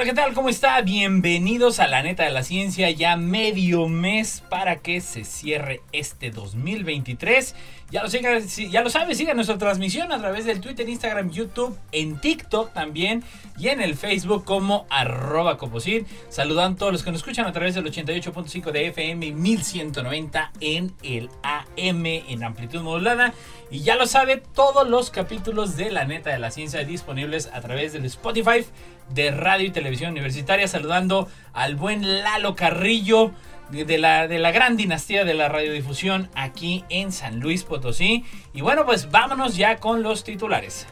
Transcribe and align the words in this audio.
Hola, 0.00 0.08
¿qué 0.08 0.14
tal? 0.14 0.32
¿Cómo 0.32 0.48
está? 0.48 0.80
Bienvenidos 0.80 1.78
a 1.78 1.86
la 1.86 2.02
neta 2.02 2.24
de 2.24 2.30
la 2.30 2.42
ciencia, 2.42 2.90
ya 2.90 3.16
medio 3.16 3.86
mes 3.86 4.42
para 4.48 4.76
que 4.76 5.02
se 5.02 5.24
cierre 5.24 5.82
este 5.92 6.30
2023. 6.30 7.54
Ya 7.90 8.04
lo, 8.04 8.08
siga, 8.08 8.38
ya 8.38 8.80
lo 8.80 8.88
sabe, 8.88 9.14
siga 9.14 9.34
nuestra 9.34 9.58
transmisión 9.58 10.10
a 10.10 10.18
través 10.18 10.46
del 10.46 10.62
Twitter, 10.62 10.88
Instagram, 10.88 11.30
YouTube, 11.30 11.76
en 11.92 12.18
TikTok 12.18 12.72
también 12.72 13.24
y 13.58 13.68
en 13.68 13.82
el 13.82 13.94
Facebook 13.94 14.44
como 14.44 14.86
arroba 14.88 15.58
coposit. 15.58 16.06
Saludan 16.30 16.72
a 16.72 16.76
todos 16.76 16.92
los 16.92 17.02
que 17.02 17.10
nos 17.10 17.20
escuchan 17.20 17.46
a 17.46 17.52
través 17.52 17.74
del 17.74 17.84
88.5 17.84 18.70
de 18.70 18.86
FM 18.86 19.26
y 19.26 19.32
1190 19.32 20.52
en 20.60 20.94
el 21.02 21.28
AM 21.42 22.06
en 22.06 22.42
amplitud 22.42 22.80
modulada. 22.80 23.34
Y 23.70 23.80
ya 23.80 23.96
lo 23.96 24.06
sabe, 24.06 24.42
todos 24.54 24.88
los 24.88 25.10
capítulos 25.10 25.76
de 25.76 25.90
La 25.90 26.04
Neta 26.04 26.30
de 26.30 26.38
la 26.38 26.50
Ciencia 26.50 26.84
disponibles 26.84 27.50
a 27.52 27.60
través 27.60 27.92
del 27.92 28.04
Spotify 28.06 28.64
de 29.10 29.30
Radio 29.30 29.66
y 29.66 29.70
Televisión 29.70 30.12
Universitaria. 30.12 30.68
Saludando 30.68 31.28
al 31.52 31.76
buen 31.76 32.22
Lalo 32.22 32.54
Carrillo 32.54 33.32
de 33.70 33.98
la, 33.98 34.26
de 34.26 34.38
la 34.38 34.50
gran 34.50 34.76
dinastía 34.76 35.24
de 35.24 35.34
la 35.34 35.48
radiodifusión 35.48 36.28
aquí 36.34 36.84
en 36.88 37.12
San 37.12 37.40
Luis 37.40 37.64
Potosí. 37.64 38.24
Y 38.52 38.60
bueno, 38.62 38.84
pues 38.84 39.10
vámonos 39.10 39.56
ya 39.56 39.76
con 39.76 40.02
los 40.02 40.24
titulares. 40.24 40.86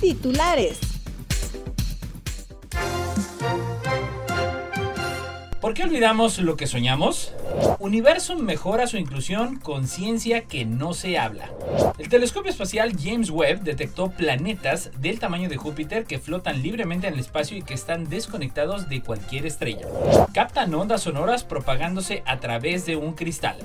Titulares. 0.00 0.91
¿Por 5.62 5.74
qué 5.74 5.84
olvidamos 5.84 6.40
lo 6.40 6.56
que 6.56 6.66
soñamos? 6.66 7.32
Universo 7.78 8.36
mejora 8.36 8.88
su 8.88 8.96
inclusión 8.96 9.60
con 9.60 9.86
ciencia 9.86 10.42
que 10.42 10.64
no 10.64 10.92
se 10.92 11.20
habla. 11.20 11.50
El 11.98 12.08
telescopio 12.08 12.50
espacial 12.50 12.96
James 13.00 13.30
Webb 13.30 13.62
detectó 13.62 14.10
planetas 14.10 14.90
del 14.98 15.20
tamaño 15.20 15.48
de 15.48 15.56
Júpiter 15.56 16.04
que 16.04 16.18
flotan 16.18 16.62
libremente 16.62 17.06
en 17.06 17.14
el 17.14 17.20
espacio 17.20 17.56
y 17.56 17.62
que 17.62 17.74
están 17.74 18.10
desconectados 18.10 18.88
de 18.88 19.02
cualquier 19.02 19.46
estrella. 19.46 19.86
Captan 20.34 20.74
ondas 20.74 21.02
sonoras 21.02 21.44
propagándose 21.44 22.24
a 22.26 22.40
través 22.40 22.84
de 22.84 22.96
un 22.96 23.12
cristal. 23.12 23.56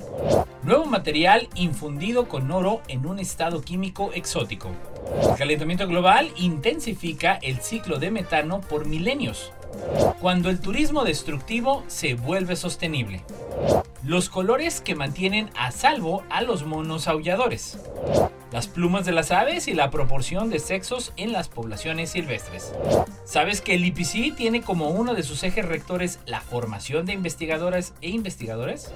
Nuevo 0.61 0.85
material 0.85 1.49
infundido 1.55 2.27
con 2.27 2.51
oro 2.51 2.83
en 2.89 3.07
un 3.07 3.17
estado 3.17 3.63
químico 3.63 4.11
exótico. 4.13 4.69
El 5.27 5.35
calentamiento 5.35 5.87
global 5.87 6.29
intensifica 6.35 7.39
el 7.41 7.57
ciclo 7.61 7.97
de 7.97 8.11
metano 8.11 8.61
por 8.61 8.85
milenios 8.85 9.51
cuando 10.19 10.49
el 10.49 10.59
turismo 10.59 11.03
destructivo 11.03 11.83
se 11.87 12.15
vuelve 12.15 12.55
sostenible. 12.55 13.23
Los 14.03 14.29
colores 14.29 14.81
que 14.81 14.95
mantienen 14.95 15.49
a 15.55 15.71
salvo 15.71 16.23
a 16.29 16.41
los 16.41 16.65
monos 16.65 17.07
aulladores. 17.07 17.79
Las 18.51 18.67
plumas 18.67 19.05
de 19.05 19.11
las 19.11 19.31
aves 19.31 19.67
y 19.67 19.73
la 19.73 19.89
proporción 19.89 20.49
de 20.49 20.59
sexos 20.59 21.11
en 21.17 21.33
las 21.33 21.49
poblaciones 21.49 22.11
silvestres. 22.11 22.73
¿Sabes 23.25 23.59
que 23.59 23.75
el 23.75 23.85
IPC 23.85 24.35
tiene 24.35 24.61
como 24.61 24.89
uno 24.89 25.13
de 25.13 25.23
sus 25.23 25.43
ejes 25.43 25.65
rectores 25.65 26.19
la 26.25 26.39
formación 26.39 27.05
de 27.05 27.13
investigadoras 27.13 27.93
e 28.01 28.09
investigadores? 28.09 28.93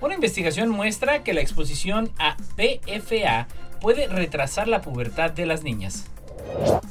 Una 0.00 0.14
investigación 0.14 0.70
muestra 0.70 1.22
que 1.22 1.34
la 1.34 1.40
exposición 1.40 2.10
a 2.18 2.36
PFA 2.56 3.46
puede 3.80 4.08
retrasar 4.08 4.66
la 4.66 4.80
pubertad 4.80 5.30
de 5.30 5.46
las 5.46 5.62
niñas. 5.62 6.06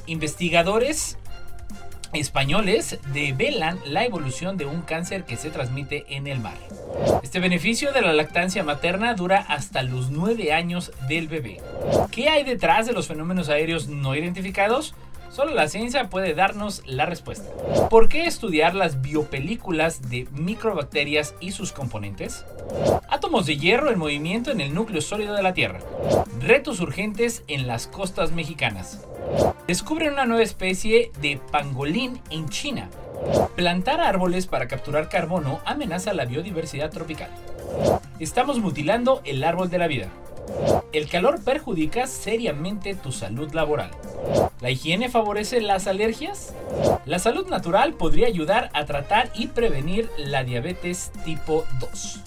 Investigadores 0.06 1.18
españoles 2.14 3.00
develan 3.14 3.80
la 3.86 4.06
evolución 4.06 4.58
de 4.58 4.66
un 4.66 4.82
cáncer 4.82 5.24
que 5.26 5.38
se 5.38 5.50
transmite 5.50 6.06
en 6.10 6.28
el 6.28 6.40
mar. 6.40 6.58
Este 7.24 7.40
beneficio 7.40 7.92
de 7.92 8.02
la 8.02 8.14
lactancia 8.14 8.64
materna 8.64 9.14
dura 9.14 9.46
hasta 9.48 9.84
los 9.84 10.10
9 10.10 10.54
años 10.54 10.92
del 11.08 11.28
bebé. 11.28 11.62
¿Qué 12.12 12.30
hay 12.30 12.44
detrás 12.44 12.88
de 12.88 12.94
los 12.94 13.08
fenómenos 13.08 13.50
aéreos 13.50 13.88
no 13.88 14.16
identificados? 14.16 14.96
Solo 15.32 15.54
la 15.54 15.68
ciencia 15.68 16.10
puede 16.10 16.34
darnos 16.34 16.82
la 16.86 17.06
respuesta. 17.06 17.50
¿Por 17.90 18.10
qué 18.10 18.26
estudiar 18.26 18.74
las 18.74 19.02
biopelículas 19.02 20.10
de 20.10 20.28
microbacterias 20.32 21.36
y 21.40 21.52
sus 21.52 21.72
componentes? 21.72 22.46
Átomos 23.10 23.46
de 23.46 23.58
hierro 23.58 23.92
en 23.92 24.00
movimiento 24.00 24.52
en 24.52 24.60
el 24.60 24.74
núcleo 24.74 25.02
sólido 25.02 25.36
de 25.36 25.44
la 25.44 25.54
Tierra. 25.54 25.80
Retos 26.40 26.80
urgentes 26.80 27.44
en 27.48 27.68
las 27.68 27.88
costas 27.88 28.32
mexicanas. 28.32 29.06
Descubren 29.68 30.14
una 30.14 30.26
nueva 30.26 30.44
especie 30.44 31.12
de 31.22 31.40
pangolín 31.52 32.20
en 32.32 32.50
China. 32.50 32.90
Plantar 33.56 34.02
árboles 34.02 34.48
para 34.48 34.68
capturar 34.68 35.10
carbono 35.10 35.60
amenaza 35.66 36.14
la 36.14 36.26
biodiversidad 36.26 36.90
tropical. 36.90 37.30
Estamos 38.20 38.60
mutilando 38.60 39.22
el 39.26 39.44
árbol 39.44 39.70
de 39.70 39.78
la 39.78 39.88
vida. 39.88 40.10
El 40.92 41.08
calor 41.08 41.44
perjudica 41.44 42.08
seriamente 42.08 42.96
tu 42.96 43.12
salud 43.12 43.54
laboral. 43.54 43.92
¿La 44.62 44.72
higiene 44.72 45.10
favorece 45.10 45.62
las 45.62 45.88
alergias? 45.88 46.54
La 47.06 47.20
salud 47.20 47.48
natural 47.48 47.94
podría 47.94 48.28
ayudar 48.28 48.70
a 48.74 48.86
tratar 48.86 49.32
y 49.36 49.48
prevenir 49.48 50.10
la 50.18 50.44
diabetes 50.44 51.12
tipo 51.24 51.66
2. 51.80 52.22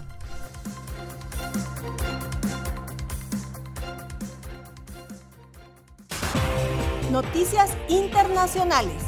Noticias 7.10 7.76
internacionales. 7.88 9.02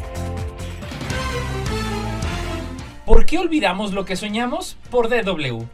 ¿Por 3.06 3.25
qué 3.26 3.38
olvidamos 3.38 3.92
lo 3.92 4.04
que 4.04 4.16
soñamos? 4.16 4.76
Por 4.91 5.08
DW. 5.08 5.64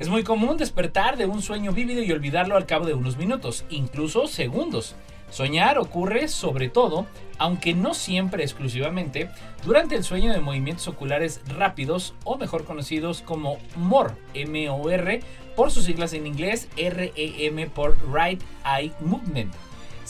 Es 0.00 0.08
muy 0.08 0.24
común 0.24 0.56
despertar 0.56 1.18
de 1.18 1.26
un 1.26 1.42
sueño 1.42 1.72
vívido 1.72 2.02
y 2.02 2.10
olvidarlo 2.10 2.56
al 2.56 2.64
cabo 2.64 2.86
de 2.86 2.94
unos 2.94 3.18
minutos, 3.18 3.66
incluso 3.68 4.28
segundos. 4.28 4.94
Soñar 5.30 5.78
ocurre 5.78 6.28
sobre 6.28 6.70
todo, 6.70 7.06
aunque 7.36 7.74
no 7.74 7.92
siempre 7.92 8.42
exclusivamente, 8.42 9.28
durante 9.62 9.96
el 9.96 10.02
sueño 10.02 10.32
de 10.32 10.40
movimientos 10.40 10.88
oculares 10.88 11.42
rápidos 11.54 12.14
o 12.24 12.38
mejor 12.38 12.64
conocidos 12.64 13.20
como 13.20 13.58
MOR, 13.76 14.16
M-O-R, 14.32 15.20
por 15.54 15.70
sus 15.70 15.84
siglas 15.84 16.14
en 16.14 16.26
inglés, 16.26 16.70
R-E-M 16.78 17.66
por 17.66 17.98
Right 18.10 18.42
Eye 18.64 18.92
Movement 19.00 19.52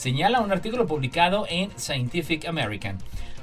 señala 0.01 0.41
un 0.41 0.51
artículo 0.51 0.87
publicado 0.87 1.45
en 1.47 1.69
Scientific 1.77 2.47
American. 2.47 2.97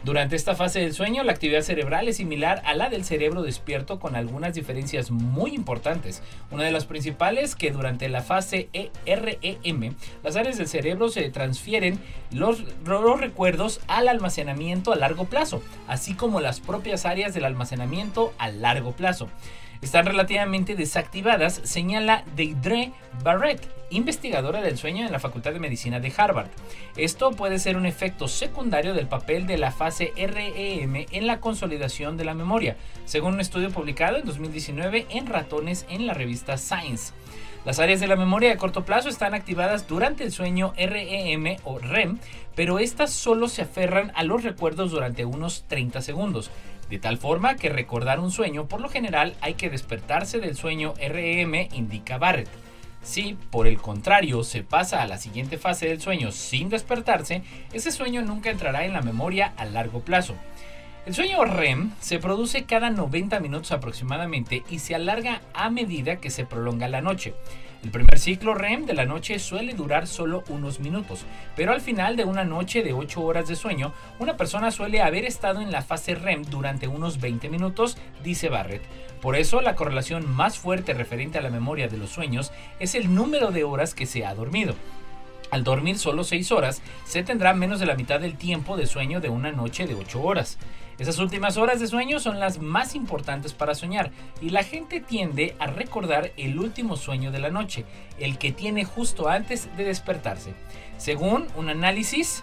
Durante 0.08 0.36
esta 0.36 0.54
fase 0.54 0.80
del 0.80 0.94
sueño, 0.94 1.22
la 1.22 1.32
actividad 1.32 1.60
cerebral 1.60 2.08
es 2.08 2.16
similar 2.16 2.62
a 2.64 2.72
la 2.72 2.88
del 2.88 3.04
cerebro 3.04 3.42
despierto 3.42 4.00
con 4.00 4.16
algunas 4.16 4.54
diferencias 4.54 5.10
muy 5.10 5.54
importantes. 5.54 6.22
Una 6.50 6.64
de 6.64 6.70
las 6.70 6.86
principales 6.86 7.54
que 7.54 7.72
durante 7.72 8.08
la 8.08 8.22
fase 8.22 8.70
e 8.72 8.90
REM, 9.04 9.94
las 10.24 10.36
áreas 10.36 10.56
del 10.56 10.66
cerebro 10.66 11.10
se 11.10 11.28
transfieren 11.28 12.00
los, 12.30 12.64
los 12.86 13.20
recuerdos 13.20 13.82
al 13.86 14.08
almacenamiento 14.08 14.94
a 14.94 14.96
largo 14.96 15.26
plazo, 15.26 15.62
así 15.88 16.14
como 16.14 16.40
las 16.40 16.60
propias 16.60 17.04
áreas 17.04 17.34
del 17.34 17.44
almacenamiento 17.44 18.32
a 18.38 18.48
largo 18.48 18.92
plazo 18.92 19.28
están 19.82 20.06
relativamente 20.06 20.74
desactivadas, 20.74 21.60
señala 21.64 22.24
Deidre 22.34 22.92
Barrett, 23.22 23.66
investigadora 23.90 24.60
del 24.60 24.76
sueño 24.76 25.06
en 25.06 25.12
la 25.12 25.20
Facultad 25.20 25.52
de 25.52 25.60
Medicina 25.60 26.00
de 26.00 26.12
Harvard. 26.16 26.48
Esto 26.96 27.30
puede 27.32 27.58
ser 27.58 27.76
un 27.76 27.86
efecto 27.86 28.28
secundario 28.28 28.94
del 28.94 29.06
papel 29.06 29.46
de 29.46 29.58
la 29.58 29.70
fase 29.70 30.12
REM 30.16 31.06
en 31.10 31.26
la 31.26 31.40
consolidación 31.40 32.16
de 32.16 32.24
la 32.24 32.34
memoria, 32.34 32.76
según 33.04 33.34
un 33.34 33.40
estudio 33.40 33.70
publicado 33.70 34.16
en 34.16 34.26
2019 34.26 35.06
en 35.10 35.26
ratones 35.26 35.86
en 35.88 36.06
la 36.06 36.14
revista 36.14 36.58
Science. 36.58 37.12
Las 37.64 37.80
áreas 37.80 38.00
de 38.00 38.06
la 38.06 38.16
memoria 38.16 38.48
de 38.48 38.56
corto 38.56 38.84
plazo 38.84 39.08
están 39.08 39.34
activadas 39.34 39.86
durante 39.88 40.24
el 40.24 40.32
sueño 40.32 40.72
REM 40.76 41.56
o 41.64 41.78
REM, 41.78 42.18
pero 42.54 42.78
estas 42.78 43.12
solo 43.12 43.48
se 43.48 43.62
aferran 43.62 44.12
a 44.14 44.22
los 44.22 44.42
recuerdos 44.42 44.90
durante 44.90 45.24
unos 45.24 45.64
30 45.68 46.00
segundos. 46.00 46.50
De 46.90 46.98
tal 46.98 47.18
forma 47.18 47.56
que 47.56 47.68
recordar 47.68 48.18
un 48.18 48.30
sueño, 48.30 48.66
por 48.66 48.80
lo 48.80 48.88
general, 48.88 49.34
hay 49.40 49.54
que 49.54 49.68
despertarse 49.68 50.40
del 50.40 50.56
sueño 50.56 50.94
REM, 50.96 51.68
indica 51.72 52.18
Barrett. 52.18 52.48
Si, 53.02 53.36
por 53.50 53.66
el 53.66 53.78
contrario, 53.78 54.42
se 54.42 54.62
pasa 54.62 55.02
a 55.02 55.06
la 55.06 55.18
siguiente 55.18 55.58
fase 55.58 55.86
del 55.86 56.00
sueño 56.00 56.32
sin 56.32 56.68
despertarse, 56.68 57.42
ese 57.72 57.92
sueño 57.92 58.22
nunca 58.22 58.50
entrará 58.50 58.84
en 58.84 58.92
la 58.92 59.02
memoria 59.02 59.52
a 59.56 59.64
largo 59.64 60.00
plazo. 60.00 60.34
El 61.06 61.14
sueño 61.14 61.44
REM 61.44 61.92
se 62.00 62.18
produce 62.18 62.64
cada 62.64 62.90
90 62.90 63.40
minutos 63.40 63.72
aproximadamente 63.72 64.62
y 64.68 64.80
se 64.80 64.94
alarga 64.94 65.40
a 65.54 65.70
medida 65.70 66.16
que 66.16 66.28
se 66.28 66.44
prolonga 66.44 66.88
la 66.88 67.00
noche. 67.00 67.34
El 67.84 67.92
primer 67.92 68.18
ciclo 68.18 68.54
REM 68.54 68.86
de 68.86 68.92
la 68.92 69.04
noche 69.04 69.38
suele 69.38 69.72
durar 69.72 70.08
solo 70.08 70.42
unos 70.48 70.80
minutos, 70.80 71.24
pero 71.54 71.72
al 71.72 71.80
final 71.80 72.16
de 72.16 72.24
una 72.24 72.44
noche 72.44 72.82
de 72.82 72.92
8 72.92 73.22
horas 73.22 73.46
de 73.46 73.54
sueño, 73.54 73.94
una 74.18 74.36
persona 74.36 74.72
suele 74.72 75.00
haber 75.00 75.24
estado 75.24 75.60
en 75.60 75.70
la 75.70 75.82
fase 75.82 76.16
REM 76.16 76.42
durante 76.42 76.88
unos 76.88 77.20
20 77.20 77.48
minutos, 77.48 77.96
dice 78.24 78.48
Barrett. 78.48 78.82
Por 79.20 79.36
eso, 79.36 79.60
la 79.60 79.76
correlación 79.76 80.28
más 80.28 80.58
fuerte 80.58 80.92
referente 80.92 81.38
a 81.38 81.42
la 81.42 81.50
memoria 81.50 81.86
de 81.86 81.98
los 81.98 82.10
sueños 82.10 82.50
es 82.80 82.96
el 82.96 83.14
número 83.14 83.52
de 83.52 83.62
horas 83.62 83.94
que 83.94 84.06
se 84.06 84.26
ha 84.26 84.34
dormido. 84.34 84.74
Al 85.50 85.64
dormir 85.64 85.98
solo 85.98 86.24
6 86.24 86.52
horas, 86.52 86.82
se 87.04 87.22
tendrá 87.22 87.54
menos 87.54 87.80
de 87.80 87.86
la 87.86 87.94
mitad 87.94 88.20
del 88.20 88.36
tiempo 88.36 88.76
de 88.76 88.86
sueño 88.86 89.20
de 89.20 89.30
una 89.30 89.50
noche 89.50 89.86
de 89.86 89.94
8 89.94 90.22
horas. 90.22 90.58
Esas 90.98 91.18
últimas 91.18 91.56
horas 91.56 91.80
de 91.80 91.86
sueño 91.86 92.18
son 92.18 92.40
las 92.40 92.58
más 92.58 92.94
importantes 92.94 93.54
para 93.54 93.74
soñar 93.74 94.10
y 94.42 94.50
la 94.50 94.64
gente 94.64 95.00
tiende 95.00 95.54
a 95.60 95.68
recordar 95.68 96.32
el 96.36 96.58
último 96.58 96.96
sueño 96.96 97.30
de 97.30 97.38
la 97.38 97.50
noche, 97.50 97.84
el 98.18 98.36
que 98.36 98.52
tiene 98.52 98.84
justo 98.84 99.28
antes 99.28 99.74
de 99.76 99.84
despertarse. 99.84 100.54
Según 100.96 101.46
un 101.56 101.68
análisis 101.68 102.42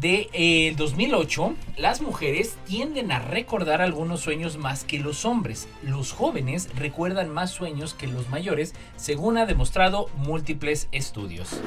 de 0.00 0.74
2008, 0.76 1.46
eh, 1.46 1.80
las 1.80 2.00
mujeres 2.00 2.56
tienden 2.66 3.12
a 3.12 3.18
recordar 3.18 3.80
algunos 3.80 4.20
sueños 4.20 4.56
más 4.58 4.84
que 4.84 4.98
los 4.98 5.24
hombres. 5.24 5.68
Los 5.82 6.12
jóvenes 6.12 6.68
recuerdan 6.76 7.30
más 7.30 7.50
sueños 7.50 7.94
que 7.94 8.06
los 8.06 8.28
mayores, 8.28 8.74
según 8.96 9.38
ha 9.38 9.46
demostrado 9.46 10.08
múltiples 10.16 10.88
estudios. 10.92 11.60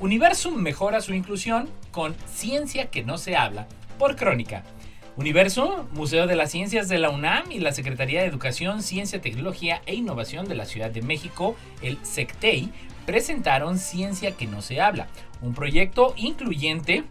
Universum 0.00 0.56
mejora 0.56 1.00
su 1.00 1.14
inclusión 1.14 1.68
con 1.92 2.16
Ciencia 2.26 2.90
que 2.90 3.04
no 3.04 3.18
se 3.18 3.36
habla 3.36 3.68
por 3.98 4.16
Crónica. 4.16 4.64
Universo, 5.16 5.86
Museo 5.92 6.26
de 6.26 6.36
las 6.36 6.50
Ciencias 6.50 6.88
de 6.88 6.98
la 6.98 7.10
UNAM 7.10 7.52
y 7.52 7.60
la 7.60 7.72
Secretaría 7.72 8.22
de 8.22 8.26
Educación, 8.26 8.82
Ciencia, 8.82 9.20
Tecnología 9.20 9.82
e 9.84 9.94
Innovación 9.94 10.48
de 10.48 10.54
la 10.54 10.64
Ciudad 10.64 10.90
de 10.90 11.02
México, 11.02 11.54
el 11.82 11.98
SECTEI, 12.02 12.72
presentaron 13.06 13.78
Ciencia 13.78 14.32
que 14.32 14.46
no 14.46 14.62
se 14.62 14.80
habla, 14.80 15.08
un 15.40 15.54
proyecto 15.54 16.14
incluyente 16.16 17.04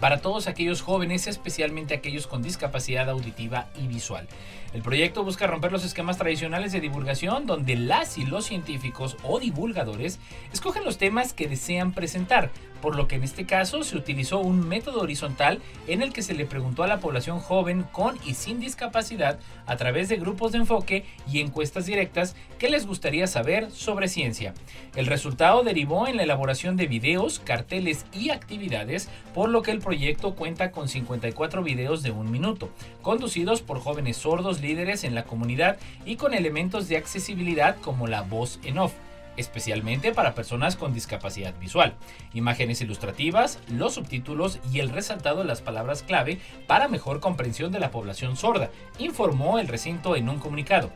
para 0.00 0.20
todos 0.20 0.46
aquellos 0.46 0.82
jóvenes, 0.82 1.26
especialmente 1.26 1.94
aquellos 1.94 2.26
con 2.26 2.42
discapacidad 2.42 3.08
auditiva 3.08 3.68
y 3.80 3.86
visual. 3.86 4.28
El 4.74 4.82
proyecto 4.82 5.22
busca 5.22 5.46
romper 5.46 5.70
los 5.70 5.84
esquemas 5.84 6.18
tradicionales 6.18 6.72
de 6.72 6.80
divulgación 6.80 7.46
donde 7.46 7.76
las 7.76 8.18
y 8.18 8.26
los 8.26 8.46
científicos 8.46 9.16
o 9.22 9.38
divulgadores 9.38 10.18
escogen 10.52 10.84
los 10.84 10.98
temas 10.98 11.32
que 11.32 11.46
desean 11.46 11.92
presentar, 11.92 12.50
por 12.84 12.96
lo 12.96 13.06
que 13.06 13.14
en 13.14 13.22
este 13.22 13.46
caso 13.46 13.84
se 13.84 13.96
utilizó 13.96 14.40
un 14.40 14.68
método 14.68 15.00
horizontal 15.00 15.62
en 15.86 16.02
el 16.02 16.12
que 16.12 16.22
se 16.22 16.34
le 16.34 16.44
preguntó 16.44 16.82
a 16.82 16.88
la 16.88 16.98
población 16.98 17.38
joven 17.38 17.84
con 17.92 18.18
y 18.26 18.34
sin 18.34 18.58
discapacidad 18.58 19.38
a 19.64 19.76
través 19.76 20.08
de 20.08 20.16
grupos 20.16 20.50
de 20.50 20.58
enfoque 20.58 21.04
y 21.30 21.38
encuestas 21.38 21.86
directas 21.86 22.34
qué 22.58 22.68
les 22.68 22.84
gustaría 22.84 23.28
saber 23.28 23.70
sobre 23.70 24.08
ciencia. 24.08 24.54
El 24.96 25.06
resultado 25.06 25.62
derivó 25.62 26.08
en 26.08 26.16
la 26.16 26.24
elaboración 26.24 26.76
de 26.76 26.88
videos, 26.88 27.38
carteles 27.38 28.06
y 28.12 28.30
actividades, 28.30 29.08
por 29.32 29.48
lo 29.48 29.62
que 29.62 29.70
el 29.70 29.78
proyecto 29.78 30.34
cuenta 30.34 30.72
con 30.72 30.88
54 30.88 31.62
videos 31.62 32.02
de 32.02 32.10
un 32.10 32.30
minuto, 32.30 32.70
conducidos 33.02 33.62
por 33.62 33.78
jóvenes 33.78 34.16
sordos 34.16 34.60
líderes 34.64 35.04
en 35.04 35.14
la 35.14 35.22
comunidad 35.22 35.78
y 36.04 36.16
con 36.16 36.34
elementos 36.34 36.88
de 36.88 36.96
accesibilidad 36.96 37.76
como 37.76 38.08
la 38.08 38.22
voz 38.22 38.58
en 38.64 38.78
off 38.78 38.92
especialmente 39.36 40.12
para 40.12 40.34
personas 40.34 40.76
con 40.76 40.94
discapacidad 40.94 41.54
visual, 41.58 41.94
imágenes 42.32 42.80
ilustrativas, 42.80 43.58
los 43.68 43.94
subtítulos 43.94 44.58
y 44.72 44.80
el 44.80 44.90
resaltado 44.90 45.38
de 45.38 45.44
las 45.44 45.60
palabras 45.60 46.02
clave 46.02 46.38
para 46.66 46.88
mejor 46.88 47.20
comprensión 47.20 47.72
de 47.72 47.80
la 47.80 47.90
población 47.90 48.36
sorda, 48.36 48.70
informó 48.98 49.58
el 49.58 49.68
recinto 49.68 50.16
en 50.16 50.28
un 50.28 50.38
comunicado. 50.38 50.90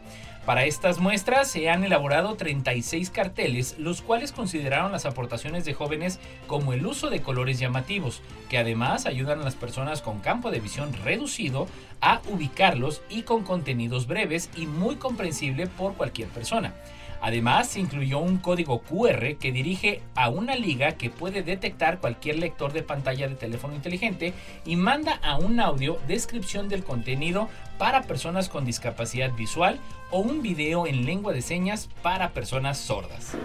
Para 0.49 0.65
estas 0.65 0.99
muestras 0.99 1.51
se 1.51 1.69
han 1.69 1.85
elaborado 1.85 2.35
36 2.35 3.11
carteles, 3.11 3.77
los 3.79 4.01
cuales 4.01 4.33
consideraron 4.33 4.93
las 4.93 5.05
aportaciones 5.05 5.67
de 5.67 5.75
jóvenes 5.75 6.21
como 6.47 6.73
el 6.73 6.87
uso 6.87 7.11
de 7.11 7.21
colores 7.21 7.59
llamativos, 7.59 8.23
que 8.49 8.57
además 8.57 9.05
ayudan 9.05 9.43
a 9.43 9.45
las 9.45 9.57
personas 9.57 10.01
con 10.01 10.21
campo 10.21 10.51
de 10.51 10.61
visión 10.61 10.95
reducido 11.05 11.69
a 12.01 12.23
ubicarlos 12.31 13.03
y 13.11 13.25
con 13.25 13.45
contenidos 13.45 14.07
breves 14.07 14.49
y 14.57 14.65
muy 14.65 14.97
comprensible 14.97 15.67
por 15.67 15.93
cualquier 15.97 16.29
persona. 16.29 16.73
Además, 17.21 17.77
incluyó 17.77 18.19
un 18.19 18.39
código 18.39 18.83
QR 18.83 19.37
que 19.39 19.53
dirige 19.53 20.03
a 20.15 20.29
una 20.29 20.55
liga 20.55 20.93
que 20.93 21.11
puede 21.11 21.43
detectar 21.43 21.99
cualquier 21.99 22.39
lector 22.39 22.73
de 22.73 22.83
pantalla 22.83 23.29
de 23.29 23.35
teléfono 23.35 23.75
inteligente 23.75 24.33
y 24.65 24.77
manda 24.77 25.19
a 25.23 25.37
un 25.37 25.61
audio 25.61 25.99
descripción 26.07 26.69
del 26.69 26.85
contenido 26.85 27.49
para 27.79 28.03
personas 28.03 28.49
con 28.49 28.65
discapacidad 28.65 29.33
visual 29.33 29.79
o 30.11 30.21
un 30.21 30.43
video 30.43 30.87
en 30.87 31.05
lengua 31.05 31.33
de 31.33 31.43
señas 31.43 31.89
para 32.03 32.31
personas 32.33 32.79
sordas. 32.79 33.37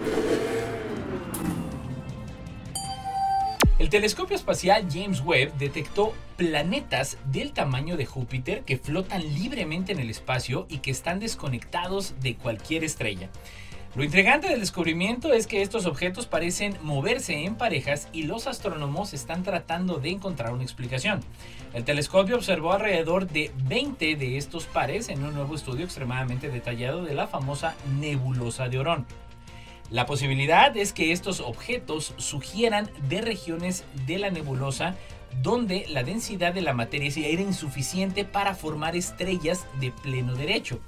El 3.76 3.88
telescopio 3.90 4.36
espacial 4.36 4.86
James 4.88 5.20
Webb 5.20 5.58
detectó 5.58 6.14
planetas 6.36 7.18
del 7.26 7.52
tamaño 7.52 7.96
de 7.96 8.06
Júpiter 8.06 8.62
que 8.62 8.78
flotan 8.78 9.22
libremente 9.34 9.90
en 9.90 9.98
el 9.98 10.10
espacio 10.10 10.66
y 10.68 10.78
que 10.78 10.92
están 10.92 11.18
desconectados 11.18 12.14
de 12.20 12.36
cualquier 12.36 12.84
estrella. 12.84 13.30
Lo 13.94 14.02
intrigante 14.02 14.48
del 14.48 14.58
descubrimiento 14.58 15.32
es 15.32 15.46
que 15.46 15.62
estos 15.62 15.86
objetos 15.86 16.26
parecen 16.26 16.76
moverse 16.82 17.44
en 17.44 17.54
parejas 17.54 18.08
y 18.12 18.24
los 18.24 18.48
astrónomos 18.48 19.14
están 19.14 19.44
tratando 19.44 20.00
de 20.00 20.10
encontrar 20.10 20.52
una 20.52 20.64
explicación. 20.64 21.20
El 21.74 21.84
telescopio 21.84 22.34
observó 22.34 22.72
alrededor 22.72 23.28
de 23.28 23.52
20 23.68 24.16
de 24.16 24.36
estos 24.36 24.66
pares 24.66 25.08
en 25.10 25.22
un 25.22 25.32
nuevo 25.32 25.54
estudio 25.54 25.84
extremadamente 25.84 26.48
detallado 26.48 27.04
de 27.04 27.14
la 27.14 27.28
famosa 27.28 27.76
nebulosa 28.00 28.68
de 28.68 28.80
Orón. 28.80 29.06
La 29.90 30.06
posibilidad 30.06 30.76
es 30.76 30.92
que 30.92 31.12
estos 31.12 31.38
objetos 31.38 32.14
sugieran 32.16 32.90
de 33.08 33.20
regiones 33.20 33.84
de 34.06 34.18
la 34.18 34.30
nebulosa 34.30 34.96
donde 35.40 35.86
la 35.88 36.02
densidad 36.02 36.52
de 36.52 36.62
la 36.62 36.74
materia 36.74 37.10
era 37.16 37.42
insuficiente 37.42 38.24
para 38.24 38.54
formar 38.54 38.96
estrellas 38.96 39.66
de 39.80 39.92
pleno 39.92 40.34
derecho. 40.34 40.80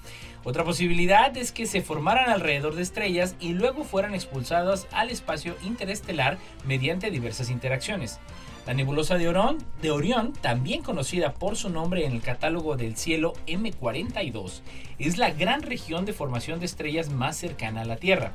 Otra 0.47 0.63
posibilidad 0.63 1.37
es 1.37 1.51
que 1.51 1.67
se 1.67 1.83
formaran 1.83 2.31
alrededor 2.31 2.77
de 2.77 2.83
estrellas 2.83 3.35
y 3.41 3.53
luego 3.53 3.83
fueran 3.83 4.15
expulsadas 4.15 4.87
al 4.93 5.11
espacio 5.11 5.57
interestelar 5.65 6.39
mediante 6.65 7.11
diversas 7.11 7.51
interacciones. 7.51 8.21
La 8.65 8.73
nebulosa 8.73 9.19
de 9.19 9.29
Orión, 9.29 9.59
de 9.83 9.91
Orión, 9.91 10.33
también 10.35 10.85
conocida 10.85 11.35
por 11.35 11.57
su 11.57 11.69
nombre 11.69 12.07
en 12.07 12.13
el 12.13 12.23
catálogo 12.23 12.77
del 12.77 12.97
cielo 12.97 13.33
M42, 13.49 14.61
es 15.01 15.19
la 15.19 15.31
gran 15.31 15.63
región 15.63 16.05
de 16.05 16.13
formación 16.13 16.61
de 16.61 16.67
estrellas 16.67 17.11
más 17.11 17.37
cercana 17.37 17.81
a 17.81 17.85
la 17.85 17.97
Tierra 17.97 18.31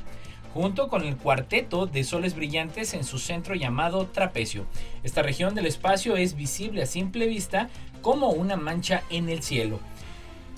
junto 0.53 0.89
con 0.89 1.05
el 1.05 1.15
cuarteto 1.15 1.85
de 1.85 2.03
soles 2.03 2.35
brillantes 2.35 2.93
en 2.93 3.05
su 3.05 3.19
centro 3.19 3.55
llamado 3.55 4.07
trapecio. 4.07 4.65
Esta 5.01 5.21
región 5.21 5.55
del 5.55 5.65
espacio 5.65 6.17
es 6.17 6.35
visible 6.35 6.81
a 6.81 6.87
simple 6.87 7.25
vista 7.27 7.69
como 8.01 8.31
una 8.31 8.57
mancha 8.57 9.03
en 9.09 9.29
el 9.29 9.43
cielo. 9.43 9.79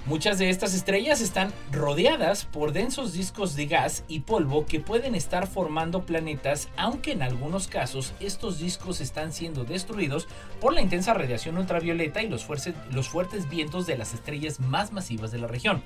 Muchas 0.06 0.38
de 0.38 0.50
estas 0.50 0.74
estrellas 0.74 1.22
están 1.22 1.54
rodeadas 1.72 2.44
por 2.44 2.74
densos 2.74 3.14
discos 3.14 3.56
de 3.56 3.68
gas 3.68 4.04
y 4.10 4.20
polvo 4.20 4.66
que 4.66 4.82
pueden 4.82 5.16
estar 5.16 5.48
formando 5.48 6.06
planetas, 6.06 6.68
aunque 6.76 7.14
en 7.14 7.22
algunos 7.22 7.70
casos 7.70 8.14
estos 8.20 8.60
discos 8.60 9.00
están 9.00 9.32
siendo 9.32 9.64
destruidos 9.64 10.28
por 10.60 10.74
la 10.74 10.82
intensa 10.82 11.14
radiación 11.14 11.58
ultravioleta 11.58 12.22
y 12.22 12.28
los, 12.28 12.44
fuertes, 12.44 13.50
vientos 13.50 13.86
de 13.86 13.98
las 13.98 14.14
estrellas 14.14 14.60
más 14.60 14.92
masivas 14.92 15.32
de 15.32 15.38
la 15.38 15.48
región. 15.48 15.82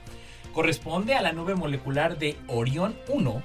Corresponde 0.52 1.14
a 1.14 1.22
la 1.22 1.32
nube 1.32 1.54
molecular 1.54 2.18
de 2.18 2.38
Orión 2.48 2.96
1, 3.10 3.44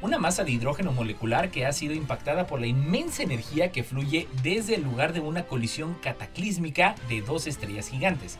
una 0.00 0.18
masa 0.18 0.42
de 0.42 0.52
hidrógeno 0.52 0.92
molecular 0.92 1.50
que 1.50 1.66
ha 1.66 1.72
sido 1.74 1.92
impactada 1.92 2.46
por 2.46 2.60
la 2.60 2.66
inmensa 2.66 3.22
energía 3.22 3.72
que 3.72 3.84
fluye 3.84 4.26
desde 4.42 4.76
el 4.76 4.84
lugar 4.84 5.12
de 5.12 5.20
una 5.20 5.44
colisión 5.44 5.92
cataclísmica 6.00 6.94
de 7.10 7.20
dos 7.20 7.46
estrellas 7.46 7.90
gigantes. 7.90 8.38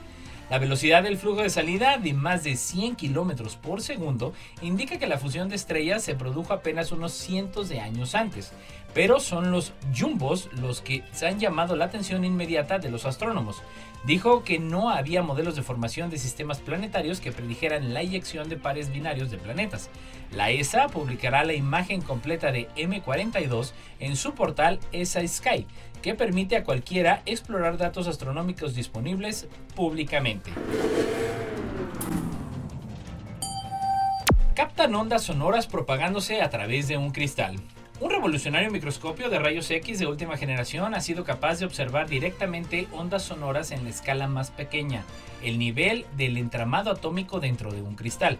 La 0.50 0.58
velocidad 0.58 1.02
del 1.02 1.16
flujo 1.16 1.40
de 1.40 1.48
salida 1.48 1.96
de 1.96 2.12
más 2.12 2.44
de 2.44 2.56
100 2.56 2.96
kilómetros 2.96 3.56
por 3.56 3.80
segundo 3.80 4.34
indica 4.60 4.98
que 4.98 5.06
la 5.06 5.18
fusión 5.18 5.48
de 5.48 5.56
estrellas 5.56 6.02
se 6.02 6.14
produjo 6.14 6.52
apenas 6.52 6.92
unos 6.92 7.12
cientos 7.12 7.70
de 7.70 7.80
años 7.80 8.14
antes, 8.14 8.52
pero 8.92 9.20
son 9.20 9.50
los 9.50 9.72
jumbos 9.98 10.50
los 10.60 10.82
que 10.82 11.02
se 11.12 11.26
han 11.26 11.40
llamado 11.40 11.76
la 11.76 11.86
atención 11.86 12.24
inmediata 12.24 12.78
de 12.78 12.90
los 12.90 13.06
astrónomos. 13.06 13.62
Dijo 14.06 14.44
que 14.44 14.58
no 14.58 14.90
había 14.90 15.22
modelos 15.22 15.56
de 15.56 15.62
formación 15.62 16.10
de 16.10 16.18
sistemas 16.18 16.60
planetarios 16.60 17.20
que 17.20 17.32
predijeran 17.32 17.94
la 17.94 18.02
eyección 18.02 18.50
de 18.50 18.58
pares 18.58 18.92
binarios 18.92 19.30
de 19.30 19.38
planetas. 19.38 19.88
La 20.30 20.50
ESA 20.50 20.88
publicará 20.88 21.42
la 21.44 21.54
imagen 21.54 22.02
completa 22.02 22.52
de 22.52 22.68
M42 22.76 23.72
en 24.00 24.16
su 24.16 24.34
portal 24.34 24.78
ESA 24.92 25.26
Sky, 25.26 25.66
que 26.02 26.14
permite 26.14 26.56
a 26.56 26.64
cualquiera 26.64 27.22
explorar 27.24 27.78
datos 27.78 28.06
astronómicos 28.06 28.74
disponibles 28.74 29.48
públicamente. 29.74 30.52
Captan 34.54 34.94
ondas 34.94 35.22
sonoras 35.22 35.66
propagándose 35.66 36.42
a 36.42 36.50
través 36.50 36.88
de 36.88 36.98
un 36.98 37.10
cristal. 37.10 37.56
Un 38.00 38.10
revolucionario 38.10 38.72
microscopio 38.72 39.30
de 39.30 39.38
rayos 39.38 39.70
X 39.70 40.00
de 40.00 40.06
última 40.08 40.36
generación 40.36 40.94
ha 40.94 41.00
sido 41.00 41.22
capaz 41.22 41.60
de 41.60 41.64
observar 41.64 42.08
directamente 42.08 42.88
ondas 42.90 43.22
sonoras 43.22 43.70
en 43.70 43.84
la 43.84 43.90
escala 43.90 44.26
más 44.26 44.50
pequeña, 44.50 45.04
el 45.44 45.60
nivel 45.60 46.04
del 46.16 46.36
entramado 46.36 46.90
atómico 46.90 47.38
dentro 47.38 47.72
de 47.72 47.82
un 47.82 47.94
cristal. 47.94 48.38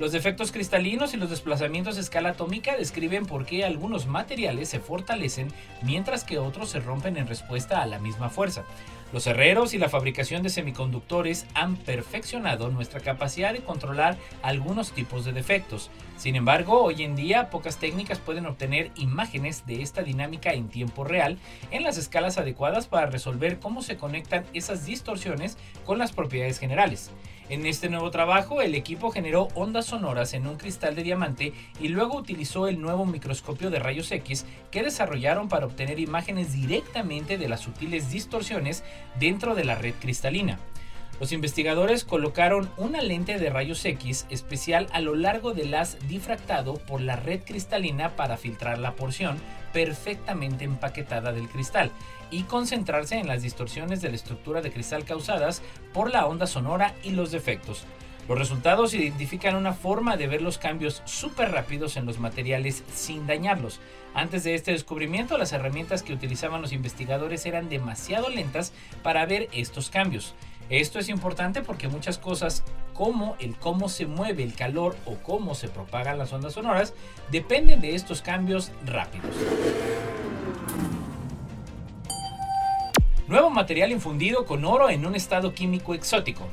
Los 0.00 0.10
defectos 0.10 0.50
cristalinos 0.50 1.14
y 1.14 1.16
los 1.16 1.30
desplazamientos 1.30 1.96
a 1.96 2.00
escala 2.00 2.30
atómica 2.30 2.76
describen 2.76 3.24
por 3.24 3.46
qué 3.46 3.64
algunos 3.64 4.06
materiales 4.06 4.68
se 4.68 4.80
fortalecen 4.80 5.52
mientras 5.82 6.24
que 6.24 6.38
otros 6.38 6.70
se 6.70 6.80
rompen 6.80 7.16
en 7.16 7.28
respuesta 7.28 7.82
a 7.82 7.86
la 7.86 8.00
misma 8.00 8.30
fuerza. 8.30 8.64
Los 9.10 9.26
herreros 9.26 9.72
y 9.72 9.78
la 9.78 9.88
fabricación 9.88 10.42
de 10.42 10.50
semiconductores 10.50 11.46
han 11.54 11.76
perfeccionado 11.76 12.68
nuestra 12.68 13.00
capacidad 13.00 13.54
de 13.54 13.60
controlar 13.60 14.18
algunos 14.42 14.92
tipos 14.92 15.24
de 15.24 15.32
defectos. 15.32 15.90
Sin 16.18 16.36
embargo, 16.36 16.82
hoy 16.82 17.04
en 17.04 17.16
día 17.16 17.48
pocas 17.48 17.78
técnicas 17.78 18.18
pueden 18.18 18.44
obtener 18.44 18.90
imágenes 18.96 19.64
de 19.64 19.80
esta 19.80 20.02
dinámica 20.02 20.52
en 20.52 20.68
tiempo 20.68 21.04
real 21.04 21.38
en 21.70 21.84
las 21.84 21.96
escalas 21.96 22.36
adecuadas 22.36 22.86
para 22.86 23.06
resolver 23.06 23.58
cómo 23.60 23.80
se 23.80 23.96
conectan 23.96 24.44
esas 24.52 24.84
distorsiones 24.84 25.56
con 25.86 25.98
las 25.98 26.12
propiedades 26.12 26.58
generales. 26.58 27.10
En 27.48 27.64
este 27.64 27.88
nuevo 27.88 28.10
trabajo, 28.10 28.60
el 28.60 28.74
equipo 28.74 29.10
generó 29.10 29.48
ondas 29.54 29.86
sonoras 29.86 30.34
en 30.34 30.46
un 30.46 30.56
cristal 30.56 30.94
de 30.94 31.02
diamante 31.02 31.54
y 31.80 31.88
luego 31.88 32.18
utilizó 32.18 32.68
el 32.68 32.78
nuevo 32.78 33.06
microscopio 33.06 33.70
de 33.70 33.78
rayos 33.78 34.12
X 34.12 34.44
que 34.70 34.82
desarrollaron 34.82 35.48
para 35.48 35.64
obtener 35.64 35.98
imágenes 35.98 36.52
directamente 36.52 37.38
de 37.38 37.48
las 37.48 37.60
sutiles 37.60 38.10
distorsiones 38.10 38.84
dentro 39.18 39.54
de 39.54 39.64
la 39.64 39.76
red 39.76 39.94
cristalina. 39.98 40.58
Los 41.20 41.32
investigadores 41.32 42.04
colocaron 42.04 42.70
una 42.76 43.02
lente 43.02 43.38
de 43.38 43.50
rayos 43.50 43.84
X 43.84 44.26
especial 44.30 44.86
a 44.92 45.00
lo 45.00 45.16
largo 45.16 45.52
del 45.52 45.74
haz 45.74 45.98
difractado 46.06 46.74
por 46.74 47.00
la 47.00 47.16
red 47.16 47.40
cristalina 47.44 48.14
para 48.14 48.36
filtrar 48.36 48.78
la 48.78 48.94
porción 48.94 49.36
perfectamente 49.72 50.64
empaquetada 50.64 51.32
del 51.32 51.48
cristal 51.48 51.90
y 52.30 52.44
concentrarse 52.44 53.18
en 53.18 53.26
las 53.26 53.42
distorsiones 53.42 54.00
de 54.00 54.10
la 54.10 54.16
estructura 54.16 54.62
de 54.62 54.70
cristal 54.70 55.04
causadas 55.04 55.60
por 55.92 56.12
la 56.12 56.26
onda 56.26 56.46
sonora 56.46 56.94
y 57.02 57.10
los 57.10 57.32
defectos. 57.32 57.84
Los 58.28 58.38
resultados 58.38 58.92
identifican 58.92 59.56
una 59.56 59.72
forma 59.72 60.18
de 60.18 60.26
ver 60.26 60.42
los 60.42 60.58
cambios 60.58 61.02
súper 61.06 61.50
rápidos 61.50 61.96
en 61.96 62.04
los 62.04 62.18
materiales 62.18 62.84
sin 62.94 63.26
dañarlos. 63.26 63.80
Antes 64.12 64.44
de 64.44 64.54
este 64.54 64.72
descubrimiento, 64.72 65.38
las 65.38 65.52
herramientas 65.54 66.02
que 66.02 66.12
utilizaban 66.12 66.60
los 66.60 66.72
investigadores 66.72 67.46
eran 67.46 67.70
demasiado 67.70 68.28
lentas 68.28 68.74
para 69.02 69.24
ver 69.24 69.48
estos 69.52 69.88
cambios. 69.88 70.34
Esto 70.70 70.98
es 70.98 71.08
importante 71.08 71.62
porque 71.62 71.88
muchas 71.88 72.18
cosas 72.18 72.62
como 72.92 73.36
el 73.38 73.56
cómo 73.56 73.88
se 73.88 74.04
mueve 74.04 74.42
el 74.42 74.54
calor 74.54 74.96
o 75.06 75.14
cómo 75.14 75.54
se 75.54 75.68
propagan 75.68 76.18
las 76.18 76.32
ondas 76.32 76.52
sonoras 76.52 76.92
dependen 77.30 77.80
de 77.80 77.94
estos 77.94 78.20
cambios 78.20 78.70
rápidos. 78.84 79.34
Nuevo 83.28 83.48
material 83.48 83.92
infundido 83.92 84.44
con 84.44 84.64
oro 84.66 84.90
en 84.90 85.06
un 85.06 85.14
estado 85.14 85.54
químico 85.54 85.94
exótico. 85.94 86.46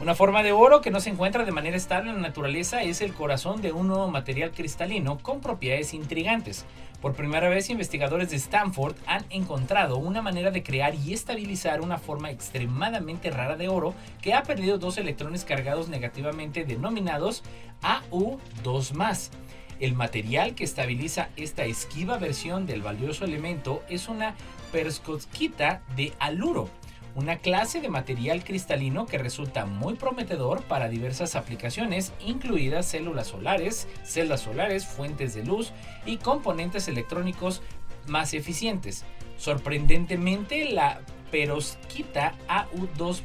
Una 0.00 0.14
forma 0.14 0.44
de 0.44 0.52
oro 0.52 0.80
que 0.80 0.92
no 0.92 1.00
se 1.00 1.10
encuentra 1.10 1.44
de 1.44 1.50
manera 1.50 1.76
estable 1.76 2.10
en 2.10 2.16
la 2.16 2.28
naturaleza 2.28 2.82
es 2.82 3.00
el 3.00 3.12
corazón 3.12 3.60
de 3.62 3.72
un 3.72 3.88
nuevo 3.88 4.06
material 4.08 4.52
cristalino 4.52 5.18
con 5.18 5.40
propiedades 5.40 5.94
intrigantes. 5.94 6.64
Por 7.00 7.14
primera 7.14 7.48
vez, 7.48 7.70
investigadores 7.70 8.30
de 8.30 8.36
Stanford 8.36 8.96
han 9.06 9.24
encontrado 9.30 9.98
una 9.98 10.20
manera 10.20 10.50
de 10.50 10.64
crear 10.64 10.96
y 10.96 11.12
estabilizar 11.14 11.80
una 11.80 11.96
forma 11.96 12.30
extremadamente 12.30 13.30
rara 13.30 13.56
de 13.56 13.68
oro 13.68 13.94
que 14.20 14.34
ha 14.34 14.42
perdido 14.42 14.78
dos 14.78 14.98
electrones 14.98 15.44
cargados 15.44 15.88
negativamente 15.88 16.64
denominados 16.64 17.44
AU2+. 17.82 19.30
El 19.78 19.94
material 19.94 20.56
que 20.56 20.64
estabiliza 20.64 21.28
esta 21.36 21.64
esquiva 21.64 22.18
versión 22.18 22.66
del 22.66 22.82
valioso 22.82 23.24
elemento 23.24 23.84
es 23.88 24.08
una 24.08 24.34
perovskita 24.72 25.82
de 25.94 26.12
aluro 26.18 26.68
una 27.14 27.38
clase 27.38 27.80
de 27.80 27.88
material 27.88 28.44
cristalino 28.44 29.06
que 29.06 29.18
resulta 29.18 29.66
muy 29.66 29.94
prometedor 29.94 30.62
para 30.62 30.88
diversas 30.88 31.36
aplicaciones, 31.36 32.12
incluidas 32.24 32.86
células 32.86 33.28
solares, 33.28 33.88
celdas 34.04 34.40
solares, 34.40 34.86
fuentes 34.86 35.34
de 35.34 35.44
luz 35.44 35.72
y 36.06 36.18
componentes 36.18 36.88
electrónicos 36.88 37.62
más 38.06 38.34
eficientes. 38.34 39.04
Sorprendentemente, 39.36 40.70
la 40.70 41.00
perovskita 41.30 42.34
AU2 42.48 43.24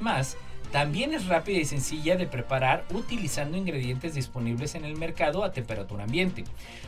también 0.73 1.13
es 1.13 1.27
rápida 1.27 1.59
y 1.59 1.65
sencilla 1.65 2.15
de 2.15 2.25
preparar 2.25 2.83
utilizando 2.91 3.55
ingredientes 3.55 4.15
disponibles 4.15 4.73
en 4.73 4.85
el 4.85 4.97
mercado 4.97 5.43
a 5.43 5.51
temperatura 5.51 6.05
ambiente. 6.05 6.45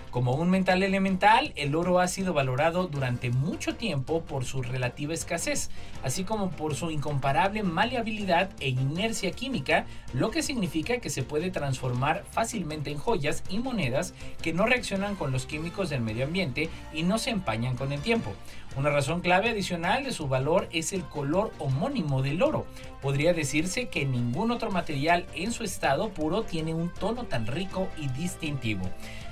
Como 0.10 0.34
un 0.34 0.50
metal 0.50 0.82
elemental, 0.82 1.54
el 1.56 1.76
oro 1.76 2.00
ha 2.00 2.08
sido 2.08 2.34
valorado 2.34 2.88
durante 2.88 3.30
mucho 3.30 3.76
tiempo 3.76 4.24
por 4.24 4.44
su 4.44 4.64
relativa 4.64 5.14
escasez, 5.14 5.70
así 6.04 6.24
como 6.24 6.50
por 6.50 6.74
su 6.74 6.90
incomparable 6.90 7.62
maleabilidad 7.62 8.50
e 8.60 8.70
inercia 8.70 9.32
química, 9.34 9.86
lo 10.14 10.32
que 10.32 10.42
significa 10.42 10.98
que 10.98 11.12
se 11.12 11.22
puede 11.22 11.52
transformar 11.52 12.24
fácilmente 12.32 12.90
en 12.90 12.98
joyas 12.98 13.44
y 13.50 13.60
monedas 13.60 14.16
que 14.42 14.52
no 14.52 14.66
reaccionan 14.66 15.16
con 15.16 15.32
los 15.32 15.46
químicos 15.46 15.92
del 15.92 16.02
medio 16.02 16.26
ambiente 16.26 16.72
y 16.92 17.04
no 17.04 17.20
se 17.20 17.30
empañan 17.30 17.76
con 17.76 17.92
el 17.92 18.02
tiempo. 18.02 18.34
Una 18.78 18.90
razón 18.90 19.22
clave 19.22 19.50
adicional 19.50 20.04
de 20.04 20.12
su 20.12 20.28
valor 20.28 20.68
es 20.74 20.92
el 20.92 21.06
color 21.06 21.54
homónimo 21.60 22.22
del 22.22 22.44
oro. 22.44 22.66
Podría 23.02 23.34
decirse 23.34 23.88
que 23.88 24.06
ningún 24.06 24.52
otro 24.52 24.70
material 24.70 25.26
en 25.34 25.54
su 25.54 25.64
estado 25.64 26.10
puro 26.10 26.44
tiene 26.44 26.74
un 26.74 26.90
tono 26.90 27.24
tan 27.24 27.48
rico 27.48 27.88
y 27.98 28.10
distintivo. 28.10 28.84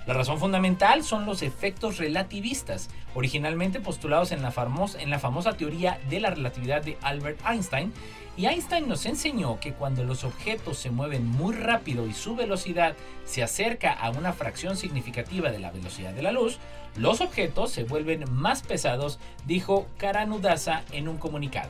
La 0.08 0.14
razón 0.14 0.40
fundamental 0.40 1.04
son 1.04 1.26
los 1.26 1.42
efectos 1.42 1.98
relativistas, 1.98 2.90
originalmente 3.16 3.82
postulados 3.82 4.32
en 4.32 4.42
la, 4.42 4.52
famosa 4.52 5.54
teoría 5.54 6.00
de 6.10 6.22
la 6.22 6.30
relatividad 6.30 6.82
de 6.82 6.98
Albert 7.02 7.40
Einstein, 7.46 7.92
y 8.36 8.48
Einstein 8.48 8.88
nos 8.88 9.06
enseñó 9.06 9.60
que 9.60 9.74
cuando 9.74 10.04
los 10.04 10.24
objetos 10.24 10.78
se 10.78 10.90
mueven 10.90 11.28
muy 11.28 11.54
rápido 11.54 12.08
y 12.08 12.14
su 12.14 12.36
velocidad 12.36 12.96
se 13.26 13.44
acerca 13.44 13.94
a 13.94 14.10
una 14.10 14.34
fracción 14.34 14.76
significativa 14.76 15.52
de 15.52 15.60
la 15.60 15.72
velocidad 15.72 16.14
de 16.14 16.24
la 16.24 16.32
luz, 16.32 16.60
los 16.96 17.22
objetos 17.22 17.72
se 17.72 17.84
vuelven 17.84 18.26
más 18.32 18.62
pesados, 18.62 19.20
dijo 19.46 19.88
Karanudasa 19.98 20.84
en 20.92 21.08
un 21.08 21.18
comunicado. 21.18 21.70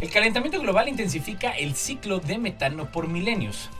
El 0.00 0.10
calentamiento 0.10 0.60
global 0.60 0.88
intensifica 0.88 1.52
el 1.52 1.74
ciclo 1.74 2.18
de 2.18 2.38
metano 2.38 2.90
por 2.92 3.08
milenios. 3.08 3.70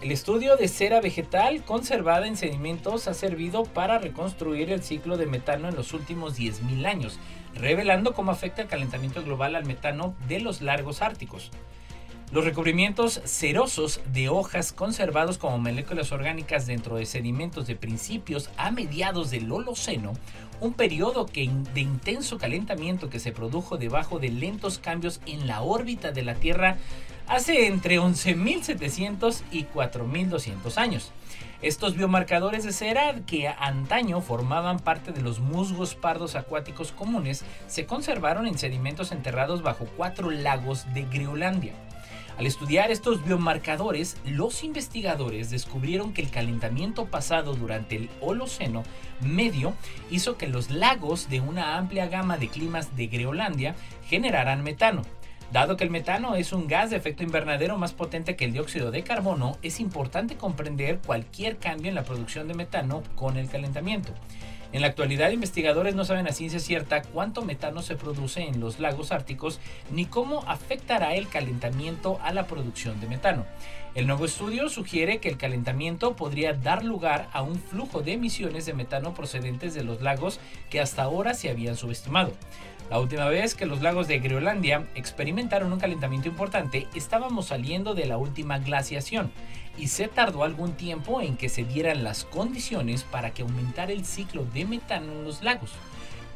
El 0.00 0.12
estudio 0.12 0.56
de 0.56 0.68
cera 0.68 1.00
vegetal 1.00 1.64
conservada 1.64 2.26
en 2.26 2.36
sedimentos 2.36 3.08
ha 3.08 3.14
servido 3.14 3.64
para 3.64 3.98
reconstruir 3.98 4.70
el 4.70 4.82
ciclo 4.82 5.16
de 5.16 5.26
metano 5.26 5.68
en 5.68 5.76
los 5.76 5.92
últimos 5.92 6.38
10.000 6.38 6.86
años, 6.86 7.18
revelando 7.54 8.14
cómo 8.14 8.30
afecta 8.30 8.62
el 8.62 8.68
calentamiento 8.68 9.22
global 9.22 9.56
al 9.56 9.64
metano 9.64 10.14
de 10.28 10.40
los 10.40 10.62
largos 10.62 11.02
árticos. 11.02 11.50
Los 12.32 12.44
recubrimientos 12.44 13.20
cerosos 13.24 14.00
de 14.12 14.28
hojas 14.28 14.72
conservados 14.72 15.38
como 15.38 15.58
moléculas 15.58 16.10
orgánicas 16.10 16.66
dentro 16.66 16.96
de 16.96 17.06
sedimentos 17.06 17.66
de 17.66 17.76
principios 17.76 18.50
a 18.56 18.72
mediados 18.72 19.30
del 19.30 19.50
Holoceno, 19.52 20.14
un 20.60 20.72
periodo 20.72 21.26
de 21.26 21.80
intenso 21.80 22.38
calentamiento 22.38 23.08
que 23.08 23.20
se 23.20 23.30
produjo 23.30 23.76
debajo 23.76 24.18
de 24.18 24.30
lentos 24.30 24.78
cambios 24.78 25.20
en 25.26 25.46
la 25.46 25.62
órbita 25.62 26.10
de 26.10 26.22
la 26.22 26.34
Tierra 26.34 26.76
hace 27.28 27.66
entre 27.66 28.00
11.700 28.00 29.42
y 29.52 29.64
4.200 29.66 30.76
años. 30.76 31.12
Estos 31.62 31.96
biomarcadores 31.96 32.64
de 32.64 32.72
cera 32.72 33.14
que 33.26 33.48
antaño 33.48 34.20
formaban 34.20 34.80
parte 34.80 35.12
de 35.12 35.22
los 35.22 35.40
musgos 35.40 35.94
pardos 35.94 36.34
acuáticos 36.34 36.92
comunes 36.92 37.44
se 37.68 37.86
conservaron 37.86 38.46
en 38.46 38.58
sedimentos 38.58 39.12
enterrados 39.12 39.62
bajo 39.62 39.86
cuatro 39.96 40.30
lagos 40.30 40.84
de 40.92 41.04
Groenlandia. 41.04 41.72
Al 42.36 42.46
estudiar 42.46 42.90
estos 42.90 43.24
biomarcadores, 43.24 44.16
los 44.24 44.64
investigadores 44.64 45.50
descubrieron 45.50 46.12
que 46.12 46.20
el 46.20 46.30
calentamiento 46.30 47.06
pasado 47.06 47.54
durante 47.54 47.94
el 47.94 48.10
Holoceno 48.20 48.82
medio 49.20 49.74
hizo 50.10 50.36
que 50.36 50.48
los 50.48 50.70
lagos 50.70 51.28
de 51.30 51.40
una 51.40 51.76
amplia 51.76 52.08
gama 52.08 52.36
de 52.36 52.48
climas 52.48 52.96
de 52.96 53.06
Groenlandia 53.06 53.76
generaran 54.08 54.64
metano. 54.64 55.02
Dado 55.52 55.76
que 55.76 55.84
el 55.84 55.90
metano 55.90 56.34
es 56.34 56.52
un 56.52 56.66
gas 56.66 56.90
de 56.90 56.96
efecto 56.96 57.22
invernadero 57.22 57.78
más 57.78 57.92
potente 57.92 58.34
que 58.34 58.44
el 58.44 58.52
dióxido 58.52 58.90
de 58.90 59.04
carbono, 59.04 59.56
es 59.62 59.78
importante 59.78 60.36
comprender 60.36 60.98
cualquier 60.98 61.58
cambio 61.58 61.88
en 61.88 61.94
la 61.94 62.04
producción 62.04 62.48
de 62.48 62.54
metano 62.54 63.02
con 63.14 63.36
el 63.36 63.48
calentamiento. 63.48 64.12
En 64.74 64.80
la 64.80 64.88
actualidad, 64.88 65.30
investigadores 65.30 65.94
no 65.94 66.04
saben 66.04 66.26
a 66.26 66.32
ciencia 66.32 66.58
cierta 66.58 67.02
cuánto 67.02 67.42
metano 67.42 67.80
se 67.80 67.94
produce 67.94 68.42
en 68.42 68.58
los 68.58 68.80
lagos 68.80 69.12
árticos 69.12 69.60
ni 69.92 70.04
cómo 70.04 70.42
afectará 70.48 71.14
el 71.14 71.28
calentamiento 71.28 72.18
a 72.24 72.32
la 72.32 72.48
producción 72.48 73.00
de 73.00 73.06
metano. 73.06 73.46
El 73.94 74.08
nuevo 74.08 74.24
estudio 74.24 74.68
sugiere 74.68 75.18
que 75.18 75.28
el 75.28 75.38
calentamiento 75.38 76.16
podría 76.16 76.54
dar 76.54 76.84
lugar 76.84 77.28
a 77.32 77.42
un 77.42 77.60
flujo 77.60 78.00
de 78.00 78.14
emisiones 78.14 78.66
de 78.66 78.74
metano 78.74 79.14
procedentes 79.14 79.74
de 79.74 79.84
los 79.84 80.02
lagos 80.02 80.40
que 80.70 80.80
hasta 80.80 81.04
ahora 81.04 81.34
se 81.34 81.50
habían 81.50 81.76
subestimado. 81.76 82.32
La 82.90 83.00
última 83.00 83.26
vez 83.26 83.54
que 83.54 83.66
los 83.66 83.80
lagos 83.80 84.08
de 84.08 84.18
Groenlandia 84.18 84.86
experimentaron 84.94 85.72
un 85.72 85.80
calentamiento 85.80 86.28
importante, 86.28 86.86
estábamos 86.94 87.46
saliendo 87.46 87.94
de 87.94 88.06
la 88.06 88.18
última 88.18 88.58
glaciación. 88.58 89.32
y 89.76 89.88
se 89.88 90.06
tardó 90.06 90.44
algún 90.44 90.74
tiempo 90.74 91.20
en 91.20 91.36
que 91.36 91.48
se 91.48 91.64
dieran 91.64 92.04
las 92.04 92.24
condiciones 92.24 93.02
para 93.02 93.32
que 93.32 93.42
aumentara 93.42 93.90
el 93.90 94.04
ciclo 94.04 94.46
de 94.54 94.64
metano 94.66 95.10
en 95.10 95.24
los 95.24 95.42
lagos. 95.42 95.72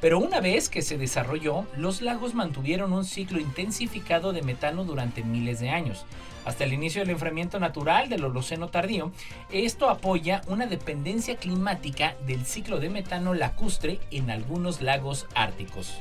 Pero 0.00 0.20
una 0.20 0.40
vez 0.40 0.68
que 0.68 0.82
se 0.82 0.96
desarrolló, 0.96 1.66
los 1.76 2.02
lagos 2.02 2.34
mantuvieron 2.34 2.92
un 2.92 3.04
ciclo 3.04 3.40
intensificado 3.40 4.32
de 4.32 4.42
metano 4.42 4.84
durante 4.84 5.24
miles 5.24 5.58
de 5.58 5.70
años. 5.70 6.04
Hasta 6.44 6.64
el 6.64 6.72
inicio 6.72 7.00
del 7.00 7.10
enfriamiento 7.10 7.58
natural 7.58 8.08
del 8.08 8.24
Holoceno 8.24 8.68
tardío, 8.68 9.10
esto 9.50 9.90
apoya 9.90 10.40
una 10.46 10.66
dependencia 10.66 11.36
climática 11.36 12.16
del 12.26 12.46
ciclo 12.46 12.78
de 12.78 12.90
metano 12.90 13.34
lacustre 13.34 13.98
en 14.12 14.30
algunos 14.30 14.80
lagos 14.80 15.26
árticos. 15.34 16.00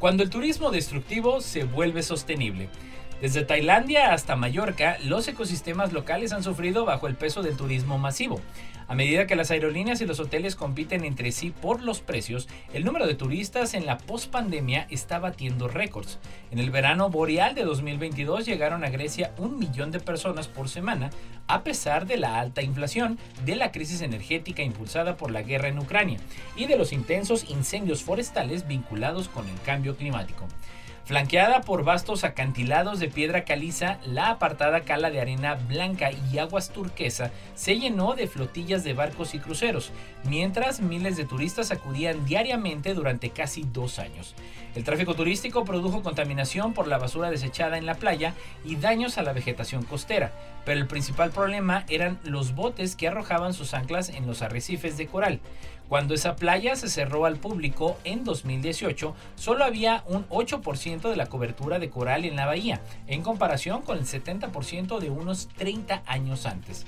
Cuando 0.00 0.22
el 0.22 0.30
turismo 0.30 0.70
destructivo 0.70 1.40
se 1.40 1.64
vuelve 1.64 2.02
sostenible. 2.02 2.68
Desde 3.24 3.42
Tailandia 3.42 4.12
hasta 4.12 4.36
Mallorca, 4.36 4.98
los 5.02 5.26
ecosistemas 5.26 5.94
locales 5.94 6.34
han 6.34 6.42
sufrido 6.42 6.84
bajo 6.84 7.06
el 7.06 7.14
peso 7.14 7.42
del 7.42 7.56
turismo 7.56 7.96
masivo. 7.96 8.38
A 8.86 8.94
medida 8.94 9.26
que 9.26 9.34
las 9.34 9.50
aerolíneas 9.50 10.02
y 10.02 10.04
los 10.04 10.20
hoteles 10.20 10.56
compiten 10.56 11.06
entre 11.06 11.32
sí 11.32 11.50
por 11.50 11.82
los 11.82 12.02
precios, 12.02 12.50
el 12.74 12.84
número 12.84 13.06
de 13.06 13.14
turistas 13.14 13.72
en 13.72 13.86
la 13.86 13.96
pospandemia 13.96 14.86
está 14.90 15.20
batiendo 15.20 15.68
récords. 15.68 16.18
En 16.50 16.58
el 16.58 16.70
verano 16.70 17.08
boreal 17.08 17.54
de 17.54 17.64
2022 17.64 18.44
llegaron 18.44 18.84
a 18.84 18.90
Grecia 18.90 19.32
un 19.38 19.58
millón 19.58 19.90
de 19.90 20.00
personas 20.00 20.46
por 20.46 20.68
semana, 20.68 21.08
a 21.46 21.64
pesar 21.64 22.06
de 22.06 22.18
la 22.18 22.38
alta 22.38 22.60
inflación, 22.60 23.18
de 23.46 23.56
la 23.56 23.72
crisis 23.72 24.02
energética 24.02 24.62
impulsada 24.62 25.16
por 25.16 25.30
la 25.30 25.40
guerra 25.40 25.68
en 25.68 25.78
Ucrania 25.78 26.18
y 26.56 26.66
de 26.66 26.76
los 26.76 26.92
intensos 26.92 27.48
incendios 27.48 28.02
forestales 28.02 28.68
vinculados 28.68 29.30
con 29.30 29.48
el 29.48 29.58
cambio 29.62 29.96
climático. 29.96 30.46
Flanqueada 31.04 31.60
por 31.60 31.84
vastos 31.84 32.24
acantilados 32.24 32.98
de 32.98 33.08
piedra 33.08 33.44
caliza, 33.44 33.98
la 34.06 34.30
apartada 34.30 34.84
cala 34.84 35.10
de 35.10 35.20
arena 35.20 35.54
blanca 35.54 36.10
y 36.10 36.38
aguas 36.38 36.70
turquesa 36.70 37.30
se 37.54 37.78
llenó 37.78 38.14
de 38.14 38.26
flotillas 38.26 38.84
de 38.84 38.94
barcos 38.94 39.34
y 39.34 39.38
cruceros, 39.38 39.92
mientras 40.24 40.80
miles 40.80 41.18
de 41.18 41.26
turistas 41.26 41.72
acudían 41.72 42.24
diariamente 42.24 42.94
durante 42.94 43.28
casi 43.28 43.66
dos 43.70 43.98
años. 43.98 44.34
El 44.74 44.84
tráfico 44.84 45.14
turístico 45.14 45.66
produjo 45.66 46.02
contaminación 46.02 46.72
por 46.72 46.88
la 46.88 46.96
basura 46.96 47.30
desechada 47.30 47.76
en 47.76 47.84
la 47.84 47.96
playa 47.96 48.32
y 48.64 48.76
daños 48.76 49.18
a 49.18 49.22
la 49.22 49.34
vegetación 49.34 49.84
costera, 49.84 50.32
pero 50.64 50.80
el 50.80 50.86
principal 50.86 51.32
problema 51.32 51.84
eran 51.90 52.18
los 52.24 52.54
botes 52.54 52.96
que 52.96 53.08
arrojaban 53.08 53.52
sus 53.52 53.74
anclas 53.74 54.08
en 54.08 54.26
los 54.26 54.40
arrecifes 54.40 54.96
de 54.96 55.06
coral. 55.06 55.40
Cuando 55.88 56.14
esa 56.14 56.34
playa 56.34 56.76
se 56.76 56.88
cerró 56.88 57.26
al 57.26 57.36
público 57.36 57.98
en 58.04 58.24
2018, 58.24 59.14
solo 59.36 59.64
había 59.64 60.02
un 60.06 60.26
8% 60.28 61.10
de 61.10 61.16
la 61.16 61.26
cobertura 61.26 61.78
de 61.78 61.90
coral 61.90 62.24
en 62.24 62.36
la 62.36 62.46
bahía, 62.46 62.80
en 63.06 63.22
comparación 63.22 63.82
con 63.82 63.98
el 63.98 64.06
70% 64.06 64.98
de 64.98 65.10
unos 65.10 65.48
30 65.56 66.02
años 66.06 66.46
antes. 66.46 66.86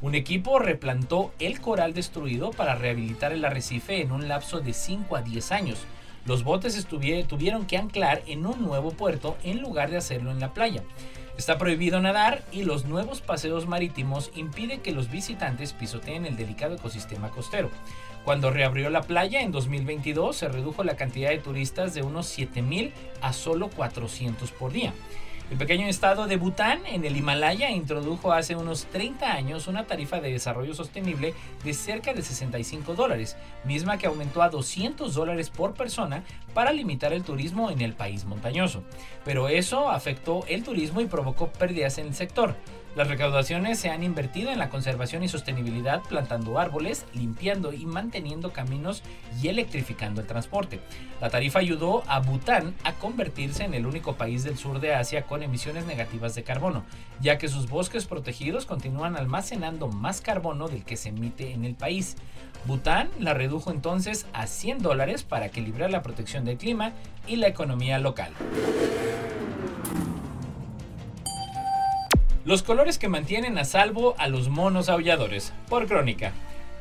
Un 0.00 0.14
equipo 0.14 0.58
replantó 0.58 1.32
el 1.38 1.60
coral 1.60 1.92
destruido 1.92 2.50
para 2.50 2.74
rehabilitar 2.74 3.32
el 3.32 3.44
arrecife 3.44 4.00
en 4.00 4.12
un 4.12 4.28
lapso 4.28 4.60
de 4.60 4.72
5 4.72 5.16
a 5.16 5.22
10 5.22 5.52
años. 5.52 5.78
Los 6.24 6.42
botes 6.42 6.86
tuvieron 6.86 7.66
que 7.66 7.76
anclar 7.76 8.22
en 8.26 8.46
un 8.46 8.62
nuevo 8.62 8.92
puerto 8.92 9.36
en 9.42 9.60
lugar 9.60 9.90
de 9.90 9.98
hacerlo 9.98 10.30
en 10.30 10.40
la 10.40 10.54
playa. 10.54 10.82
Está 11.36 11.56
prohibido 11.56 12.00
nadar 12.00 12.42
y 12.50 12.64
los 12.64 12.84
nuevos 12.84 13.20
paseos 13.20 13.66
marítimos 13.66 14.32
impiden 14.34 14.80
que 14.80 14.90
los 14.90 15.10
visitantes 15.10 15.72
pisoteen 15.72 16.26
el 16.26 16.36
delicado 16.36 16.74
ecosistema 16.74 17.30
costero. 17.30 17.70
Cuando 18.28 18.50
reabrió 18.50 18.90
la 18.90 19.00
playa 19.00 19.40
en 19.40 19.52
2022 19.52 20.36
se 20.36 20.48
redujo 20.48 20.84
la 20.84 20.96
cantidad 20.96 21.30
de 21.30 21.38
turistas 21.38 21.94
de 21.94 22.02
unos 22.02 22.38
7.000 22.38 22.92
a 23.22 23.32
solo 23.32 23.70
400 23.70 24.52
por 24.52 24.70
día. 24.70 24.92
El 25.50 25.56
pequeño 25.56 25.86
estado 25.86 26.26
de 26.26 26.36
Bután, 26.36 26.84
en 26.84 27.06
el 27.06 27.16
Himalaya, 27.16 27.70
introdujo 27.70 28.34
hace 28.34 28.54
unos 28.54 28.84
30 28.84 29.32
años 29.32 29.66
una 29.66 29.86
tarifa 29.86 30.20
de 30.20 30.30
desarrollo 30.30 30.74
sostenible 30.74 31.32
de 31.64 31.72
cerca 31.72 32.12
de 32.12 32.20
65 32.20 32.94
dólares, 32.94 33.38
misma 33.64 33.96
que 33.96 34.08
aumentó 34.08 34.42
a 34.42 34.50
200 34.50 35.14
dólares 35.14 35.48
por 35.48 35.72
persona 35.72 36.22
para 36.52 36.74
limitar 36.74 37.14
el 37.14 37.24
turismo 37.24 37.70
en 37.70 37.80
el 37.80 37.94
país 37.94 38.26
montañoso. 38.26 38.82
Pero 39.24 39.48
eso 39.48 39.88
afectó 39.88 40.44
el 40.48 40.64
turismo 40.64 41.00
y 41.00 41.06
provocó 41.06 41.48
pérdidas 41.48 41.96
en 41.96 42.08
el 42.08 42.14
sector. 42.14 42.56
Las 42.98 43.06
recaudaciones 43.06 43.78
se 43.78 43.90
han 43.90 44.02
invertido 44.02 44.50
en 44.50 44.58
la 44.58 44.70
conservación 44.70 45.22
y 45.22 45.28
sostenibilidad 45.28 46.02
plantando 46.02 46.58
árboles, 46.58 47.06
limpiando 47.14 47.72
y 47.72 47.86
manteniendo 47.86 48.52
caminos 48.52 49.04
y 49.40 49.46
electrificando 49.46 50.20
el 50.20 50.26
transporte. 50.26 50.80
La 51.20 51.30
tarifa 51.30 51.60
ayudó 51.60 52.02
a 52.08 52.18
Bután 52.18 52.74
a 52.82 52.94
convertirse 52.94 53.62
en 53.62 53.74
el 53.74 53.86
único 53.86 54.16
país 54.16 54.42
del 54.42 54.58
sur 54.58 54.80
de 54.80 54.96
Asia 54.96 55.22
con 55.22 55.44
emisiones 55.44 55.86
negativas 55.86 56.34
de 56.34 56.42
carbono, 56.42 56.82
ya 57.20 57.38
que 57.38 57.46
sus 57.46 57.68
bosques 57.68 58.04
protegidos 58.04 58.66
continúan 58.66 59.14
almacenando 59.14 59.86
más 59.86 60.20
carbono 60.20 60.66
del 60.66 60.84
que 60.84 60.96
se 60.96 61.10
emite 61.10 61.52
en 61.52 61.64
el 61.64 61.76
país. 61.76 62.16
Bután 62.64 63.10
la 63.20 63.32
redujo 63.32 63.70
entonces 63.70 64.26
a 64.32 64.48
100 64.48 64.82
dólares 64.82 65.22
para 65.22 65.46
equilibrar 65.46 65.92
la 65.92 66.02
protección 66.02 66.44
del 66.44 66.58
clima 66.58 66.94
y 67.28 67.36
la 67.36 67.46
economía 67.46 68.00
local. 68.00 68.32
Los 72.48 72.62
colores 72.62 72.96
que 72.96 73.10
mantienen 73.10 73.58
a 73.58 73.66
salvo 73.66 74.14
a 74.16 74.26
los 74.26 74.48
monos 74.48 74.88
aulladores, 74.88 75.52
por 75.68 75.86
crónica. 75.86 76.32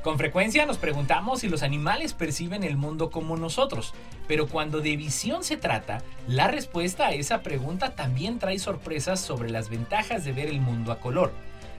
Con 0.01 0.17
frecuencia 0.17 0.65
nos 0.65 0.77
preguntamos 0.77 1.41
si 1.41 1.49
los 1.49 1.62
animales 1.62 2.13
perciben 2.13 2.63
el 2.63 2.77
mundo 2.77 3.12
como 3.12 3.36
nosotros, 3.36 3.93
pero 4.30 4.47
cuando 4.47 4.80
de 4.80 4.95
visión 4.95 5.43
se 5.43 5.58
trata, 5.58 6.01
la 6.25 6.47
respuesta 6.47 7.08
a 7.08 7.12
esa 7.12 7.43
pregunta 7.43 7.95
también 7.95 8.39
trae 8.39 8.60
sorpresas 8.60 9.19
sobre 9.19 9.49
las 9.49 9.69
ventajas 9.69 10.23
de 10.23 10.32
ver 10.32 10.47
el 10.47 10.62
mundo 10.62 10.93
a 10.93 11.01
color. 11.01 11.34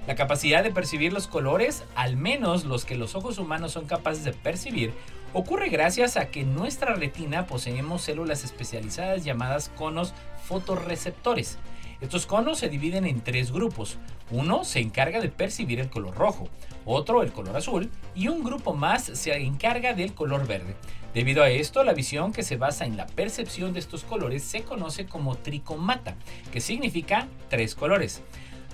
La 0.06 0.16
capacidad 0.16 0.62
de 0.62 0.70
percibir 0.70 1.14
los 1.14 1.26
colores, 1.26 1.82
al 1.94 2.18
menos 2.18 2.66
los 2.66 2.84
que 2.84 2.94
los 2.94 3.14
ojos 3.14 3.38
humanos 3.38 3.72
son 3.72 3.86
capaces 3.86 4.22
de 4.22 4.34
percibir, 4.34 4.92
ocurre 5.32 5.70
gracias 5.70 6.18
a 6.18 6.26
que 6.26 6.42
en 6.42 6.54
nuestra 6.54 6.94
retina 6.94 7.46
poseemos 7.46 8.02
células 8.02 8.44
especializadas 8.44 9.24
llamadas 9.24 9.70
conos 9.78 10.12
fotorreceptores. 10.44 11.56
Estos 12.00 12.26
conos 12.26 12.58
se 12.58 12.68
dividen 12.68 13.06
en 13.06 13.20
tres 13.22 13.50
grupos. 13.50 13.98
Uno 14.30 14.62
se 14.62 14.78
encarga 14.78 15.20
de 15.20 15.30
percibir 15.30 15.80
el 15.80 15.90
color 15.90 16.14
rojo, 16.14 16.48
otro 16.84 17.22
el 17.22 17.32
color 17.32 17.56
azul 17.56 17.90
y 18.14 18.28
un 18.28 18.44
grupo 18.44 18.72
más 18.72 19.04
se 19.04 19.36
encarga 19.36 19.94
del 19.94 20.14
color 20.14 20.46
verde. 20.46 20.76
Debido 21.12 21.42
a 21.42 21.50
esto, 21.50 21.82
la 21.82 21.94
visión 21.94 22.32
que 22.32 22.44
se 22.44 22.56
basa 22.56 22.84
en 22.86 22.96
la 22.96 23.06
percepción 23.06 23.72
de 23.72 23.80
estos 23.80 24.04
colores 24.04 24.44
se 24.44 24.62
conoce 24.62 25.06
como 25.06 25.36
tricomata, 25.36 26.14
que 26.52 26.60
significa 26.60 27.26
tres 27.48 27.74
colores. 27.74 28.22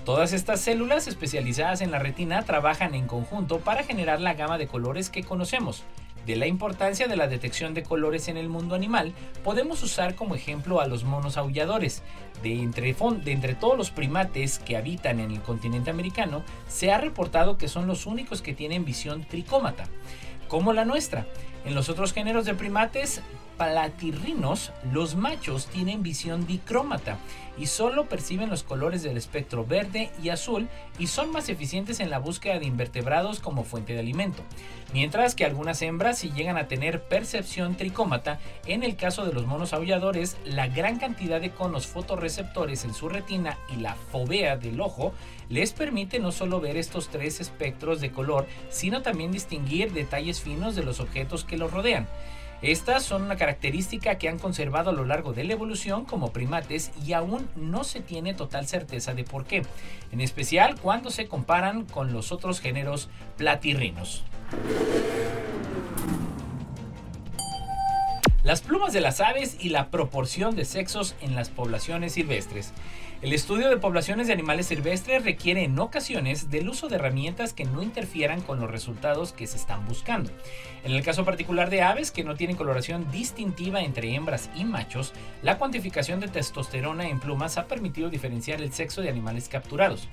Todas 0.04 0.34
estas 0.34 0.60
células 0.60 1.06
especializadas 1.06 1.80
en 1.80 1.90
la 1.90 1.98
retina 1.98 2.42
trabajan 2.42 2.94
en 2.94 3.06
conjunto 3.06 3.60
para 3.60 3.84
generar 3.84 4.20
la 4.20 4.34
gama 4.34 4.58
de 4.58 4.66
colores 4.66 5.08
que 5.08 5.22
conocemos. 5.22 5.82
De 6.26 6.37
la 6.37 6.46
importancia 6.46 7.06
de 7.06 7.16
la 7.16 7.26
detección 7.26 7.74
de 7.74 7.82
colores 7.82 8.28
en 8.28 8.38
el 8.38 8.48
mundo 8.48 8.74
animal, 8.74 9.12
podemos 9.42 9.82
usar 9.82 10.14
como 10.14 10.34
ejemplo 10.34 10.80
a 10.80 10.87
los 10.87 11.04
monos 11.04 11.37
aulladores. 11.37 12.02
De 12.42 12.62
entre, 12.62 12.94
todos 13.54 13.76
los 13.76 13.90
primates 13.90 14.58
que 14.58 14.78
habitan 14.78 15.20
en 15.20 15.30
el 15.30 15.42
continente 15.42 15.90
americano, 15.90 16.42
se 16.66 16.92
ha 16.92 16.98
reportado 16.98 17.58
que 17.58 17.68
son 17.68 17.87
los 17.87 18.06
únicos 18.06 18.40
que 18.40 18.54
tienen 18.54 18.87
visión 18.87 19.24
tricómata, 19.24 19.84
como 20.48 20.72
la 20.72 20.87
nuestra. 20.87 21.26
En 21.66 21.74
los 21.74 21.90
otros 21.90 22.14
géneros 22.14 22.46
de 22.46 22.54
primates, 22.54 23.20
platirrinos, 23.57 24.73
los 24.93 25.14
machos 25.17 25.67
tienen 25.67 26.03
visión 26.03 26.47
dicrómata 26.47 27.19
y 27.57 27.67
solo 27.67 28.07
perciben 28.07 28.51
los 28.51 28.62
colores 28.62 29.03
del 29.03 29.17
espectro 29.17 29.64
verde 29.64 30.11
y 30.23 30.31
azul 30.31 30.69
y 30.99 31.07
son 31.07 31.31
más 31.31 31.49
eficientes 31.49 32.01
en 32.01 32.11
la 32.11 32.19
búsqueda 32.19 32.59
de 32.59 32.67
invertebrados 32.67 33.40
como 33.40 33.64
fuente 33.64 33.93
de 33.93 34.01
alimento, 34.01 34.43
mientras 34.93 35.35
que 35.35 35.45
algunas 35.45 35.81
hembras 35.83 36.19
sí 36.19 36.33
llegan 36.35 36.57
a 36.57 36.67
tener 36.67 37.05
percepción 37.05 37.77
tricómata, 37.77 38.40
en 38.67 38.83
el 38.83 38.97
caso 38.97 39.25
de 39.25 39.33
los 39.33 39.47
monos 39.47 39.73
aulladores, 39.73 40.37
la 40.45 40.67
gran 40.67 40.99
cantidad 40.99 41.40
de 41.40 41.51
conos 41.51 41.87
fotorreceptores 41.87 42.85
en 42.85 42.95
su 42.95 43.09
retina 43.09 43.59
y 43.73 43.81
la 43.81 43.95
fovea 43.95 44.57
del 44.57 44.81
ojo 44.81 45.12
les 45.49 45.73
permite 45.73 46.19
no 46.19 46.33
solo 46.33 46.61
ver 46.61 46.77
estos 46.77 47.09
tres 47.09 47.40
espectros 47.40 48.01
de 48.01 48.11
color, 48.11 48.47
sino 48.71 49.03
también 49.03 49.31
distinguir 49.31 49.93
detalles 49.93 50.40
finos 50.40 50.75
de 50.75 50.83
los 50.85 51.01
objetos 51.01 51.45
que 51.45 51.59
los 51.59 51.71
rodean. 51.71 52.09
Estas 52.64 53.03
son 53.03 53.24
una 53.24 53.37
característica 53.37 54.16
que 54.16 54.27
han 54.27 54.38
conservado 54.38 54.88
a 54.88 54.94
lo 54.94 55.05
largo 55.05 55.35
de 55.35 55.44
la 55.44 55.53
evolución 55.53 56.07
como 56.07 56.33
primates 56.33 56.92
y 57.05 57.12
aún 57.12 57.46
no 57.57 57.85
se 57.85 58.00
tiene 58.00 58.33
total 58.33 58.66
certeza 58.66 59.12
de 59.12 59.22
por 59.22 59.44
qué, 59.44 59.64
en 60.12 60.22
especial 60.22 60.81
cuando 60.81 61.11
se 61.11 61.29
comparan 61.29 61.85
con 61.85 62.14
los 62.14 62.33
otros 62.33 62.61
géneros 62.61 63.11
platirrinos. 63.37 64.24
las 68.44 68.61
plumas 68.61 68.92
de 68.92 69.00
las 69.00 69.20
aves 69.20 69.57
y 69.59 69.70
la 69.70 69.88
proporción 69.88 70.55
de 70.55 70.66
sexos 70.66 71.16
en 71.22 71.35
las 71.35 71.48
poblaciones 71.48 72.12
silvestres. 72.12 72.72
El 73.24 73.32
estudio 73.32 73.70
de 73.70 73.78
poblaciones 73.78 74.26
de 74.26 74.34
animales 74.34 74.66
silvestres 74.66 75.24
requiere 75.24 75.64
en 75.64 75.78
ocasiones 75.78 76.50
del 76.50 76.68
uso 76.68 76.88
de 76.88 76.96
herramientas 76.96 77.54
que 77.54 77.64
no 77.64 77.82
interfieran 77.82 78.42
con 78.42 78.60
los 78.60 78.70
resultados 78.70 79.32
que 79.32 79.46
se 79.46 79.56
están 79.56 79.87
buscando. 79.87 80.30
En 80.84 80.92
el 80.92 81.02
caso 81.02 81.24
particular 81.24 81.70
de 81.70 81.80
aves 81.80 82.10
que 82.10 82.22
no 82.22 82.37
tienen 82.37 82.54
coloración 82.54 83.10
distintiva 83.10 83.80
entre 83.80 84.14
hembras 84.14 84.50
y 84.54 84.66
machos, 84.66 85.14
la 85.40 85.56
cuantificación 85.56 86.20
de 86.20 86.28
testosterona 86.28 87.08
en 87.08 87.18
plumas 87.18 87.56
ha 87.56 87.66
permitido 87.66 88.10
diferenciar 88.10 88.60
el 88.60 88.74
sexo 88.74 89.00
de 89.00 89.08
animales 89.08 89.48
capturados. 89.48 90.06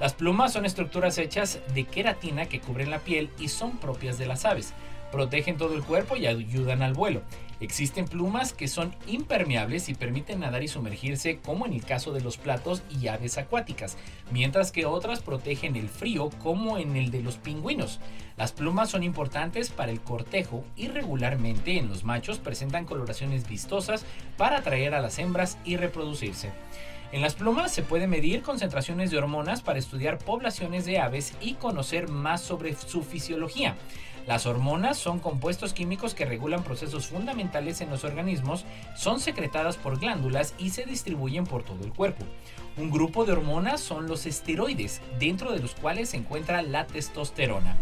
Las 0.00 0.14
plumas 0.14 0.52
son 0.52 0.66
estructuras 0.66 1.18
hechas 1.18 1.60
de 1.72 1.84
queratina 1.84 2.46
que 2.46 2.58
cubren 2.58 2.90
la 2.90 2.98
piel 2.98 3.30
y 3.38 3.46
son 3.46 3.78
propias 3.78 4.18
de 4.18 4.26
las 4.26 4.44
aves 4.44 4.74
protegen 5.10 5.56
todo 5.56 5.74
el 5.74 5.82
cuerpo 5.82 6.16
y 6.16 6.26
ayudan 6.26 6.82
al 6.82 6.92
vuelo. 6.92 7.22
Existen 7.58 8.04
plumas 8.04 8.52
que 8.52 8.68
son 8.68 8.94
impermeables 9.06 9.88
y 9.88 9.94
permiten 9.94 10.40
nadar 10.40 10.62
y 10.62 10.68
sumergirse, 10.68 11.38
como 11.38 11.64
en 11.64 11.72
el 11.72 11.84
caso 11.84 12.12
de 12.12 12.20
los 12.20 12.36
platos 12.36 12.82
y 12.90 13.08
aves 13.08 13.38
acuáticas, 13.38 13.96
mientras 14.30 14.72
que 14.72 14.84
otras 14.84 15.20
protegen 15.20 15.74
el 15.74 15.88
frío, 15.88 16.28
como 16.42 16.76
en 16.76 16.96
el 16.96 17.10
de 17.10 17.22
los 17.22 17.36
pingüinos. 17.36 17.98
Las 18.36 18.52
plumas 18.52 18.90
son 18.90 19.02
importantes 19.02 19.70
para 19.70 19.90
el 19.90 20.02
cortejo 20.02 20.64
y 20.76 20.88
regularmente 20.88 21.78
en 21.78 21.88
los 21.88 22.04
machos 22.04 22.38
presentan 22.38 22.84
coloraciones 22.84 23.48
vistosas 23.48 24.04
para 24.36 24.58
atraer 24.58 24.94
a 24.94 25.00
las 25.00 25.18
hembras 25.18 25.56
y 25.64 25.76
reproducirse. 25.76 26.50
En 27.12 27.22
las 27.22 27.34
plumas 27.34 27.72
se 27.72 27.82
puede 27.82 28.08
medir 28.08 28.42
concentraciones 28.42 29.10
de 29.10 29.18
hormonas 29.18 29.62
para 29.62 29.78
estudiar 29.78 30.18
poblaciones 30.18 30.84
de 30.84 30.98
aves 30.98 31.32
y 31.40 31.54
conocer 31.54 32.08
más 32.08 32.42
sobre 32.42 32.74
su 32.74 33.02
fisiología. 33.02 33.76
Las 34.26 34.44
hormonas 34.44 34.98
son 34.98 35.20
compuestos 35.20 35.72
químicos 35.72 36.12
que 36.12 36.24
regulan 36.24 36.64
procesos 36.64 37.06
fundamentales 37.06 37.80
en 37.80 37.90
los 37.90 38.02
organismos, 38.02 38.64
son 38.96 39.20
secretadas 39.20 39.76
por 39.76 40.00
glándulas 40.00 40.52
y 40.58 40.70
se 40.70 40.84
distribuyen 40.84 41.44
por 41.44 41.62
todo 41.62 41.84
el 41.84 41.92
cuerpo. 41.92 42.24
Un 42.76 42.90
grupo 42.90 43.24
de 43.24 43.32
hormonas 43.32 43.80
son 43.80 44.08
los 44.08 44.26
esteroides, 44.26 45.00
dentro 45.20 45.52
de 45.52 45.60
los 45.60 45.76
cuales 45.76 46.10
se 46.10 46.16
encuentra 46.16 46.62
la 46.62 46.88
testosterona. 46.88 47.76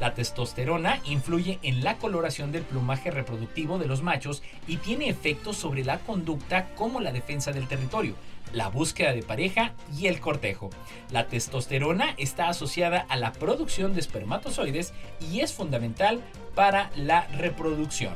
La 0.00 0.14
testosterona 0.14 0.98
influye 1.04 1.58
en 1.62 1.84
la 1.84 1.98
coloración 1.98 2.50
del 2.50 2.62
plumaje 2.62 3.10
reproductivo 3.10 3.78
de 3.78 3.86
los 3.86 4.02
machos 4.02 4.42
y 4.66 4.78
tiene 4.78 5.10
efectos 5.10 5.58
sobre 5.58 5.84
la 5.84 5.98
conducta 5.98 6.70
como 6.76 7.00
la 7.00 7.12
defensa 7.12 7.52
del 7.52 7.68
territorio, 7.68 8.14
la 8.52 8.68
búsqueda 8.68 9.12
de 9.12 9.22
pareja 9.22 9.74
y 9.98 10.06
el 10.06 10.20
cortejo. 10.20 10.70
La 11.10 11.26
testosterona 11.26 12.14
está 12.18 12.48
asociada 12.48 13.06
a 13.08 13.16
la 13.16 13.32
producción 13.32 13.94
de 13.94 14.00
espermatozoides 14.00 14.92
y 15.20 15.40
es 15.40 15.52
fundamental 15.52 16.20
para 16.54 16.90
la 16.96 17.26
reproducción. 17.28 18.14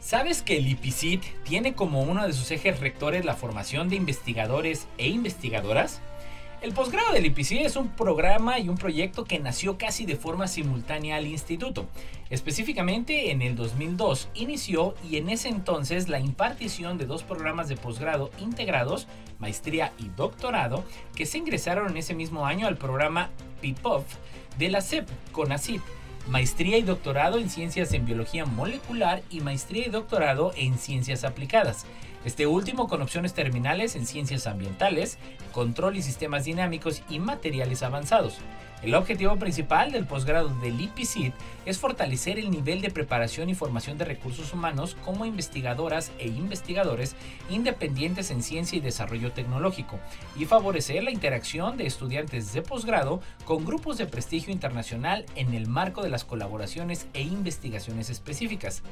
¿Sabes 0.00 0.42
que 0.42 0.58
el 0.58 0.68
IPCIT 0.68 1.22
tiene 1.42 1.74
como 1.74 2.02
uno 2.02 2.26
de 2.26 2.34
sus 2.34 2.50
ejes 2.50 2.80
rectores 2.80 3.24
la 3.24 3.34
formación 3.34 3.88
de 3.88 3.96
investigadores 3.96 4.86
e 4.98 5.08
investigadoras? 5.08 6.02
El 6.62 6.74
posgrado 6.74 7.12
del 7.12 7.26
IPC 7.26 7.64
es 7.64 7.74
un 7.74 7.88
programa 7.88 8.60
y 8.60 8.68
un 8.68 8.78
proyecto 8.78 9.24
que 9.24 9.40
nació 9.40 9.78
casi 9.78 10.06
de 10.06 10.14
forma 10.14 10.46
simultánea 10.46 11.16
al 11.16 11.26
instituto. 11.26 11.88
Específicamente 12.30 13.32
en 13.32 13.42
el 13.42 13.56
2002 13.56 14.28
inició 14.34 14.94
y 15.10 15.16
en 15.16 15.28
ese 15.28 15.48
entonces 15.48 16.08
la 16.08 16.20
impartición 16.20 16.98
de 16.98 17.06
dos 17.06 17.24
programas 17.24 17.68
de 17.68 17.76
posgrado 17.76 18.30
integrados, 18.38 19.08
maestría 19.40 19.92
y 19.98 20.08
doctorado, 20.10 20.84
que 21.16 21.26
se 21.26 21.38
ingresaron 21.38 21.90
en 21.90 21.96
ese 21.96 22.14
mismo 22.14 22.46
año 22.46 22.68
al 22.68 22.76
programa 22.76 23.30
PIPOF 23.60 24.04
de 24.56 24.68
la 24.68 24.82
CEP 24.82 25.08
CONACYT 25.32 25.82
maestría 26.28 26.78
y 26.78 26.82
doctorado 26.82 27.38
en 27.38 27.50
ciencias 27.50 27.92
en 27.92 28.06
biología 28.06 28.44
molecular 28.44 29.22
y 29.30 29.40
maestría 29.40 29.88
y 29.88 29.90
doctorado 29.90 30.52
en 30.56 30.78
ciencias 30.78 31.24
aplicadas. 31.24 31.84
Este 32.24 32.46
último 32.46 32.86
con 32.88 33.02
opciones 33.02 33.34
terminales 33.34 33.96
en 33.96 34.06
ciencias 34.06 34.46
ambientales, 34.46 35.18
control 35.52 35.96
y 35.96 36.02
sistemas 36.02 36.44
dinámicos 36.44 37.02
y 37.08 37.18
materiales 37.18 37.82
avanzados. 37.82 38.38
El 38.82 38.94
objetivo 38.94 39.36
principal 39.36 39.92
del 39.92 40.06
posgrado 40.06 40.48
del 40.60 40.80
IPCIT 40.80 41.34
es 41.66 41.78
fortalecer 41.78 42.38
el 42.38 42.50
nivel 42.50 42.80
de 42.80 42.90
preparación 42.90 43.48
y 43.48 43.54
formación 43.54 43.98
de 43.98 44.04
recursos 44.04 44.52
humanos 44.52 44.96
como 45.04 45.26
investigadoras 45.26 46.12
e 46.18 46.28
investigadores 46.28 47.14
independientes 47.50 48.30
en 48.30 48.42
ciencia 48.42 48.78
y 48.78 48.80
desarrollo 48.80 49.32
tecnológico 49.32 49.98
y 50.36 50.44
favorecer 50.44 51.02
la 51.04 51.10
interacción 51.10 51.76
de 51.76 51.86
estudiantes 51.86 52.52
de 52.52 52.62
posgrado 52.62 53.20
con 53.44 53.64
grupos 53.64 53.98
de 53.98 54.06
prestigio 54.06 54.52
internacional 54.52 55.26
en 55.36 55.54
el 55.54 55.68
marco 55.68 56.02
de 56.02 56.10
las 56.10 56.24
colaboraciones 56.24 57.06
e 57.14 57.22
investigaciones 57.22 58.10
específicas. 58.10 58.82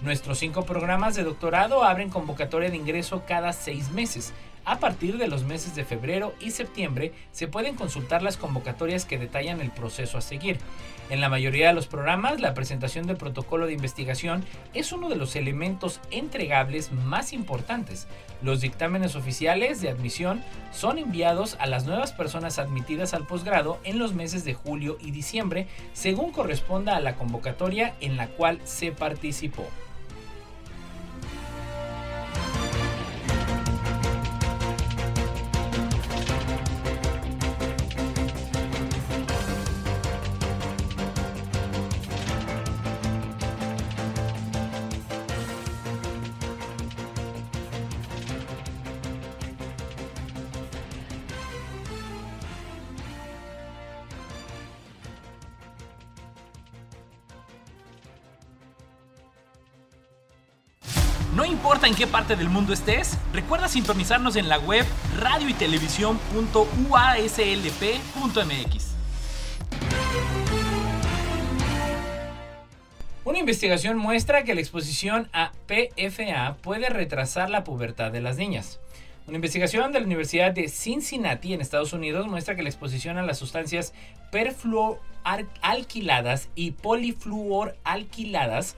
Nuestros 0.00 0.38
cinco 0.38 0.64
programas 0.64 1.14
de 1.14 1.24
doctorado 1.24 1.84
abren 1.84 2.08
convocatoria 2.08 2.70
de 2.70 2.78
ingreso 2.78 3.24
cada 3.26 3.52
seis 3.52 3.90
meses, 3.90 4.32
a 4.64 4.78
partir 4.78 5.18
de 5.18 5.28
los 5.28 5.44
meses 5.44 5.74
de 5.74 5.84
febrero 5.84 6.34
y 6.40 6.50
septiembre 6.50 7.12
se 7.32 7.48
pueden 7.48 7.76
consultar 7.76 8.22
las 8.22 8.36
convocatorias 8.36 9.04
que 9.04 9.18
detallan 9.18 9.60
el 9.60 9.70
proceso 9.70 10.18
a 10.18 10.20
seguir. 10.20 10.58
En 11.10 11.20
la 11.20 11.28
mayoría 11.28 11.68
de 11.68 11.74
los 11.74 11.88
programas, 11.88 12.40
la 12.40 12.54
presentación 12.54 13.06
del 13.06 13.16
protocolo 13.16 13.66
de 13.66 13.72
investigación 13.72 14.44
es 14.74 14.92
uno 14.92 15.08
de 15.08 15.16
los 15.16 15.34
elementos 15.34 16.00
entregables 16.10 16.92
más 16.92 17.32
importantes. 17.32 18.06
Los 18.42 18.60
dictámenes 18.60 19.16
oficiales 19.16 19.80
de 19.80 19.90
admisión 19.90 20.42
son 20.72 20.98
enviados 20.98 21.56
a 21.58 21.66
las 21.66 21.84
nuevas 21.84 22.12
personas 22.12 22.58
admitidas 22.58 23.12
al 23.12 23.26
posgrado 23.26 23.80
en 23.82 23.98
los 23.98 24.14
meses 24.14 24.44
de 24.44 24.54
julio 24.54 24.98
y 25.00 25.10
diciembre, 25.10 25.66
según 25.92 26.30
corresponda 26.30 26.96
a 26.96 27.00
la 27.00 27.16
convocatoria 27.16 27.94
en 28.00 28.16
la 28.16 28.28
cual 28.28 28.60
se 28.64 28.92
participó. 28.92 29.66
Qué 62.00 62.06
parte 62.06 62.34
del 62.34 62.48
mundo 62.48 62.72
estés, 62.72 63.18
recuerda 63.34 63.68
sintonizarnos 63.68 64.36
en 64.36 64.48
la 64.48 64.58
web 64.58 64.86
radio 65.18 65.50
y 65.50 65.52
Una 73.22 73.38
investigación 73.38 73.98
muestra 73.98 74.44
que 74.44 74.54
la 74.54 74.62
exposición 74.62 75.28
a 75.34 75.52
PFA 75.66 76.56
puede 76.62 76.88
retrasar 76.88 77.50
la 77.50 77.64
pubertad 77.64 78.10
de 78.10 78.22
las 78.22 78.38
niñas. 78.38 78.80
Una 79.26 79.36
investigación 79.36 79.92
de 79.92 80.00
la 80.00 80.06
Universidad 80.06 80.52
de 80.52 80.70
Cincinnati 80.70 81.52
en 81.52 81.60
Estados 81.60 81.92
Unidos 81.92 82.26
muestra 82.28 82.56
que 82.56 82.62
la 82.62 82.70
exposición 82.70 83.18
a 83.18 83.26
las 83.26 83.36
sustancias 83.36 83.92
perfluoralquiladas 84.32 86.48
y 86.54 86.70
polifluoralquiladas 86.70 88.74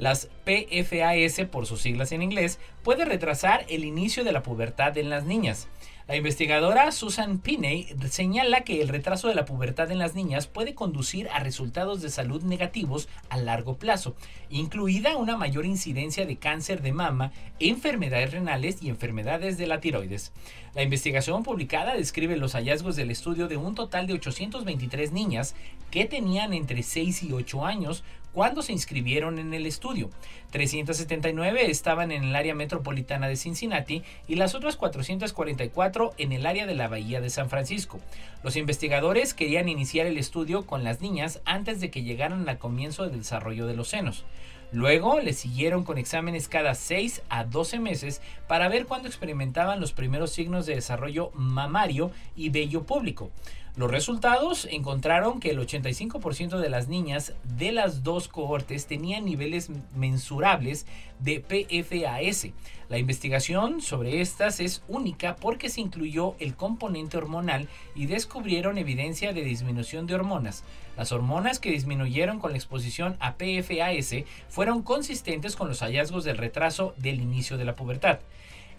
Las 0.00 0.30
PFAS, 0.46 1.46
por 1.50 1.66
sus 1.66 1.82
siglas 1.82 2.10
en 2.12 2.22
inglés, 2.22 2.58
puede 2.82 3.04
retrasar 3.04 3.66
el 3.68 3.84
inicio 3.84 4.24
de 4.24 4.32
la 4.32 4.42
pubertad 4.42 4.96
en 4.96 5.10
las 5.10 5.26
niñas. 5.26 5.68
La 6.08 6.16
investigadora 6.16 6.90
Susan 6.90 7.38
Pinney 7.38 7.86
señala 8.08 8.62
que 8.62 8.80
el 8.80 8.88
retraso 8.88 9.28
de 9.28 9.34
la 9.34 9.44
pubertad 9.44 9.92
en 9.92 9.98
las 9.98 10.14
niñas 10.14 10.48
puede 10.48 10.74
conducir 10.74 11.28
a 11.28 11.38
resultados 11.38 12.00
de 12.00 12.08
salud 12.08 12.42
negativos 12.42 13.08
a 13.28 13.36
largo 13.36 13.76
plazo, 13.76 14.16
incluida 14.48 15.16
una 15.16 15.36
mayor 15.36 15.66
incidencia 15.66 16.26
de 16.26 16.36
cáncer 16.36 16.82
de 16.82 16.92
mama, 16.92 17.30
enfermedades 17.60 18.32
renales 18.32 18.82
y 18.82 18.88
enfermedades 18.88 19.56
de 19.56 19.68
la 19.68 19.80
tiroides. 19.80 20.32
La 20.74 20.82
investigación 20.82 21.44
publicada 21.44 21.94
describe 21.94 22.36
los 22.36 22.54
hallazgos 22.54 22.96
del 22.96 23.10
estudio 23.10 23.46
de 23.46 23.56
un 23.56 23.76
total 23.76 24.06
de 24.06 24.14
823 24.14 25.12
niñas 25.12 25.54
que 25.92 26.06
tenían 26.06 26.54
entre 26.54 26.82
6 26.82 27.22
y 27.22 27.32
8 27.32 27.66
años 27.66 28.02
cuando 28.32 28.62
se 28.62 28.72
inscribieron 28.72 29.38
en 29.38 29.54
el 29.54 29.66
estudio. 29.66 30.10
379 30.50 31.70
estaban 31.70 32.12
en 32.12 32.24
el 32.24 32.36
área 32.36 32.54
metropolitana 32.54 33.28
de 33.28 33.36
Cincinnati 33.36 34.02
y 34.26 34.34
las 34.36 34.54
otras 34.54 34.76
444 34.76 36.12
en 36.18 36.32
el 36.32 36.46
área 36.46 36.66
de 36.66 36.74
la 36.74 36.88
Bahía 36.88 37.20
de 37.20 37.30
San 37.30 37.48
Francisco. 37.48 38.00
Los 38.42 38.56
investigadores 38.56 39.34
querían 39.34 39.68
iniciar 39.68 40.06
el 40.06 40.18
estudio 40.18 40.66
con 40.66 40.84
las 40.84 41.00
niñas 41.00 41.40
antes 41.44 41.80
de 41.80 41.90
que 41.90 42.02
llegaran 42.02 42.48
al 42.48 42.58
comienzo 42.58 43.06
del 43.06 43.18
desarrollo 43.18 43.66
de 43.66 43.74
los 43.74 43.88
senos. 43.88 44.24
Luego 44.72 45.18
le 45.18 45.32
siguieron 45.32 45.82
con 45.82 45.98
exámenes 45.98 46.46
cada 46.46 46.76
6 46.76 47.22
a 47.28 47.42
12 47.42 47.80
meses 47.80 48.22
para 48.46 48.68
ver 48.68 48.86
cuándo 48.86 49.08
experimentaban 49.08 49.80
los 49.80 49.92
primeros 49.92 50.30
signos 50.30 50.64
de 50.64 50.76
desarrollo 50.76 51.32
mamario 51.34 52.12
y 52.36 52.50
vello 52.50 52.84
público. 52.84 53.32
Los 53.80 53.90
resultados 53.90 54.68
encontraron 54.70 55.40
que 55.40 55.48
el 55.48 55.58
85% 55.58 56.58
de 56.58 56.68
las 56.68 56.88
niñas 56.88 57.32
de 57.56 57.72
las 57.72 58.02
dos 58.02 58.28
cohortes 58.28 58.84
tenían 58.84 59.24
niveles 59.24 59.70
mensurables 59.96 60.84
de 61.20 61.40
PFAS. 61.40 62.48
La 62.88 62.98
investigación 62.98 63.80
sobre 63.80 64.20
estas 64.20 64.58
es 64.58 64.82
única 64.88 65.36
porque 65.36 65.68
se 65.68 65.80
incluyó 65.80 66.34
el 66.40 66.56
componente 66.56 67.16
hormonal 67.16 67.68
y 67.94 68.06
descubrieron 68.06 68.78
evidencia 68.78 69.32
de 69.32 69.42
disminución 69.42 70.06
de 70.06 70.16
hormonas. 70.16 70.64
Las 70.96 71.12
hormonas 71.12 71.60
que 71.60 71.70
disminuyeron 71.70 72.40
con 72.40 72.50
la 72.50 72.56
exposición 72.56 73.16
a 73.20 73.34
PFAS 73.34 74.24
fueron 74.48 74.82
consistentes 74.82 75.54
con 75.54 75.68
los 75.68 75.80
hallazgos 75.80 76.24
del 76.24 76.36
retraso 76.36 76.94
del 76.96 77.20
inicio 77.20 77.56
de 77.58 77.64
la 77.64 77.76
pubertad. 77.76 78.18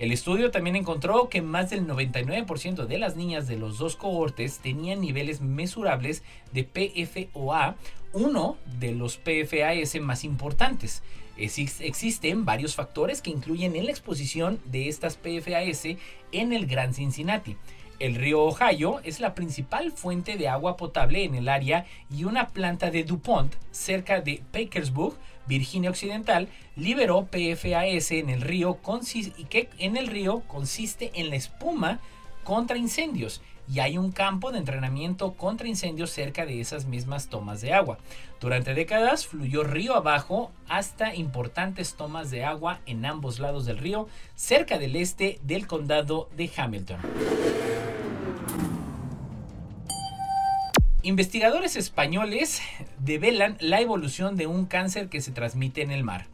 El 0.01 0.11
estudio 0.11 0.49
también 0.49 0.75
encontró 0.75 1.29
que 1.29 1.43
más 1.43 1.69
del 1.69 1.85
99% 1.85 2.87
de 2.87 2.97
las 2.97 3.15
niñas 3.15 3.47
de 3.47 3.55
los 3.55 3.77
dos 3.77 3.95
cohortes 3.95 4.57
tenían 4.57 4.99
niveles 4.99 5.41
mesurables 5.41 6.23
de 6.51 6.63
PFOA, 6.63 7.75
uno 8.13 8.57
de 8.79 8.91
los 8.93 9.17
PFAS 9.17 9.99
más 10.01 10.23
importantes. 10.23 11.01
existen 11.37 12.45
varios 12.45 12.75
factores 12.75 13.21
que 13.21 13.31
incluyen 13.31 13.75
en 13.75 13.85
la 13.85 13.91
exposición 13.91 14.59
de 14.65 14.89
estas 14.89 15.17
PFAS 15.17 15.97
en 16.31 16.53
el 16.53 16.67
Gran 16.67 16.93
Cincinnati. 16.93 17.57
El 17.99 18.15
río 18.15 18.41
Ohio 18.41 18.99
es 19.03 19.19
la 19.19 19.35
principal 19.35 19.91
fuente 19.91 20.35
de 20.35 20.47
agua 20.47 20.75
potable 20.75 21.23
en 21.23 21.35
el 21.35 21.47
área 21.47 21.85
y 22.09 22.23
una 22.23 22.47
planta 22.47 22.89
de 22.89 23.03
DuPont 23.03 23.53
cerca 23.71 24.21
de 24.21 24.41
Parkersburg 24.51 25.15
Virginia 25.47 25.91
Occidental 25.91 26.47
liberó 26.75 27.25
PFAS 27.25 28.11
en 28.11 28.29
el 28.29 28.41
río 28.41 28.79
que 29.49 29.69
en 29.77 29.97
el 29.97 30.07
río 30.07 30.41
consiste 30.47 31.11
en 31.13 31.29
la 31.29 31.35
espuma 31.35 31.99
contra 32.43 32.77
incendios 32.77 33.41
y 33.67 33.79
hay 33.79 33.97
un 33.97 34.11
campo 34.11 34.51
de 34.51 34.59
entrenamiento 34.59 35.33
contra 35.33 35.67
incendios 35.67 36.11
cerca 36.11 36.45
de 36.45 36.61
esas 36.61 36.85
mismas 36.85 37.27
tomas 37.27 37.61
de 37.61 37.73
agua. 37.73 37.97
Durante 38.39 38.73
décadas 38.73 39.27
fluyó 39.27 39.63
río 39.63 39.95
abajo 39.95 40.51
hasta 40.67 41.15
importantes 41.15 41.95
tomas 41.95 42.31
de 42.31 42.43
agua 42.43 42.79
en 42.85 43.05
ambos 43.05 43.39
lados 43.39 43.65
del 43.65 43.77
río, 43.77 44.07
cerca 44.35 44.77
del 44.77 44.95
este 44.95 45.39
del 45.43 45.67
condado 45.67 46.29
de 46.35 46.49
Hamilton. 46.55 46.99
Investigadores 51.03 51.75
españoles 51.77 52.61
develan 52.99 53.57
la 53.59 53.81
evolución 53.81 54.35
de 54.35 54.45
un 54.45 54.65
cáncer 54.65 55.09
que 55.09 55.21
se 55.21 55.31
transmite 55.31 55.81
en 55.81 55.89
el 55.89 56.03
mar. 56.03 56.27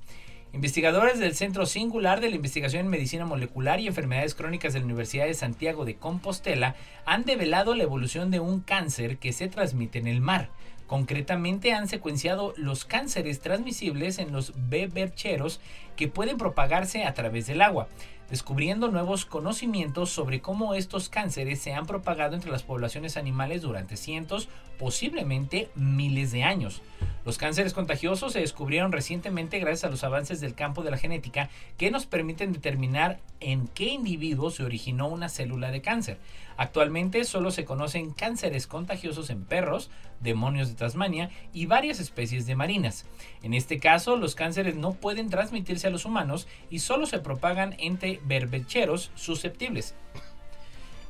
Investigadores 0.54 1.20
del 1.20 1.36
Centro 1.36 1.66
Singular 1.66 2.22
de 2.22 2.30
la 2.30 2.38
Investigación 2.38 2.86
en 2.86 2.92
Medicina 2.92 3.26
Molecular 3.26 3.80
y 3.80 3.88
Enfermedades 3.88 4.34
Crónicas 4.34 4.74
de 4.74 4.80
la 4.80 4.86
Universidad 4.86 5.26
de 5.26 5.34
Santiago 5.34 5.84
de 5.84 5.96
Compostela 5.96 6.76
han 7.06 7.26
develado 7.26 7.76
la 7.76 7.84
evolución 7.84 8.32
de 8.32 8.40
un 8.40 8.62
cáncer 8.62 9.18
que 9.18 9.34
se 9.34 9.50
transmite 9.50 10.00
en 10.00 10.08
el 10.08 10.22
mar. 10.22 10.50
Concretamente 10.88 11.74
han 11.74 11.90
secuenciado 11.90 12.54
los 12.56 12.86
cánceres 12.86 13.42
transmisibles 13.42 14.20
en 14.20 14.32
los 14.32 14.54
bebercheros 14.70 15.60
que 15.98 16.08
pueden 16.08 16.38
propagarse 16.38 17.04
a 17.04 17.14
través 17.14 17.46
del 17.46 17.62
agua 17.62 17.90
descubriendo 18.30 18.90
nuevos 18.90 19.26
conocimientos 19.26 20.10
sobre 20.10 20.42
cómo 20.42 20.74
estos 20.74 21.10
cánceres 21.10 21.60
se 21.60 21.74
han 21.74 21.86
propagado 21.86 22.36
entre 22.36 22.52
las 22.52 22.64
poblaciones 22.64 23.18
animales 23.18 23.62
durante 23.62 23.98
cientos, 23.98 24.50
posiblemente 24.78 25.70
miles 25.76 26.32
de 26.32 26.44
años. 26.44 26.82
Los 27.26 27.38
cánceres 27.38 27.74
contagiosos 27.74 28.34
se 28.34 28.40
descubrieron 28.40 28.92
recientemente 28.92 29.60
gracias 29.60 29.86
a 29.86 29.90
los 29.90 30.04
avances 30.04 30.40
del 30.40 30.56
campo 30.56 30.84
de 30.84 30.92
la 30.92 30.98
genética 30.98 31.50
que 31.78 31.92
nos 31.92 32.06
permiten 32.06 32.54
determinar 32.54 33.20
en 33.40 33.68
qué 33.68 33.86
individuo 33.86 34.50
se 34.52 34.64
originó 34.64 35.08
una 35.08 35.30
célula 35.30 35.72
de 35.72 35.82
cáncer. 35.82 36.18
Actualmente 36.58 37.24
solo 37.24 37.52
se 37.52 37.66
conocen 37.66 38.12
cánceres 38.12 38.66
contagiosos 38.66 39.30
en 39.30 39.46
perros, 39.46 39.92
demonios 40.20 40.70
de 40.70 40.76
Tasmania 40.76 41.30
y 41.54 41.68
varias 41.68 42.00
especies 42.00 42.48
de 42.48 42.56
marinas. 42.56 43.06
En 43.44 43.54
este 43.54 43.80
caso, 43.80 44.18
los 44.18 44.34
cánceres 44.34 44.76
no 44.76 44.94
pueden 44.94 45.30
transmitirse 45.30 45.88
a 45.88 45.92
los 45.92 46.06
humanos 46.06 46.48
y 46.72 46.80
solo 46.80 47.06
se 47.06 47.20
propagan 47.20 47.76
entre 47.78 48.20
berbecheros 48.26 49.12
susceptibles. 49.14 49.94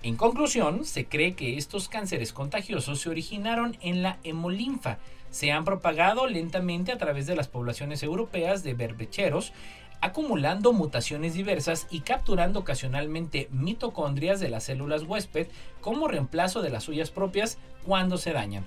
En 0.03 0.15
conclusión, 0.15 0.85
se 0.85 1.05
cree 1.05 1.33
que 1.33 1.57
estos 1.57 1.89
cánceres 1.89 2.33
contagiosos 2.33 2.99
se 2.99 3.09
originaron 3.09 3.77
en 3.81 4.03
la 4.03 4.19
hemolinfa, 4.23 4.99
se 5.31 5.51
han 5.51 5.65
propagado 5.65 6.27
lentamente 6.27 6.91
a 6.91 6.97
través 6.97 7.25
de 7.25 7.35
las 7.35 7.47
poblaciones 7.47 8.03
europeas 8.03 8.63
de 8.63 8.73
berbecheros, 8.73 9.53
acumulando 10.01 10.73
mutaciones 10.73 11.33
diversas 11.33 11.87
y 11.89 12.01
capturando 12.01 12.59
ocasionalmente 12.59 13.47
mitocondrias 13.51 14.39
de 14.39 14.49
las 14.49 14.63
células 14.65 15.03
huésped 15.03 15.47
como 15.81 16.07
reemplazo 16.07 16.61
de 16.61 16.69
las 16.69 16.83
suyas 16.83 17.11
propias 17.11 17.57
cuando 17.85 18.17
se 18.17 18.33
dañan. 18.33 18.65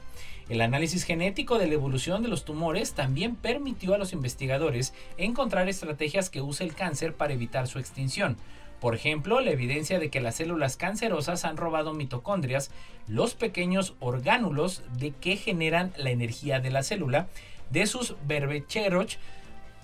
El 0.48 0.60
análisis 0.62 1.04
genético 1.04 1.58
de 1.58 1.68
la 1.68 1.74
evolución 1.74 2.22
de 2.22 2.28
los 2.28 2.44
tumores 2.44 2.94
también 2.94 3.36
permitió 3.36 3.94
a 3.94 3.98
los 3.98 4.12
investigadores 4.12 4.92
encontrar 5.16 5.68
estrategias 5.68 6.28
que 6.28 6.40
use 6.40 6.64
el 6.64 6.74
cáncer 6.74 7.14
para 7.14 7.32
evitar 7.32 7.68
su 7.68 7.78
extinción, 7.78 8.36
por 8.80 8.94
ejemplo, 8.94 9.40
la 9.40 9.50
evidencia 9.50 9.98
de 9.98 10.08
que 10.08 10.20
las 10.20 10.36
células 10.36 10.76
cancerosas 10.76 11.44
han 11.44 11.58
robado 11.58 11.92
mitocondrias, 11.92 12.70
los 13.06 13.34
pequeños 13.34 13.94
orgánulos 14.00 14.82
de 14.96 15.10
que 15.10 15.36
generan 15.36 15.92
la 15.98 16.10
energía 16.10 16.60
de 16.60 16.70
la 16.70 16.82
célula, 16.82 17.28
de 17.70 17.86
sus 17.86 18.16
berbecheros 18.26 19.18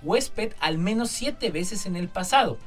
huésped 0.03 0.53
al 0.61 0.79
menos 0.79 1.11
siete 1.11 1.51
veces 1.51 1.87
en 1.87 1.97
el 1.97 2.09
pasado. 2.09 2.59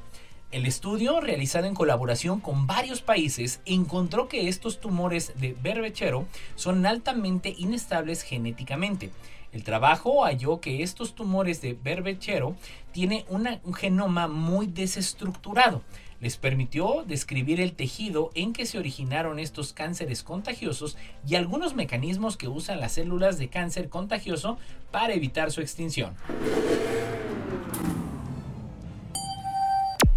El 0.52 0.65
estudio, 0.65 1.22
realizado 1.22 1.68
en 1.68 1.76
colaboración 1.76 2.39
con 2.39 2.65
varios 2.65 3.04
países, 3.04 3.62
encontró 3.65 4.28
que 4.28 4.48
estos 4.48 4.80
tumores 4.80 5.34
de 5.39 5.56
berbechero 5.62 6.26
son 6.56 6.88
altamente 6.88 7.54
inestables 7.56 8.24
genéticamente. 8.24 9.12
El 9.52 9.63
trabajo 9.63 10.26
halló 10.26 10.60
que 10.60 10.82
estos 10.82 11.13
tumores 11.13 11.62
de 11.62 11.74
berbechero 11.74 12.56
tienen 12.92 13.26
un 13.30 13.74
genoma 13.76 14.28
muy 14.28 14.65
desestructurado, 14.65 15.84
les 16.21 16.38
permitió 16.38 17.03
describir 17.08 17.62
el 17.62 17.73
tejido 17.73 18.32
en 18.36 18.53
que 18.53 18.65
se 18.65 18.77
originaron 18.77 19.39
estos 19.39 19.73
cánceres 19.73 20.23
contagiosos 20.23 20.97
y 21.27 21.36
algunos 21.36 21.75
mecanismos 21.75 22.38
que 22.38 22.47
usan 22.47 22.79
las 22.79 22.93
células 22.93 23.38
de 23.38 23.47
cáncer 23.47 23.89
contagioso 23.89 24.58
para 24.91 25.13
evitar 25.13 25.51
su 25.51 25.62
extinción. 25.62 26.15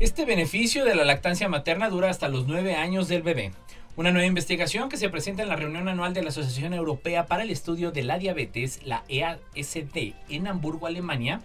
Este 0.00 0.24
beneficio 0.24 0.84
de 0.84 0.96
la 0.96 1.04
lactancia 1.04 1.48
materna 1.48 1.88
dura 1.88 2.10
hasta 2.10 2.28
los 2.28 2.48
9 2.48 2.74
años 2.74 3.06
del 3.06 3.22
bebé. 3.22 3.52
Una 3.94 4.10
nueva 4.10 4.26
investigación 4.26 4.88
que 4.88 4.96
se 4.96 5.10
presenta 5.10 5.42
en 5.42 5.48
la 5.48 5.54
reunión 5.54 5.86
anual 5.86 6.14
de 6.14 6.22
la 6.22 6.30
Asociación 6.30 6.72
Europea 6.72 7.26
para 7.26 7.42
el 7.42 7.50
Estudio 7.50 7.92
de 7.92 8.02
la 8.02 8.18
Diabetes, 8.18 8.80
la 8.84 9.04
EASD, 9.08 10.14
en 10.28 10.48
Hamburgo, 10.48 10.86
Alemania, 10.86 11.42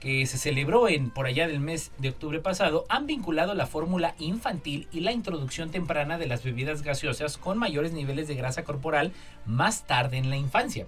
que 0.00 0.26
se 0.26 0.38
celebró 0.38 0.88
en 0.88 1.10
por 1.10 1.26
allá 1.26 1.46
del 1.46 1.60
mes 1.60 1.92
de 1.98 2.08
octubre 2.08 2.40
pasado, 2.40 2.86
han 2.88 3.06
vinculado 3.06 3.54
la 3.54 3.66
fórmula 3.66 4.14
infantil 4.18 4.88
y 4.90 5.00
la 5.00 5.12
introducción 5.12 5.70
temprana 5.70 6.18
de 6.18 6.26
las 6.26 6.42
bebidas 6.42 6.82
gaseosas 6.82 7.36
con 7.36 7.58
mayores 7.58 7.92
niveles 7.92 8.26
de 8.26 8.34
grasa 8.34 8.64
corporal 8.64 9.12
más 9.44 9.86
tarde 9.86 10.16
en 10.16 10.30
la 10.30 10.36
infancia. 10.36 10.86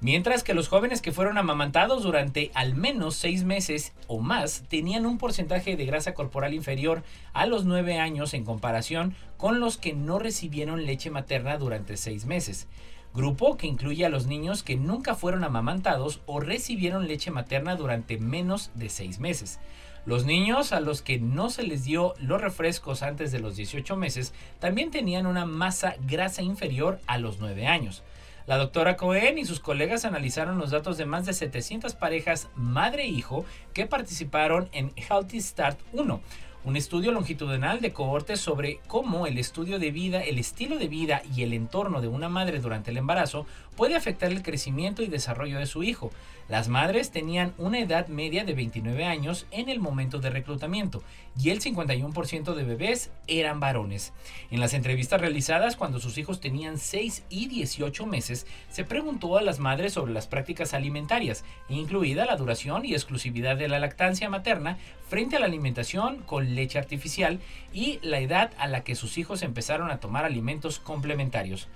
Mientras 0.00 0.44
que 0.44 0.54
los 0.54 0.68
jóvenes 0.68 1.00
que 1.00 1.12
fueron 1.12 1.38
amamantados 1.38 2.02
durante 2.02 2.50
al 2.54 2.74
menos 2.74 3.16
seis 3.16 3.44
meses 3.44 3.92
o 4.06 4.20
más 4.20 4.64
tenían 4.68 5.06
un 5.06 5.18
porcentaje 5.18 5.76
de 5.76 5.86
grasa 5.86 6.14
corporal 6.14 6.52
inferior 6.52 7.02
a 7.32 7.46
los 7.46 7.64
nueve 7.64 7.98
años 7.98 8.34
en 8.34 8.44
comparación 8.44 9.14
con 9.38 9.60
los 9.60 9.78
que 9.78 9.94
no 9.94 10.18
recibieron 10.18 10.84
leche 10.84 11.10
materna 11.10 11.56
durante 11.58 11.96
seis 11.96 12.26
meses. 12.26 12.68
Grupo 13.14 13.56
que 13.56 13.68
incluye 13.68 14.04
a 14.04 14.08
los 14.08 14.26
niños 14.26 14.62
que 14.62 14.76
nunca 14.76 15.14
fueron 15.14 15.44
amamantados 15.44 16.20
o 16.26 16.40
recibieron 16.40 17.06
leche 17.06 17.30
materna 17.30 17.76
durante 17.76 18.18
menos 18.18 18.70
de 18.74 18.88
seis 18.88 19.20
meses. 19.20 19.60
Los 20.04 20.26
niños 20.26 20.72
a 20.72 20.80
los 20.80 21.00
que 21.00 21.18
no 21.18 21.48
se 21.48 21.62
les 21.62 21.84
dio 21.84 22.14
los 22.18 22.40
refrescos 22.40 23.02
antes 23.02 23.32
de 23.32 23.38
los 23.38 23.56
18 23.56 23.96
meses 23.96 24.34
también 24.58 24.90
tenían 24.90 25.26
una 25.26 25.46
masa 25.46 25.94
grasa 26.06 26.42
inferior 26.42 27.00
a 27.06 27.16
los 27.16 27.38
9 27.38 27.66
años. 27.66 28.02
La 28.46 28.58
doctora 28.58 28.96
Cohen 28.96 29.38
y 29.38 29.46
sus 29.46 29.60
colegas 29.60 30.04
analizaron 30.04 30.58
los 30.58 30.70
datos 30.70 30.98
de 30.98 31.06
más 31.06 31.24
de 31.24 31.32
700 31.32 31.94
parejas 31.94 32.48
madre-hijo 32.54 33.46
que 33.72 33.86
participaron 33.86 34.68
en 34.72 34.92
Healthy 34.96 35.40
Start 35.40 35.78
1, 35.94 36.20
un 36.64 36.76
estudio 36.76 37.12
longitudinal 37.12 37.80
de 37.82 37.92
cohortes 37.92 38.40
sobre 38.40 38.80
cómo 38.86 39.26
el 39.26 39.36
estudio 39.36 39.78
de 39.78 39.90
vida, 39.90 40.22
el 40.22 40.38
estilo 40.38 40.78
de 40.78 40.88
vida 40.88 41.22
y 41.36 41.42
el 41.42 41.52
entorno 41.52 42.00
de 42.00 42.08
una 42.08 42.30
madre 42.30 42.58
durante 42.58 42.90
el 42.90 42.96
embarazo 42.96 43.46
puede 43.76 43.96
afectar 43.96 44.32
el 44.32 44.42
crecimiento 44.42 45.02
y 45.02 45.08
desarrollo 45.08 45.58
de 45.58 45.66
su 45.66 45.82
hijo. 45.82 46.10
Las 46.48 46.68
madres 46.68 47.10
tenían 47.10 47.54
una 47.58 47.80
edad 47.80 48.08
media 48.08 48.44
de 48.44 48.54
29 48.54 49.04
años 49.04 49.46
en 49.50 49.68
el 49.68 49.80
momento 49.80 50.20
de 50.20 50.30
reclutamiento 50.30 51.02
y 51.38 51.50
el 51.50 51.60
51% 51.60 52.54
de 52.54 52.64
bebés 52.64 53.10
eran 53.26 53.60
varones. 53.60 54.12
En 54.50 54.60
las 54.60 54.74
entrevistas 54.74 55.20
realizadas 55.20 55.76
cuando 55.76 56.00
sus 56.00 56.16
hijos 56.18 56.40
tenían 56.40 56.78
6 56.78 57.24
y 57.28 57.46
18 57.46 58.06
meses, 58.06 58.46
se 58.70 58.84
preguntó 58.84 59.36
a 59.36 59.42
las 59.42 59.58
madres 59.58 59.94
sobre 59.94 60.12
las 60.12 60.26
prácticas 60.26 60.74
alimentarias, 60.74 61.44
incluida 61.68 62.26
la 62.26 62.36
duración 62.36 62.84
y 62.84 62.94
exclusividad 62.94 63.56
de 63.56 63.68
la 63.68 63.78
lactancia 63.78 64.30
materna 64.30 64.78
frente 65.08 65.36
a 65.36 65.40
la 65.40 65.46
alimentación 65.46 66.22
con 66.22 66.53
leche 66.54 66.78
artificial 66.78 67.40
y 67.72 67.98
la 68.02 68.20
edad 68.20 68.52
a 68.58 68.68
la 68.68 68.84
que 68.84 68.94
sus 68.94 69.18
hijos 69.18 69.42
empezaron 69.42 69.90
a 69.90 70.00
tomar 70.00 70.24
alimentos 70.24 70.78
complementarios. 70.78 71.68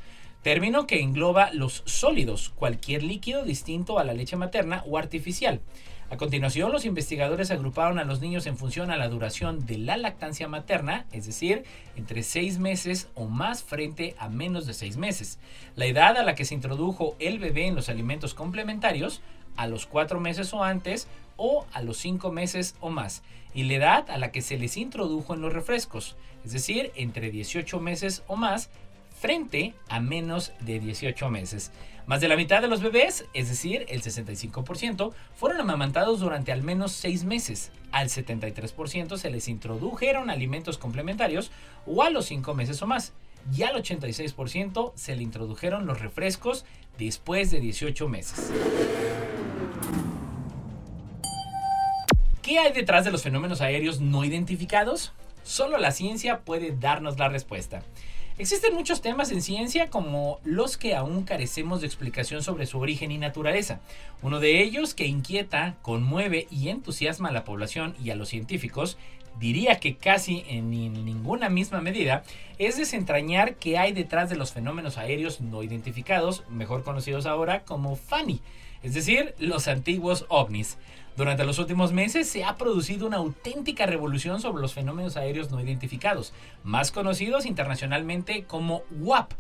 Término 0.43 0.87
que 0.87 1.01
engloba 1.01 1.53
los 1.53 1.83
sólidos, 1.85 2.51
cualquier 2.51 3.03
líquido 3.03 3.45
distinto 3.45 3.99
a 3.99 4.05
la 4.05 4.15
leche 4.15 4.37
materna 4.37 4.85
o 4.87 4.97
artificial. 4.97 5.61
A 6.11 6.17
continuación, 6.17 6.73
los 6.73 6.87
investigadores 6.87 7.51
agruparon 7.51 7.99
a 7.99 8.05
los 8.05 8.23
niños 8.23 8.47
en 8.47 8.57
función 8.57 8.91
a 8.91 8.97
la 8.97 9.09
duración 9.09 9.67
de 9.67 9.77
la 9.77 9.99
lactancia 9.99 10.49
materna, 10.49 11.05
es 11.13 11.27
decir, 11.27 11.65
entre 11.97 12.23
seis 12.23 12.59
meses 12.59 13.09
o 13.15 13.27
más 13.27 13.63
frente 13.63 14.15
a 14.19 14.31
menos 14.31 14.65
de 14.67 14.73
seis 14.73 14.97
meses, 14.97 15.39
la 15.77 15.85
edad 15.85 16.17
a 16.17 16.23
la 16.23 16.35
que 16.35 16.47
se 16.47 16.55
introdujo 16.55 17.15
el 17.19 17.39
bebé 17.39 17.67
en 17.67 17.75
los 17.75 17.91
alimentos 17.91 18.33
complementarios, 18.33 19.21
a 19.57 19.67
los 19.67 19.85
cuatro 19.85 20.19
meses 20.19 20.55
o 20.55 20.65
antes, 20.65 21.09
o 21.37 21.67
a 21.75 21.83
los 21.83 21.99
cinco 21.99 22.33
meses 22.33 22.75
o 22.81 22.89
más, 22.89 23.23
y 23.59 23.65
la 23.65 23.75
edad 23.75 24.11
a 24.11 24.19
la 24.19 24.31
que 24.31 24.41
se 24.41 24.57
les 24.57 24.77
introdujo 24.77 25.35
en 25.35 25.41
los 25.41 25.53
refrescos, 25.53 26.15
es 26.45 26.53
decir, 26.53 26.93
entre 26.95 27.33
18 27.33 27.81
meses 27.81 28.23
o 28.29 28.37
más 28.37 28.71
frente 29.21 29.75
a 29.89 29.99
menos 29.99 30.53
de 30.61 30.79
18 30.79 31.29
meses. 31.29 31.73
Más 32.07 32.21
de 32.21 32.29
la 32.29 32.37
mitad 32.37 32.63
de 32.63 32.69
los 32.69 32.83
bebés, 32.83 33.25
es 33.35 33.49
decir, 33.49 33.85
el 33.89 34.01
65%, 34.01 35.13
fueron 35.35 35.61
amamantados 35.61 36.21
durante 36.21 36.53
al 36.53 36.63
menos 36.63 36.93
6 36.93 37.25
meses. 37.25 37.73
Al 37.91 38.11
73% 38.11 39.17
se 39.17 39.29
les 39.29 39.49
introdujeron 39.49 40.31
alimentos 40.31 40.79
complementarios 40.79 41.51
o 41.85 42.05
a 42.05 42.11
los 42.11 42.27
5 42.27 42.55
meses 42.55 42.81
o 42.83 42.87
más. 42.87 43.13
Y 43.53 43.65
al 43.65 43.75
86% 43.75 44.93
se 44.95 45.17
le 45.17 45.25
introdujeron 45.25 45.85
los 45.85 46.01
refrescos 46.01 46.65
después 46.97 47.51
de 47.51 47.59
18 47.59 48.09
meses. 48.09 48.53
¿Qué 52.49 52.59
hay 52.59 52.73
detrás 52.73 53.05
de 53.05 53.11
los 53.11 53.23
fenómenos 53.23 53.61
aéreos 53.61 54.01
no 54.01 54.25
identificados? 54.25 55.13
Solo 55.43 55.77
la 55.77 55.91
ciencia 55.91 56.39
puede 56.47 56.75
darnos 56.75 57.19
la 57.19 57.29
respuesta. 57.29 57.83
Existen 58.39 58.73
muchos 58.73 59.03
temas 59.03 59.31
en 59.33 59.43
ciencia 59.43 59.91
como 59.91 60.41
los 60.45 60.79
que 60.79 60.95
aún 60.95 61.25
carecemos 61.25 61.83
de 61.83 61.87
explicación 61.89 62.43
sobre 62.43 62.65
su 62.65 62.79
origen 62.79 63.13
y 63.13 63.19
naturaleza. 63.19 63.81
Uno 64.23 64.41
de 64.41 64.63
ellos 64.63 64.95
que 64.95 65.05
inquieta, 65.05 65.77
conmueve 65.83 66.47
y 66.51 66.71
entusiasma 66.71 67.29
a 67.29 67.33
la 67.33 67.45
población 67.45 67.95
y 68.03 68.13
a 68.13 68.17
los 68.17 68.31
científicos, 68.31 68.97
diría 69.39 69.79
que 69.79 69.97
casi 69.97 70.43
en 70.49 70.71
ninguna 70.71 71.51
misma 71.51 71.83
medida, 71.83 72.23
es 72.57 72.79
desentrañar 72.79 73.57
qué 73.57 73.77
hay 73.77 73.93
detrás 73.93 74.31
de 74.31 74.37
los 74.37 74.55
fenómenos 74.55 74.97
aéreos 74.97 75.43
no 75.43 75.63
identificados, 75.63 76.45
mejor 76.49 76.83
conocidos 76.83 77.27
ahora 77.27 77.65
como 77.65 77.95
FANI, 77.95 78.41
es 78.83 78.95
decir, 78.95 79.35
los 79.39 79.69
antiguos 79.69 80.25
ovnis. 80.31 80.79
Durante 81.19 81.45
los 81.45 81.59
últimos 81.59 81.93
meses 81.93 82.29
se 82.29 82.45
ha 82.45 82.55
producido 82.55 83.05
una 83.05 83.17
auténtica 83.17 83.87
revolución 83.87 84.41
sobre 84.41 84.63
los 84.63 84.73
fenómenos 84.73 85.17
aéreos 85.17 85.51
no 85.51 85.61
identificados, 85.61 86.33
más 86.63 86.93
conocidos 86.93 87.45
internacionalmente 87.45 88.45
como 88.45 88.85
WAP, 89.01 89.33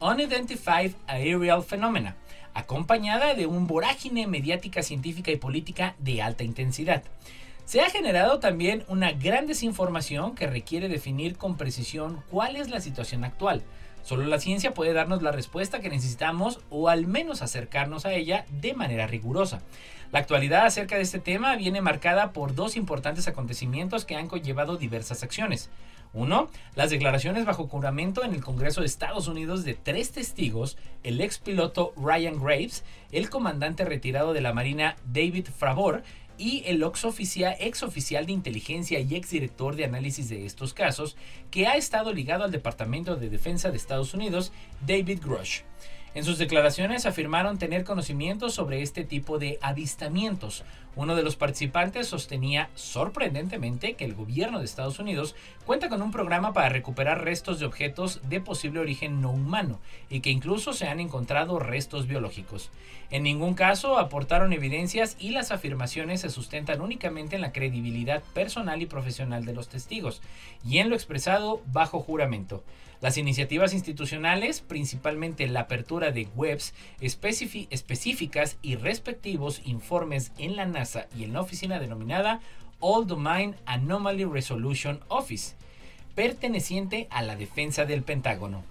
Unidentified 0.00 0.92
Aerial 1.06 1.62
Phenomena, 1.62 2.16
acompañada 2.54 3.34
de 3.34 3.44
un 3.44 3.66
vorágine 3.66 4.26
mediática 4.26 4.82
científica 4.82 5.30
y 5.30 5.36
política 5.36 5.94
de 5.98 6.22
alta 6.22 6.42
intensidad. 6.42 7.02
Se 7.66 7.82
ha 7.82 7.90
generado 7.90 8.38
también 8.38 8.86
una 8.88 9.12
gran 9.12 9.46
desinformación 9.46 10.34
que 10.36 10.46
requiere 10.46 10.88
definir 10.88 11.36
con 11.36 11.58
precisión 11.58 12.22
cuál 12.30 12.56
es 12.56 12.70
la 12.70 12.80
situación 12.80 13.24
actual. 13.24 13.62
Solo 14.06 14.24
la 14.26 14.38
ciencia 14.38 14.72
puede 14.72 14.92
darnos 14.92 15.20
la 15.20 15.32
respuesta 15.32 15.80
que 15.80 15.88
necesitamos 15.88 16.60
o 16.70 16.88
al 16.88 17.08
menos 17.08 17.42
acercarnos 17.42 18.06
a 18.06 18.12
ella 18.12 18.46
de 18.52 18.72
manera 18.72 19.08
rigurosa. 19.08 19.62
La 20.12 20.20
actualidad 20.20 20.64
acerca 20.64 20.94
de 20.94 21.02
este 21.02 21.18
tema 21.18 21.56
viene 21.56 21.80
marcada 21.80 22.32
por 22.32 22.54
dos 22.54 22.76
importantes 22.76 23.26
acontecimientos 23.26 24.04
que 24.04 24.14
han 24.14 24.28
conllevado 24.28 24.76
diversas 24.76 25.24
acciones. 25.24 25.70
Uno, 26.12 26.48
las 26.76 26.90
declaraciones 26.90 27.46
bajo 27.46 27.66
juramento 27.66 28.22
en 28.22 28.32
el 28.32 28.44
Congreso 28.44 28.80
de 28.80 28.86
Estados 28.86 29.26
Unidos 29.26 29.64
de 29.64 29.74
tres 29.74 30.12
testigos, 30.12 30.78
el 31.02 31.20
ex 31.20 31.40
piloto 31.40 31.92
Ryan 31.96 32.40
Graves, 32.40 32.84
el 33.10 33.28
comandante 33.28 33.84
retirado 33.84 34.34
de 34.34 34.40
la 34.40 34.52
Marina 34.52 34.94
David 35.04 35.48
Fravor 35.48 36.04
y 36.38 36.62
el 36.66 36.82
ex 36.82 37.04
oficial, 37.04 38.26
de 38.26 38.32
inteligencia 38.32 39.00
y 39.00 39.14
ex 39.14 39.30
director 39.30 39.76
de 39.76 39.84
análisis 39.84 40.28
de 40.28 40.46
estos 40.46 40.74
casos, 40.74 41.16
que 41.50 41.66
ha 41.66 41.76
estado 41.76 42.12
ligado 42.12 42.44
al 42.44 42.50
Departamento 42.50 43.16
de 43.16 43.30
Defensa 43.30 43.70
de 43.70 43.76
Estados 43.76 44.14
Unidos, 44.14 44.52
David 44.86 45.20
Grush. 45.22 45.60
En 46.16 46.24
sus 46.24 46.38
declaraciones 46.38 47.04
afirmaron 47.04 47.58
tener 47.58 47.84
conocimiento 47.84 48.48
sobre 48.48 48.80
este 48.80 49.04
tipo 49.04 49.38
de 49.38 49.58
avistamientos. 49.60 50.64
Uno 50.94 51.14
de 51.14 51.22
los 51.22 51.36
participantes 51.36 52.08
sostenía 52.08 52.70
sorprendentemente 52.74 53.96
que 53.96 54.06
el 54.06 54.14
gobierno 54.14 54.58
de 54.58 54.64
Estados 54.64 54.98
Unidos 54.98 55.34
cuenta 55.66 55.90
con 55.90 56.00
un 56.00 56.12
programa 56.12 56.54
para 56.54 56.70
recuperar 56.70 57.22
restos 57.22 57.58
de 57.58 57.66
objetos 57.66 58.22
de 58.30 58.40
posible 58.40 58.80
origen 58.80 59.20
no 59.20 59.30
humano 59.30 59.78
y 60.08 60.20
que 60.20 60.30
incluso 60.30 60.72
se 60.72 60.88
han 60.88 61.00
encontrado 61.00 61.58
restos 61.58 62.06
biológicos. 62.06 62.70
En 63.10 63.22
ningún 63.22 63.52
caso 63.52 63.98
aportaron 63.98 64.54
evidencias 64.54 65.18
y 65.20 65.32
las 65.32 65.50
afirmaciones 65.50 66.22
se 66.22 66.30
sustentan 66.30 66.80
únicamente 66.80 67.36
en 67.36 67.42
la 67.42 67.52
credibilidad 67.52 68.22
personal 68.32 68.80
y 68.80 68.86
profesional 68.86 69.44
de 69.44 69.52
los 69.52 69.68
testigos 69.68 70.22
y 70.64 70.78
en 70.78 70.88
lo 70.88 70.94
expresado 70.94 71.60
bajo 71.66 72.00
juramento. 72.00 72.64
Las 73.00 73.18
iniciativas 73.18 73.74
institucionales, 73.74 74.60
principalmente 74.60 75.46
la 75.46 75.60
apertura 75.60 76.12
de 76.12 76.28
webs 76.34 76.74
específicas 77.00 78.58
y 78.62 78.76
respectivos 78.76 79.60
informes 79.64 80.32
en 80.38 80.56
la 80.56 80.64
NASA 80.64 81.06
y 81.16 81.24
en 81.24 81.34
la 81.34 81.42
oficina 81.42 81.78
denominada 81.78 82.40
All 82.80 83.06
Domain 83.06 83.54
Anomaly 83.66 84.24
Resolution 84.24 85.00
Office, 85.08 85.54
perteneciente 86.14 87.06
a 87.10 87.22
la 87.22 87.36
defensa 87.36 87.84
del 87.84 88.02
Pentágono. 88.02 88.64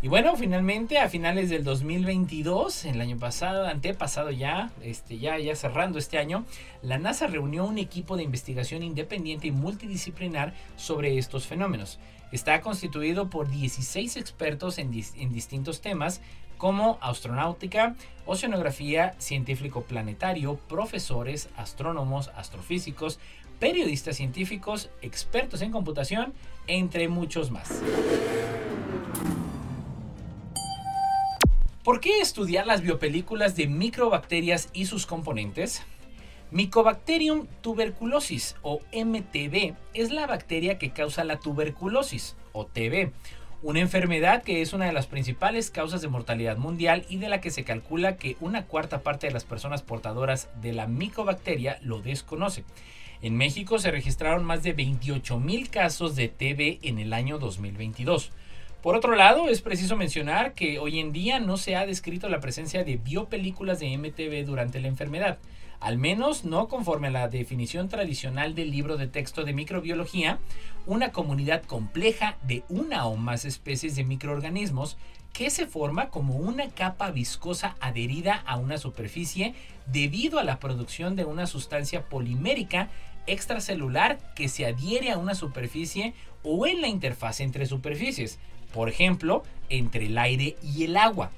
Y 0.00 0.06
bueno, 0.06 0.36
finalmente 0.36 0.98
a 0.98 1.08
finales 1.08 1.50
del 1.50 1.64
2022, 1.64 2.84
el 2.84 3.00
año 3.00 3.18
pasado, 3.18 3.66
antepasado 3.66 4.30
ya, 4.30 4.70
este, 4.80 5.18
ya, 5.18 5.36
ya 5.38 5.56
cerrando 5.56 5.98
este 5.98 6.18
año, 6.18 6.44
la 6.82 6.98
NASA 6.98 7.26
reunió 7.26 7.64
un 7.64 7.78
equipo 7.78 8.16
de 8.16 8.22
investigación 8.22 8.84
independiente 8.84 9.48
y 9.48 9.50
multidisciplinar 9.50 10.54
sobre 10.76 11.18
estos 11.18 11.48
fenómenos. 11.48 11.98
Está 12.30 12.60
constituido 12.60 13.30
por 13.30 13.48
16 13.48 14.16
expertos 14.16 14.78
en, 14.78 14.90
distintos 14.90 15.80
temas 15.80 16.20
como 16.58 16.98
astronáutica, 17.00 17.94
oceanografía, 18.26 19.14
científico 19.18 19.82
planetario, 19.82 20.56
profesores, 20.68 21.48
astrónomos, 21.56 22.30
astrofísicos, 22.36 23.18
periodistas 23.58 24.16
científicos, 24.16 24.90
expertos 25.00 25.62
en 25.62 25.70
computación, 25.70 26.34
entre 26.66 27.08
muchos 27.08 27.50
más. 27.50 27.80
¿Por 31.82 32.00
qué 32.00 32.20
estudiar 32.20 32.66
las 32.66 32.82
biopelículas 32.82 33.56
de 33.56 33.66
microbacterias 33.66 34.68
y 34.74 34.84
sus 34.84 35.06
componentes? 35.06 35.82
Mycobacterium 36.50 37.46
tuberculosis 37.60 38.56
o 38.62 38.80
MTB 38.94 39.74
es 39.92 40.10
la 40.10 40.26
bacteria 40.26 40.78
que 40.78 40.92
causa 40.92 41.22
la 41.22 41.38
tuberculosis 41.40 42.36
o 42.52 42.64
TB, 42.64 43.12
una 43.62 43.80
enfermedad 43.80 44.42
que 44.42 44.62
es 44.62 44.72
una 44.72 44.86
de 44.86 44.94
las 44.94 45.06
principales 45.06 45.70
causas 45.70 46.00
de 46.00 46.08
mortalidad 46.08 46.56
mundial 46.56 47.04
y 47.10 47.18
de 47.18 47.28
la 47.28 47.42
que 47.42 47.50
se 47.50 47.64
calcula 47.64 48.16
que 48.16 48.38
una 48.40 48.64
cuarta 48.64 49.02
parte 49.02 49.26
de 49.26 49.34
las 49.34 49.44
personas 49.44 49.82
portadoras 49.82 50.48
de 50.62 50.72
la 50.72 50.86
micobacteria 50.86 51.78
lo 51.82 52.00
desconoce. 52.00 52.64
En 53.20 53.36
México 53.36 53.78
se 53.78 53.90
registraron 53.90 54.42
más 54.42 54.62
de 54.62 54.72
28 54.72 55.38
mil 55.40 55.68
casos 55.68 56.16
de 56.16 56.28
TB 56.28 56.86
en 56.88 56.98
el 56.98 57.12
año 57.12 57.38
2022. 57.38 58.30
Por 58.82 58.94
otro 58.94 59.16
lado, 59.16 59.48
es 59.50 59.60
preciso 59.60 59.96
mencionar 59.96 60.54
que 60.54 60.78
hoy 60.78 60.98
en 60.98 61.12
día 61.12 61.40
no 61.40 61.58
se 61.58 61.76
ha 61.76 61.84
descrito 61.84 62.30
la 62.30 62.40
presencia 62.40 62.84
de 62.84 62.96
biopelículas 62.96 63.80
de 63.80 63.98
MTV 63.98 64.46
durante 64.46 64.80
la 64.80 64.88
enfermedad, 64.88 65.38
al 65.80 65.98
menos 65.98 66.44
no 66.44 66.68
conforme 66.68 67.08
a 67.08 67.12
la 67.12 67.28
definición 67.28 67.88
tradicional 67.88 68.54
del 68.54 68.70
libro 68.70 68.96
de 68.96 69.06
texto 69.06 69.44
de 69.44 69.52
microbiología, 69.52 70.38
una 70.86 71.12
comunidad 71.12 71.62
compleja 71.62 72.36
de 72.42 72.64
una 72.68 73.06
o 73.06 73.16
más 73.16 73.44
especies 73.44 73.94
de 73.94 74.04
microorganismos 74.04 74.96
que 75.32 75.50
se 75.50 75.66
forma 75.66 76.08
como 76.08 76.36
una 76.36 76.68
capa 76.70 77.10
viscosa 77.10 77.76
adherida 77.80 78.42
a 78.46 78.56
una 78.56 78.78
superficie 78.78 79.54
debido 79.86 80.38
a 80.38 80.44
la 80.44 80.58
producción 80.58 81.14
de 81.14 81.24
una 81.24 81.46
sustancia 81.46 82.06
polimérica 82.06 82.88
extracelular 83.26 84.18
que 84.34 84.48
se 84.48 84.66
adhiere 84.66 85.10
a 85.10 85.18
una 85.18 85.34
superficie 85.34 86.14
o 86.42 86.66
en 86.66 86.80
la 86.80 86.88
interfaz 86.88 87.40
entre 87.40 87.66
superficies, 87.66 88.38
por 88.72 88.88
ejemplo, 88.88 89.42
entre 89.68 90.06
el 90.06 90.18
aire 90.18 90.56
y 90.62 90.84
el 90.84 90.96
agua. 90.96 91.30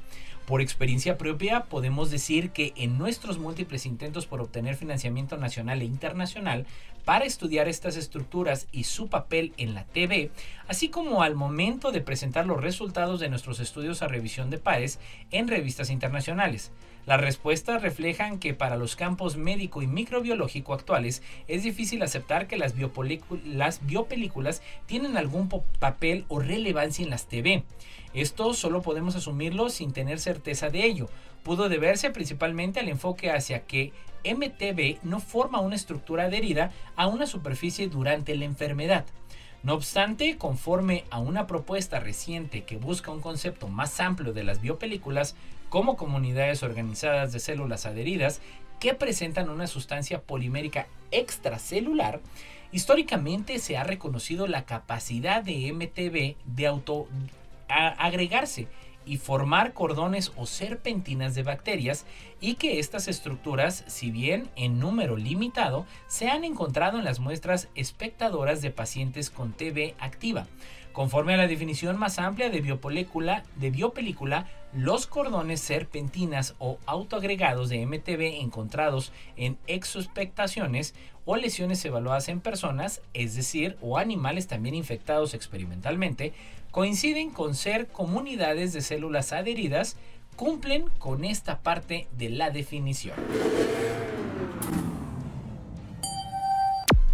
Por 0.51 0.61
experiencia 0.61 1.16
propia 1.16 1.66
podemos 1.66 2.11
decir 2.11 2.51
que 2.51 2.72
en 2.74 2.98
nuestros 2.98 3.38
múltiples 3.38 3.86
intentos 3.86 4.26
por 4.26 4.40
obtener 4.40 4.74
financiamiento 4.74 5.36
nacional 5.36 5.80
e 5.80 5.84
internacional 5.84 6.66
para 7.05 7.24
estudiar 7.24 7.68
estas 7.68 7.96
estructuras 7.96 8.66
y 8.72 8.82
su 8.82 9.07
papel 9.07 9.53
en 9.59 9.74
la 9.74 9.84
TV, 9.84 10.32
así 10.66 10.88
como 10.88 11.22
al 11.22 11.36
momento 11.36 11.92
de 11.92 12.01
presentar 12.01 12.46
los 12.46 12.61
resultados 12.61 13.20
de 13.20 13.28
nuestros 13.28 13.61
estudios 13.61 14.03
a 14.03 14.09
revisión 14.09 14.51
de 14.51 14.59
pares 14.59 14.98
en 15.30 15.46
revistas 15.46 15.88
internacionales. 15.88 16.72
Las 17.07 17.20
respuestas 17.20 17.82
reflejan 17.82 18.38
que 18.38 18.55
para 18.55 18.76
los 18.76 18.94
campos 18.94 19.36
médico 19.36 19.82
y 19.82 19.86
microbiológico 19.86 20.74
actuales 20.74 21.22
es 21.48 21.62
difícil 21.62 22.03
aceptar 22.03 22.46
que 22.46 22.57
las, 22.57 22.74
las 23.44 23.86
biopelículas 23.86 24.62
tienen 24.86 25.16
algún 25.16 25.48
papel 25.78 26.24
o 26.28 26.40
relevancia 26.40 27.03
en 27.03 27.11
las 27.11 27.26
TV. 27.26 27.64
Esto 28.12 28.55
solo 28.55 28.82
podemos 28.82 29.16
asumirlo 29.16 29.70
sin 29.70 29.92
tener 29.92 30.20
certeza 30.20 30.68
de 30.68 30.84
ello. 30.84 31.09
Pudo 31.42 31.68
deberse 31.68 32.11
principalmente 32.11 32.80
al 32.80 32.88
enfoque 32.88 33.30
hacia 33.30 33.66
que 33.66 33.92
MTB 34.24 34.98
no 35.03 35.20
forma 35.20 35.61
una 35.61 35.76
estructura 35.76 36.24
adherida 36.24 36.72
a 36.96 37.07
una 37.07 37.26
superficie 37.26 37.88
durante 37.88 38.34
la 38.36 38.44
enfermedad. 38.44 39.07
No 39.62 39.74
obstante, 39.74 40.38
conforme 40.38 41.05
a 41.11 41.18
una 41.18 41.46
propuesta 41.46 42.01
reciente 42.01 42.64
que 42.64 42.76
busca 42.76 43.11
un 43.11 43.20
concepto 43.20 43.68
más 43.68 44.01
amplio 44.01 44.32
de 44.32 44.42
las 44.42 44.61
biopelículas 44.61 45.36
como 45.71 45.97
comunidades 45.97 46.62
organizadas 46.62 47.33
de 47.33 47.41
células 47.41 47.87
adheridas 47.87 48.43
que 48.79 48.93
presentan 48.93 49.49
una 49.49 49.66
sustancia 49.66 50.21
polimérica 50.21 50.89
extracelular, 51.11 52.21
históricamente 52.73 53.59
se 53.59 53.77
ha 53.77 53.85
reconocido 53.85 54.47
la 54.47 54.64
capacidad 54.64 55.43
de 55.43 55.73
MTB 55.73 56.37
de 56.45 56.66
auto 56.66 57.09
agregarse 57.68 58.66
y 59.07 59.16
formar 59.16 59.73
cordones 59.73 60.33
o 60.37 60.47
serpentinas 60.47 61.35
de 61.35 61.43
bacterias 61.43 62.05
y 62.41 62.55
que 62.55 62.79
estas 62.79 63.09
estructuras, 63.09 63.85
si 63.87 64.11
bien 64.11 64.51
en 64.57 64.79
número 64.79 65.16
limitado, 65.16 65.87
se 66.07 66.29
han 66.29 66.45
encontrado 66.45 66.99
en 66.99 67.05
las 67.05 67.21
muestras 67.21 67.68
espectadoras 67.75 68.61
de 68.61 68.71
pacientes 68.71 69.31
con 69.31 69.53
TB 69.53 69.95
activa. 69.99 70.47
Conforme 70.93 71.35
a 71.35 71.39
la 71.39 71.47
definición 71.47 71.99
más 71.99 72.18
amplia 72.18 72.51
de 72.51 72.61
biopelícula, 72.61 73.45
de 73.57 73.71
biopelícula, 73.71 74.47
los 74.73 75.07
cordones 75.07 75.61
serpentinas 75.61 76.55
o 76.59 76.79
autoagregados 76.87 77.68
de 77.68 77.85
MTB 77.85 78.41
encontrados 78.41 79.12
en 79.37 79.59
exospectaciones 79.66 80.95
o 81.25 81.37
lesiones 81.37 81.85
evaluadas 81.85 82.29
en 82.29 82.41
personas, 82.41 83.03
es 83.12 83.35
decir, 83.35 83.77
o 83.81 83.99
animales 83.99 84.47
también 84.47 84.75
infectados 84.75 85.35
experimentalmente, 85.35 86.33
coinciden 86.71 87.31
con 87.31 87.55
ser 87.55 87.89
comunidades 87.89 88.73
de 88.73 88.81
células 88.81 89.33
adheridas, 89.33 89.97
cumplen 90.37 90.89
con 90.99 91.25
esta 91.25 91.61
parte 91.61 92.09
de 92.16 92.31
la 92.31 92.51
definición. 92.51 93.16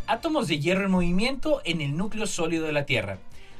Átomos 0.06 0.46
de 0.46 0.60
hierro 0.60 0.84
en 0.84 0.92
movimiento 0.92 1.60
en 1.64 1.80
el 1.80 1.96
núcleo 1.96 2.26
sólido 2.26 2.66
de 2.66 2.72
la 2.72 2.86
Tierra. 2.86 3.18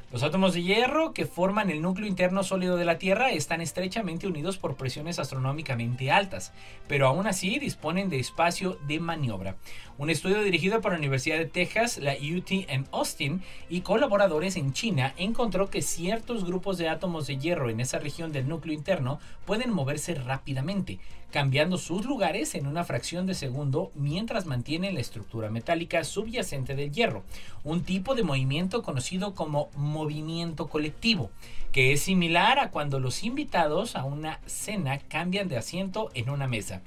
Los 0.09 0.23
átomos 0.23 0.53
de 0.53 0.63
hierro 0.63 1.11
que 1.11 1.25
forman 1.25 1.69
el 1.69 1.81
núcleo 1.81 2.07
interno 2.07 2.41
sólido 2.41 2.77
de 2.77 2.85
la 2.85 2.97
Tierra 2.97 3.31
están 3.31 3.59
estrechamente 3.59 4.25
unidos 4.25 4.57
por 4.57 4.77
presiones 4.77 5.19
astronómicamente 5.19 6.11
altas, 6.11 6.53
pero 6.87 7.07
aún 7.07 7.27
así 7.27 7.59
disponen 7.59 8.09
de 8.09 8.17
espacio 8.17 8.77
de 8.87 9.01
maniobra. 9.01 9.57
Un 9.97 10.09
estudio 10.09 10.41
dirigido 10.43 10.79
por 10.79 10.93
la 10.93 10.97
Universidad 10.97 11.37
de 11.37 11.45
Texas, 11.45 11.97
la 11.97 12.13
UT 12.13 12.49
en 12.69 12.85
Austin 12.93 13.41
y 13.67 13.81
colaboradores 13.81 14.55
en 14.55 14.71
China 14.71 15.13
encontró 15.17 15.69
que 15.69 15.81
ciertos 15.81 16.45
grupos 16.45 16.77
de 16.77 16.87
átomos 16.87 17.27
de 17.27 17.37
hierro 17.37 17.69
en 17.69 17.81
esa 17.81 17.99
región 17.99 18.31
del 18.31 18.47
núcleo 18.47 18.73
interno 18.73 19.19
pueden 19.45 19.73
moverse 19.73 20.15
rápidamente, 20.15 20.99
cambiando 21.31 21.77
sus 21.77 22.05
lugares 22.05 22.55
en 22.55 22.67
una 22.67 22.85
fracción 22.85 23.25
de 23.25 23.33
segundo 23.33 23.91
mientras 23.95 24.45
mantienen 24.45 24.93
la 24.93 25.01
estructura 25.01 25.49
metálica 25.49 26.03
subyacente 26.03 26.75
del 26.75 26.91
hierro, 26.91 27.23
un 27.63 27.83
tipo 27.83 28.15
de 28.15 28.23
movimiento 28.23 28.83
conocido 28.83 29.35
como 29.35 29.69
movimiento 29.97 30.67
colectivo, 30.67 31.31
que 31.71 31.91
es 31.91 32.01
similar 32.01 32.59
a 32.59 32.69
cuando 32.69 32.99
los 32.99 33.23
invitados 33.23 33.95
a 33.95 34.03
una 34.03 34.39
cena 34.45 34.99
cambian 34.99 35.47
de 35.47 35.57
asiento 35.57 36.09
en 36.13 36.29
una 36.29 36.47
mesa. 36.47 36.81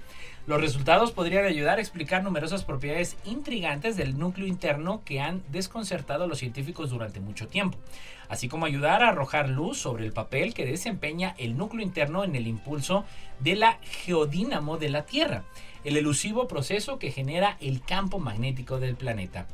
Los 0.47 0.61
resultados 0.61 1.13
podrían 1.13 1.45
ayudar 1.45 1.79
a 1.79 1.81
explicar 1.81 2.25
numerosas 2.25 2.65
propiedades 2.65 3.17
intrigantes 3.25 3.97
del 3.97 4.19
núcleo 4.19 4.47
interno 4.47 5.03
que 5.05 5.21
han 5.21 5.43
desconcertado 5.53 6.25
a 6.25 6.27
los 6.27 6.39
científicos 6.39 6.91
durante 6.91 7.21
mucho 7.21 7.47
tiempo, 7.47 7.79
así 8.29 8.49
como 8.49 8.67
ayudar 8.67 9.03
a 9.03 9.11
arrojar 9.11 9.49
luz 9.49 9.79
sobre 9.79 10.05
el 10.05 10.13
papel 10.13 10.55
que 10.55 10.67
desempeña 10.67 11.35
el 11.39 11.57
núcleo 11.57 11.85
interno 11.85 12.25
en 12.25 12.35
el 12.35 12.47
impulso 12.47 13.05
de 13.39 13.57
la 13.57 13.79
geodínamo 13.83 14.79
de 14.79 14.89
la 14.89 15.05
Tierra, 15.05 15.45
el 15.85 15.97
elusivo 15.97 16.49
proceso 16.49 16.99
que 16.99 17.13
genera 17.13 17.57
el 17.61 17.83
campo 17.83 18.19
magnético 18.19 18.81
del 18.81 18.97
planeta. 18.97 19.47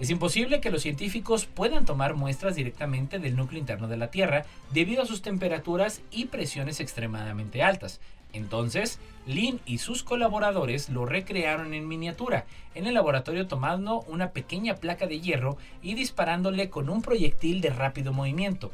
Es 0.00 0.10
imposible 0.10 0.60
que 0.60 0.70
los 0.70 0.82
científicos 0.82 1.46
puedan 1.46 1.84
tomar 1.84 2.14
muestras 2.14 2.54
directamente 2.54 3.18
del 3.18 3.34
núcleo 3.34 3.58
interno 3.58 3.88
de 3.88 3.96
la 3.96 4.12
Tierra 4.12 4.44
debido 4.72 5.02
a 5.02 5.06
sus 5.06 5.22
temperaturas 5.22 6.02
y 6.12 6.26
presiones 6.26 6.78
extremadamente 6.78 7.64
altas. 7.64 8.00
Entonces, 8.32 9.00
Lin 9.26 9.58
y 9.66 9.78
sus 9.78 10.04
colaboradores 10.04 10.88
lo 10.88 11.04
recrearon 11.04 11.74
en 11.74 11.88
miniatura, 11.88 12.44
en 12.76 12.86
el 12.86 12.94
laboratorio 12.94 13.48
tomando 13.48 14.02
una 14.02 14.30
pequeña 14.30 14.76
placa 14.76 15.08
de 15.08 15.18
hierro 15.18 15.56
y 15.82 15.94
disparándole 15.94 16.70
con 16.70 16.90
un 16.90 17.02
proyectil 17.02 17.60
de 17.60 17.70
rápido 17.70 18.12
movimiento. 18.12 18.70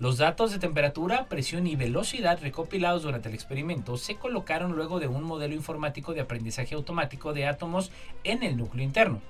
Los 0.00 0.18
datos 0.18 0.50
de 0.50 0.58
temperatura, 0.58 1.26
presión 1.26 1.68
y 1.68 1.76
velocidad 1.76 2.40
recopilados 2.42 3.04
durante 3.04 3.28
el 3.28 3.34
experimento 3.36 3.96
se 3.96 4.16
colocaron 4.16 4.72
luego 4.72 4.98
de 4.98 5.06
un 5.06 5.22
modelo 5.22 5.54
informático 5.54 6.14
de 6.14 6.22
aprendizaje 6.22 6.74
automático 6.74 7.32
de 7.32 7.46
átomos 7.46 7.92
en 8.24 8.42
el 8.42 8.56
núcleo 8.56 8.82
interno. 8.82 9.20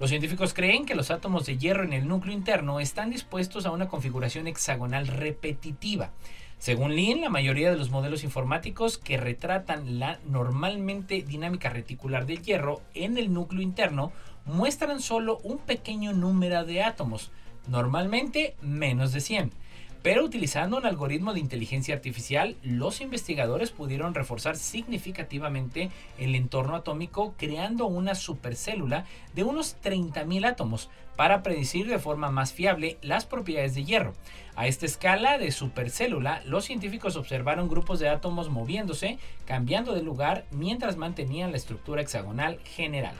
Los 0.00 0.10
científicos 0.10 0.54
creen 0.54 0.86
que 0.86 0.94
los 0.94 1.10
átomos 1.10 1.44
de 1.44 1.58
hierro 1.58 1.82
en 1.82 1.92
el 1.92 2.06
núcleo 2.06 2.32
interno 2.32 2.78
están 2.78 3.10
dispuestos 3.10 3.66
a 3.66 3.72
una 3.72 3.88
configuración 3.88 4.46
hexagonal 4.46 5.08
repetitiva. 5.08 6.12
Según 6.58 6.94
Lin, 6.94 7.20
la 7.20 7.30
mayoría 7.30 7.70
de 7.70 7.76
los 7.76 7.90
modelos 7.90 8.22
informáticos 8.22 8.96
que 8.96 9.16
retratan 9.16 9.98
la 9.98 10.20
normalmente 10.24 11.22
dinámica 11.22 11.68
reticular 11.70 12.26
del 12.26 12.42
hierro 12.42 12.80
en 12.94 13.18
el 13.18 13.32
núcleo 13.32 13.60
interno 13.60 14.12
muestran 14.44 15.00
solo 15.00 15.38
un 15.42 15.58
pequeño 15.58 16.12
número 16.12 16.64
de 16.64 16.84
átomos, 16.84 17.32
normalmente 17.66 18.54
menos 18.62 19.12
de 19.12 19.20
100. 19.20 19.50
Pero 20.08 20.24
utilizando 20.24 20.78
un 20.78 20.86
algoritmo 20.86 21.34
de 21.34 21.40
inteligencia 21.40 21.94
artificial, 21.94 22.56
los 22.62 23.02
investigadores 23.02 23.72
pudieron 23.72 24.14
reforzar 24.14 24.56
significativamente 24.56 25.90
el 26.18 26.34
entorno 26.34 26.76
atómico 26.76 27.34
creando 27.36 27.84
una 27.84 28.14
supercélula 28.14 29.04
de 29.34 29.44
unos 29.44 29.76
30.000 29.82 30.46
átomos 30.46 30.88
para 31.14 31.42
predecir 31.42 31.86
de 31.88 31.98
forma 31.98 32.30
más 32.30 32.54
fiable 32.54 32.96
las 33.02 33.26
propiedades 33.26 33.74
de 33.74 33.84
hierro. 33.84 34.14
A 34.56 34.66
esta 34.66 34.86
escala 34.86 35.36
de 35.36 35.50
supercélula, 35.50 36.40
los 36.46 36.64
científicos 36.64 37.16
observaron 37.16 37.68
grupos 37.68 38.00
de 38.00 38.08
átomos 38.08 38.48
moviéndose, 38.48 39.18
cambiando 39.44 39.94
de 39.94 40.02
lugar 40.02 40.46
mientras 40.50 40.96
mantenían 40.96 41.50
la 41.50 41.58
estructura 41.58 42.00
hexagonal 42.00 42.60
general. 42.64 43.14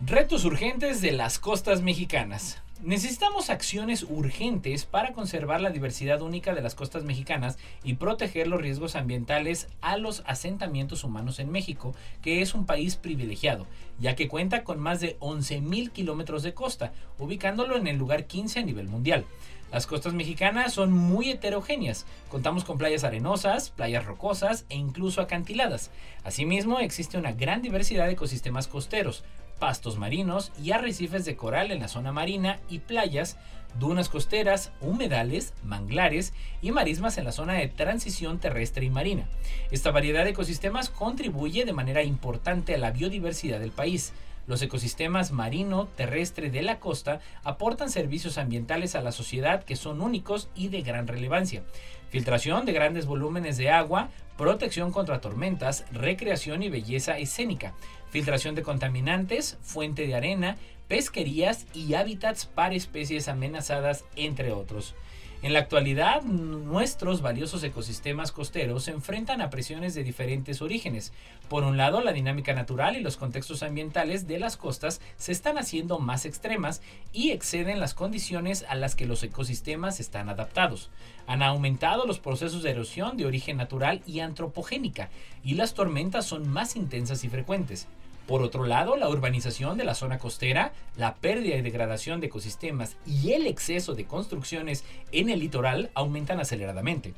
Retos 0.00 0.44
urgentes 0.44 1.00
de 1.00 1.12
las 1.12 1.38
costas 1.38 1.80
mexicanas. 1.80 2.63
Necesitamos 2.84 3.48
acciones 3.48 4.02
urgentes 4.02 4.84
para 4.84 5.14
conservar 5.14 5.62
la 5.62 5.70
diversidad 5.70 6.20
única 6.20 6.54
de 6.54 6.60
las 6.60 6.74
costas 6.74 7.02
mexicanas 7.02 7.56
y 7.82 7.94
proteger 7.94 8.46
los 8.46 8.60
riesgos 8.60 8.94
ambientales 8.94 9.68
a 9.80 9.96
los 9.96 10.22
asentamientos 10.26 11.02
humanos 11.02 11.38
en 11.38 11.50
México, 11.50 11.94
que 12.20 12.42
es 12.42 12.54
un 12.54 12.66
país 12.66 12.96
privilegiado, 12.96 13.66
ya 13.98 14.14
que 14.14 14.28
cuenta 14.28 14.64
con 14.64 14.80
más 14.80 15.00
de 15.00 15.18
11.000 15.20 15.92
kilómetros 15.92 16.42
de 16.42 16.52
costa, 16.52 16.92
ubicándolo 17.18 17.78
en 17.78 17.86
el 17.86 17.96
lugar 17.96 18.26
15 18.26 18.58
a 18.58 18.64
nivel 18.64 18.88
mundial. 18.88 19.24
Las 19.72 19.86
costas 19.86 20.12
mexicanas 20.12 20.74
son 20.74 20.92
muy 20.92 21.30
heterogéneas. 21.30 22.04
Contamos 22.28 22.64
con 22.64 22.76
playas 22.76 23.02
arenosas, 23.02 23.70
playas 23.70 24.04
rocosas 24.04 24.66
e 24.68 24.76
incluso 24.76 25.22
acantiladas. 25.22 25.90
Asimismo, 26.22 26.80
existe 26.80 27.16
una 27.16 27.32
gran 27.32 27.62
diversidad 27.62 28.04
de 28.04 28.12
ecosistemas 28.12 28.68
costeros, 28.68 29.24
pastos 29.58 29.98
marinos 29.98 30.52
y 30.62 30.72
arrecifes 30.72 31.24
de 31.24 31.36
coral 31.36 31.70
en 31.70 31.80
la 31.80 31.88
zona 31.88 32.12
marina 32.12 32.60
y 32.68 32.80
playas, 32.80 33.36
dunas 33.78 34.08
costeras, 34.08 34.72
humedales, 34.80 35.54
manglares 35.64 36.32
y 36.62 36.70
marismas 36.72 37.18
en 37.18 37.24
la 37.24 37.32
zona 37.32 37.54
de 37.54 37.68
transición 37.68 38.38
terrestre 38.38 38.84
y 38.84 38.90
marina. 38.90 39.26
Esta 39.70 39.90
variedad 39.90 40.24
de 40.24 40.30
ecosistemas 40.30 40.90
contribuye 40.90 41.64
de 41.64 41.72
manera 41.72 42.02
importante 42.02 42.74
a 42.74 42.78
la 42.78 42.90
biodiversidad 42.90 43.60
del 43.60 43.72
país. 43.72 44.12
Los 44.46 44.60
ecosistemas 44.60 45.32
marino, 45.32 45.88
terrestre 45.96 46.50
de 46.50 46.62
la 46.62 46.78
costa 46.78 47.20
aportan 47.44 47.88
servicios 47.88 48.36
ambientales 48.36 48.94
a 48.94 49.00
la 49.00 49.10
sociedad 49.10 49.64
que 49.64 49.74
son 49.74 50.02
únicos 50.02 50.50
y 50.54 50.68
de 50.68 50.82
gran 50.82 51.06
relevancia. 51.06 51.62
Filtración 52.10 52.66
de 52.66 52.72
grandes 52.72 53.06
volúmenes 53.06 53.56
de 53.56 53.70
agua, 53.70 54.10
protección 54.36 54.92
contra 54.92 55.20
tormentas, 55.20 55.86
recreación 55.90 56.62
y 56.62 56.68
belleza 56.68 57.18
escénica, 57.18 57.74
filtración 58.14 58.54
de 58.54 58.62
contaminantes, 58.62 59.58
fuente 59.60 60.06
de 60.06 60.14
arena, 60.14 60.56
pesquerías 60.86 61.66
y 61.74 61.94
hábitats 61.94 62.46
para 62.46 62.76
especies 62.76 63.26
amenazadas, 63.26 64.04
entre 64.14 64.52
otros. 64.52 64.94
En 65.42 65.52
la 65.52 65.58
actualidad, 65.58 66.22
nuestros 66.22 67.22
valiosos 67.22 67.64
ecosistemas 67.64 68.30
costeros 68.30 68.84
se 68.84 68.92
enfrentan 68.92 69.40
a 69.40 69.50
presiones 69.50 69.94
de 69.94 70.04
diferentes 70.04 70.62
orígenes. 70.62 71.12
Por 71.48 71.64
un 71.64 71.76
lado, 71.76 72.02
la 72.02 72.12
dinámica 72.12 72.54
natural 72.54 72.96
y 72.96 73.00
los 73.00 73.16
contextos 73.16 73.64
ambientales 73.64 74.28
de 74.28 74.38
las 74.38 74.56
costas 74.56 75.00
se 75.16 75.32
están 75.32 75.58
haciendo 75.58 75.98
más 75.98 76.24
extremas 76.24 76.82
y 77.12 77.32
exceden 77.32 77.80
las 77.80 77.94
condiciones 77.94 78.64
a 78.68 78.76
las 78.76 78.94
que 78.94 79.06
los 79.06 79.24
ecosistemas 79.24 79.98
están 79.98 80.28
adaptados. 80.28 80.88
Han 81.26 81.42
aumentado 81.42 82.06
los 82.06 82.20
procesos 82.20 82.62
de 82.62 82.70
erosión 82.70 83.16
de 83.16 83.26
origen 83.26 83.56
natural 83.56 84.02
y 84.06 84.20
antropogénica, 84.20 85.10
y 85.42 85.54
las 85.56 85.74
tormentas 85.74 86.26
son 86.26 86.48
más 86.48 86.76
intensas 86.76 87.24
y 87.24 87.28
frecuentes. 87.28 87.88
Por 88.26 88.42
otro 88.42 88.64
lado, 88.64 88.96
la 88.96 89.08
urbanización 89.08 89.76
de 89.76 89.84
la 89.84 89.94
zona 89.94 90.18
costera, 90.18 90.72
la 90.96 91.14
pérdida 91.16 91.56
y 91.56 91.62
degradación 91.62 92.20
de 92.20 92.28
ecosistemas 92.28 92.96
y 93.06 93.32
el 93.32 93.46
exceso 93.46 93.94
de 93.94 94.06
construcciones 94.06 94.84
en 95.12 95.28
el 95.28 95.40
litoral 95.40 95.90
aumentan 95.94 96.40
aceleradamente. 96.40 97.12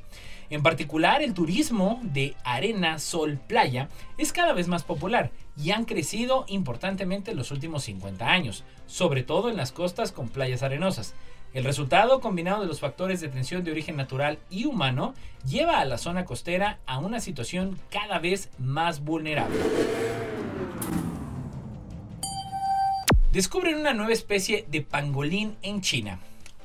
En 0.49 0.63
particular, 0.63 1.21
el 1.21 1.33
turismo 1.33 1.99
de 2.03 2.35
arena, 2.43 2.99
sol, 2.99 3.39
playa 3.47 3.87
es 4.17 4.33
cada 4.33 4.53
vez 4.53 4.67
más 4.67 4.83
popular 4.83 5.31
y 5.61 5.71
han 5.71 5.85
crecido 5.85 6.45
importantemente 6.47 7.31
en 7.31 7.37
los 7.37 7.51
últimos 7.51 7.83
50 7.83 8.29
años, 8.29 8.63
sobre 8.85 9.23
todo 9.23 9.49
en 9.49 9.57
las 9.57 9.71
costas 9.71 10.11
con 10.11 10.27
playas 10.27 10.63
arenosas. 10.63 11.13
El 11.53 11.63
resultado, 11.63 12.19
combinado 12.19 12.61
de 12.61 12.67
los 12.67 12.81
factores 12.81 13.21
de 13.21 13.29
tensión 13.29 13.63
de 13.63 13.71
origen 13.71 13.95
natural 13.95 14.39
y 14.49 14.65
humano, 14.65 15.13
lleva 15.45 15.79
a 15.79 15.85
la 15.85 15.97
zona 15.97 16.25
costera 16.25 16.79
a 16.85 16.99
una 16.99 17.21
situación 17.21 17.79
cada 17.89 18.19
vez 18.19 18.49
más 18.59 19.03
vulnerable. 19.03 19.57
Descubren 23.37 23.77
una 23.77 23.93
nueva 23.93 24.13
especie 24.13 24.65
de 24.67 24.81
pangolín 24.81 25.57
en 25.61 25.81
China. 25.81 26.17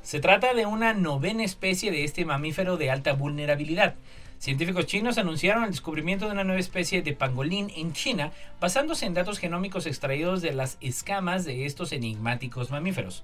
Se 0.02 0.20
trata 0.20 0.54
de 0.54 0.64
una 0.64 0.94
novena 0.94 1.44
especie 1.44 1.90
de 1.90 2.04
este 2.04 2.24
mamífero 2.24 2.78
de 2.78 2.90
alta 2.90 3.12
vulnerabilidad. 3.12 3.94
Científicos 4.38 4.86
chinos 4.86 5.18
anunciaron 5.18 5.64
el 5.64 5.70
descubrimiento 5.72 6.24
de 6.24 6.32
una 6.32 6.44
nueva 6.44 6.60
especie 6.60 7.02
de 7.02 7.12
pangolín 7.12 7.70
en 7.76 7.92
China 7.92 8.32
basándose 8.58 9.04
en 9.04 9.12
datos 9.12 9.38
genómicos 9.38 9.84
extraídos 9.84 10.40
de 10.40 10.54
las 10.54 10.78
escamas 10.80 11.44
de 11.44 11.66
estos 11.66 11.92
enigmáticos 11.92 12.70
mamíferos. 12.70 13.22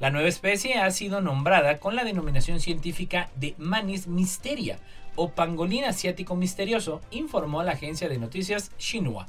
La 0.00 0.10
nueva 0.10 0.28
especie 0.28 0.74
ha 0.74 0.90
sido 0.90 1.20
nombrada 1.20 1.78
con 1.78 1.94
la 1.94 2.02
denominación 2.02 2.58
científica 2.58 3.30
de 3.36 3.54
Manis 3.58 4.08
mysteria 4.08 4.80
o 5.14 5.30
pangolín 5.30 5.84
asiático 5.84 6.34
misterioso, 6.34 7.00
informó 7.12 7.62
la 7.62 7.74
agencia 7.74 8.08
de 8.08 8.18
noticias 8.18 8.72
Xinhua. 8.76 9.28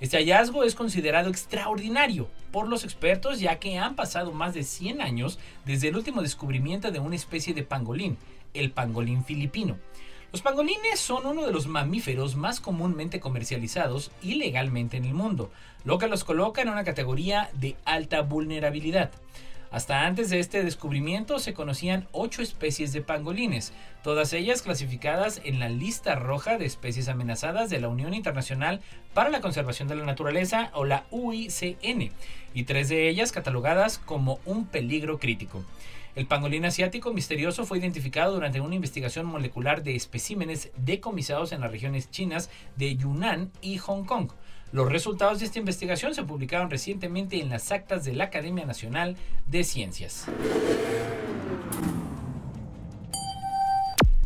Este 0.00 0.16
hallazgo 0.16 0.64
es 0.64 0.74
considerado 0.74 1.28
extraordinario 1.28 2.30
por 2.52 2.66
los 2.66 2.84
expertos 2.84 3.38
ya 3.38 3.58
que 3.58 3.76
han 3.76 3.96
pasado 3.96 4.32
más 4.32 4.54
de 4.54 4.64
100 4.64 5.02
años 5.02 5.38
desde 5.66 5.88
el 5.88 5.96
último 5.96 6.22
descubrimiento 6.22 6.90
de 6.90 7.00
una 7.00 7.16
especie 7.16 7.52
de 7.52 7.64
pangolín, 7.64 8.16
el 8.54 8.70
pangolín 8.70 9.26
filipino. 9.26 9.76
Los 10.32 10.40
pangolines 10.40 11.00
son 11.00 11.26
uno 11.26 11.44
de 11.44 11.52
los 11.52 11.66
mamíferos 11.66 12.34
más 12.34 12.60
comúnmente 12.60 13.20
comercializados 13.20 14.10
ilegalmente 14.22 14.96
en 14.96 15.04
el 15.04 15.12
mundo, 15.12 15.50
lo 15.84 15.98
que 15.98 16.08
los 16.08 16.24
coloca 16.24 16.62
en 16.62 16.70
una 16.70 16.84
categoría 16.84 17.50
de 17.52 17.76
alta 17.84 18.22
vulnerabilidad. 18.22 19.10
Hasta 19.70 20.04
antes 20.04 20.30
de 20.30 20.40
este 20.40 20.64
descubrimiento 20.64 21.38
se 21.38 21.54
conocían 21.54 22.08
ocho 22.10 22.42
especies 22.42 22.92
de 22.92 23.02
pangolines, 23.02 23.72
todas 24.02 24.32
ellas 24.32 24.62
clasificadas 24.62 25.40
en 25.44 25.60
la 25.60 25.68
lista 25.68 26.16
roja 26.16 26.58
de 26.58 26.66
especies 26.66 27.08
amenazadas 27.08 27.70
de 27.70 27.80
la 27.80 27.86
Unión 27.86 28.12
Internacional 28.12 28.80
para 29.14 29.30
la 29.30 29.40
Conservación 29.40 29.86
de 29.86 29.94
la 29.94 30.04
Naturaleza 30.04 30.70
o 30.74 30.84
la 30.84 31.04
UICN, 31.12 32.10
y 32.52 32.64
tres 32.64 32.88
de 32.88 33.08
ellas 33.08 33.30
catalogadas 33.30 33.98
como 33.98 34.40
un 34.44 34.66
peligro 34.66 35.20
crítico. 35.20 35.62
El 36.16 36.26
pangolín 36.26 36.64
asiático 36.64 37.12
misterioso 37.12 37.64
fue 37.64 37.78
identificado 37.78 38.34
durante 38.34 38.60
una 38.60 38.74
investigación 38.74 39.26
molecular 39.26 39.84
de 39.84 39.94
especímenes 39.94 40.72
decomisados 40.76 41.52
en 41.52 41.60
las 41.60 41.70
regiones 41.70 42.10
chinas 42.10 42.50
de 42.74 42.96
Yunnan 42.96 43.52
y 43.62 43.78
Hong 43.78 44.04
Kong. 44.04 44.32
Los 44.72 44.90
resultados 44.90 45.40
de 45.40 45.46
esta 45.46 45.58
investigación 45.58 46.14
se 46.14 46.22
publicaron 46.22 46.70
recientemente 46.70 47.40
en 47.40 47.48
las 47.48 47.72
actas 47.72 48.04
de 48.04 48.14
la 48.14 48.24
Academia 48.24 48.64
Nacional 48.64 49.16
de 49.48 49.64
Ciencias. 49.64 50.26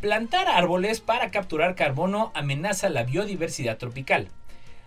Plantar 0.02 0.48
árboles 0.48 1.00
para 1.00 1.30
capturar 1.30 1.74
carbono 1.74 2.30
amenaza 2.34 2.90
la 2.90 3.04
biodiversidad 3.04 3.78
tropical. 3.78 4.28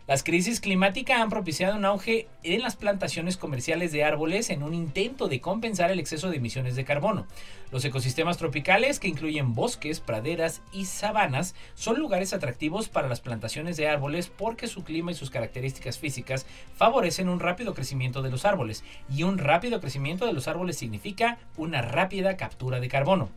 Las 0.07 0.23
crisis 0.23 0.61
climáticas 0.61 1.19
han 1.19 1.29
propiciado 1.29 1.75
un 1.75 1.83
auge 1.83 2.29
en 2.43 2.61
las 2.61 2.77
plantaciones 2.77 3.35
comerciales 3.35 3.91
de 3.91 4.05
árboles 4.05 4.49
en 4.49 4.63
un 4.63 4.73
intento 4.73 5.27
de 5.27 5.41
compensar 5.41 5.91
el 5.91 5.99
exceso 5.99 6.29
de 6.29 6.37
emisiones 6.37 6.77
de 6.77 6.85
carbono. 6.85 7.27
Los 7.73 7.83
ecosistemas 7.83 8.37
tropicales, 8.37 9.01
que 9.01 9.09
incluyen 9.09 9.53
bosques, 9.53 9.99
praderas 9.99 10.61
y 10.71 10.85
sabanas, 10.85 11.55
son 11.75 11.99
lugares 11.99 12.31
atractivos 12.31 12.87
para 12.87 13.09
las 13.09 13.19
plantaciones 13.19 13.75
de 13.75 13.89
árboles 13.89 14.29
porque 14.29 14.67
su 14.67 14.85
clima 14.85 15.11
y 15.11 15.15
sus 15.15 15.29
características 15.29 15.99
físicas 15.99 16.45
favorecen 16.77 17.27
un 17.27 17.41
rápido 17.41 17.73
crecimiento 17.73 18.21
de 18.21 18.31
los 18.31 18.45
árboles, 18.45 18.85
y 19.13 19.23
un 19.23 19.37
rápido 19.37 19.81
crecimiento 19.81 20.25
de 20.25 20.31
los 20.31 20.47
árboles 20.47 20.77
significa 20.77 21.37
una 21.57 21.81
rápida 21.81 22.37
captura 22.37 22.79
de 22.79 22.87
carbono. 22.87 23.29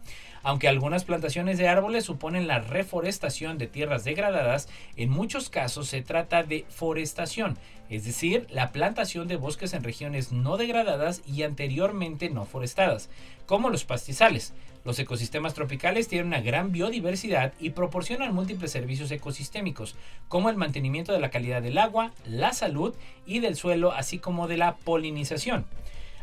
Aunque 0.42 0.68
algunas 0.68 1.04
plantaciones 1.04 1.58
de 1.58 1.68
árboles 1.68 2.04
suponen 2.04 2.46
la 2.46 2.60
reforestación 2.60 3.58
de 3.58 3.66
tierras 3.66 4.04
degradadas, 4.04 4.68
en 4.96 5.10
muchos 5.10 5.50
casos 5.50 5.88
se 5.88 6.02
trata 6.02 6.42
de 6.42 6.64
forestación, 6.68 7.58
es 7.90 8.04
decir, 8.04 8.46
la 8.50 8.72
plantación 8.72 9.28
de 9.28 9.36
bosques 9.36 9.74
en 9.74 9.82
regiones 9.82 10.32
no 10.32 10.56
degradadas 10.56 11.22
y 11.26 11.42
anteriormente 11.42 12.30
no 12.30 12.44
forestadas, 12.44 13.10
como 13.46 13.68
los 13.68 13.84
pastizales. 13.84 14.54
Los 14.82 14.98
ecosistemas 14.98 15.52
tropicales 15.52 16.08
tienen 16.08 16.28
una 16.28 16.40
gran 16.40 16.72
biodiversidad 16.72 17.52
y 17.60 17.70
proporcionan 17.70 18.34
múltiples 18.34 18.72
servicios 18.72 19.10
ecosistémicos, 19.10 19.94
como 20.28 20.48
el 20.48 20.56
mantenimiento 20.56 21.12
de 21.12 21.20
la 21.20 21.30
calidad 21.30 21.60
del 21.60 21.76
agua, 21.76 22.12
la 22.24 22.54
salud 22.54 22.94
y 23.26 23.40
del 23.40 23.56
suelo, 23.56 23.92
así 23.92 24.18
como 24.18 24.48
de 24.48 24.56
la 24.56 24.76
polinización. 24.76 25.66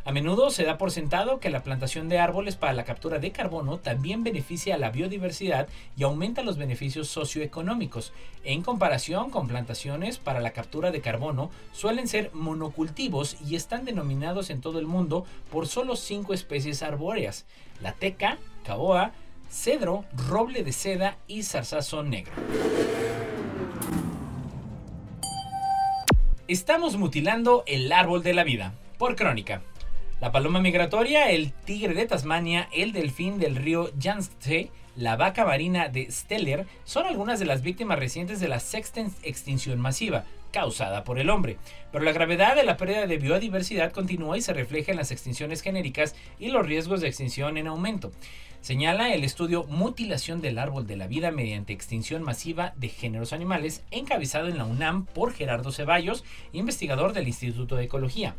A 0.07 0.13
menudo 0.13 0.51
se 0.51 0.63
da 0.63 0.77
por 0.77 0.91
sentado 0.91 1.41
que 1.41 1.49
la 1.49 1.63
plantación 1.63 2.07
de 2.07 2.17
árboles 2.17 2.55
para 2.55 2.71
la 2.71 2.85
captura 2.85 3.19
de 3.19 3.33
carbono 3.33 3.77
también 3.77 4.23
beneficia 4.23 4.75
a 4.75 4.77
la 4.77 4.89
biodiversidad 4.89 5.67
y 5.97 6.03
aumenta 6.03 6.43
los 6.43 6.57
beneficios 6.57 7.09
socioeconómicos. 7.09 8.13
En 8.45 8.61
comparación 8.61 9.31
con 9.31 9.49
plantaciones 9.49 10.17
para 10.17 10.39
la 10.39 10.51
captura 10.51 10.91
de 10.91 11.01
carbono, 11.01 11.51
suelen 11.73 12.07
ser 12.07 12.31
monocultivos 12.33 13.35
y 13.45 13.57
están 13.57 13.83
denominados 13.83 14.49
en 14.49 14.61
todo 14.61 14.79
el 14.79 14.87
mundo 14.87 15.25
por 15.51 15.67
solo 15.67 15.97
cinco 15.97 16.33
especies 16.33 16.83
arbóreas: 16.83 17.45
la 17.81 17.91
teca, 17.91 18.37
caoa, 18.63 19.11
cedro, 19.49 20.05
roble 20.29 20.63
de 20.63 20.71
seda 20.71 21.17
y 21.27 21.43
zarzazo 21.43 22.03
negro. 22.03 22.31
Estamos 26.47 26.95
mutilando 26.95 27.65
el 27.67 27.91
árbol 27.91 28.23
de 28.23 28.33
la 28.33 28.45
vida. 28.45 28.73
Por 28.97 29.17
crónica. 29.17 29.61
La 30.19 30.31
paloma 30.31 30.59
migratoria, 30.59 31.29
el 31.29 31.53
tigre 31.53 31.93
de 31.93 32.07
Tasmania, 32.07 32.69
el 32.73 32.91
delfín 32.91 33.37
del 33.37 33.55
río 33.55 33.91
Yangtze, 33.99 34.71
la 34.95 35.15
vaca 35.15 35.45
marina 35.45 35.89
de 35.89 36.11
Steller 36.11 36.65
son 36.85 37.05
algunas 37.05 37.37
de 37.37 37.45
las 37.45 37.61
víctimas 37.61 37.99
recientes 37.99 38.39
de 38.39 38.47
la 38.47 38.59
sexta 38.59 39.05
extinción 39.21 39.79
masiva, 39.79 40.23
causada 40.51 41.03
por 41.03 41.19
el 41.19 41.29
hombre. 41.29 41.57
Pero 41.91 42.03
la 42.03 42.13
gravedad 42.13 42.55
de 42.55 42.63
la 42.63 42.77
pérdida 42.77 43.05
de 43.05 43.19
biodiversidad 43.19 43.91
continúa 43.91 44.39
y 44.39 44.41
se 44.41 44.53
refleja 44.53 44.91
en 44.91 44.97
las 44.97 45.11
extinciones 45.11 45.61
genéricas 45.61 46.15
y 46.39 46.47
los 46.47 46.65
riesgos 46.65 46.99
de 46.99 47.09
extinción 47.09 47.55
en 47.57 47.67
aumento. 47.67 48.11
Señala 48.61 49.13
el 49.13 49.23
estudio 49.23 49.65
Mutilación 49.65 50.41
del 50.41 50.57
árbol 50.57 50.87
de 50.87 50.97
la 50.97 51.05
vida 51.05 51.29
mediante 51.29 51.73
extinción 51.73 52.23
masiva 52.23 52.73
de 52.75 52.89
géneros 52.89 53.33
animales, 53.33 53.83
encabezado 53.91 54.47
en 54.47 54.57
la 54.57 54.65
UNAM 54.65 55.05
por 55.05 55.31
Gerardo 55.31 55.71
Ceballos, 55.71 56.25
investigador 56.53 57.13
del 57.13 57.27
Instituto 57.27 57.75
de 57.75 57.83
Ecología. 57.83 58.35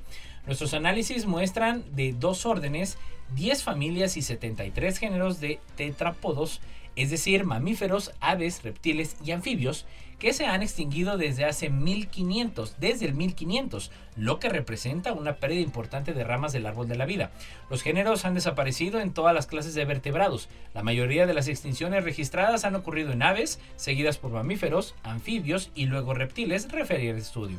Nuestros 0.49 0.73
análisis 0.73 1.27
muestran 1.27 1.85
de 1.95 2.15
dos 2.15 2.47
órdenes, 2.47 2.97
10 3.35 3.63
familias 3.63 4.17
y 4.17 4.23
73 4.23 4.97
géneros 4.97 5.41
de 5.41 5.61
tetrápodos, 5.77 6.63
es 6.97 7.11
decir, 7.11 7.45
mamíferos, 7.45 8.13
aves, 8.19 8.63
reptiles 8.63 9.19
y 9.23 9.33
anfibios, 9.33 9.85
que 10.19 10.33
se 10.33 10.47
han 10.47 10.63
extinguido 10.63 11.19
desde 11.19 11.45
hace 11.45 11.69
1500, 11.69 12.77
desde 12.81 13.05
el 13.05 13.13
1500, 13.13 13.93
lo 14.17 14.41
que 14.41 14.49
representa 14.49 15.13
una 15.13 15.37
pérdida 15.37 15.61
importante 15.61 16.15
de 16.15 16.25
ramas 16.25 16.55
del 16.55 16.65
árbol 16.65 16.89
de 16.89 16.97
la 16.97 17.05
vida. 17.05 17.31
Los 17.69 17.83
géneros 17.83 18.25
han 18.25 18.33
desaparecido 18.33 19.01
en 19.01 19.13
todas 19.13 19.35
las 19.35 19.47
clases 19.47 19.75
de 19.75 19.85
vertebrados. 19.85 20.49
La 20.73 20.83
mayoría 20.83 21.27
de 21.27 21.35
las 21.35 21.49
extinciones 21.49 22.05
registradas 22.05 22.65
han 22.65 22.75
ocurrido 22.75 23.13
en 23.13 23.23
aves, 23.23 23.61
seguidas 23.77 24.17
por 24.17 24.31
mamíferos, 24.31 24.95
anfibios 25.03 25.71
y 25.75 25.85
luego 25.85 26.15
reptiles, 26.15 26.73
refería 26.73 27.11
el 27.11 27.19
estudio. 27.19 27.59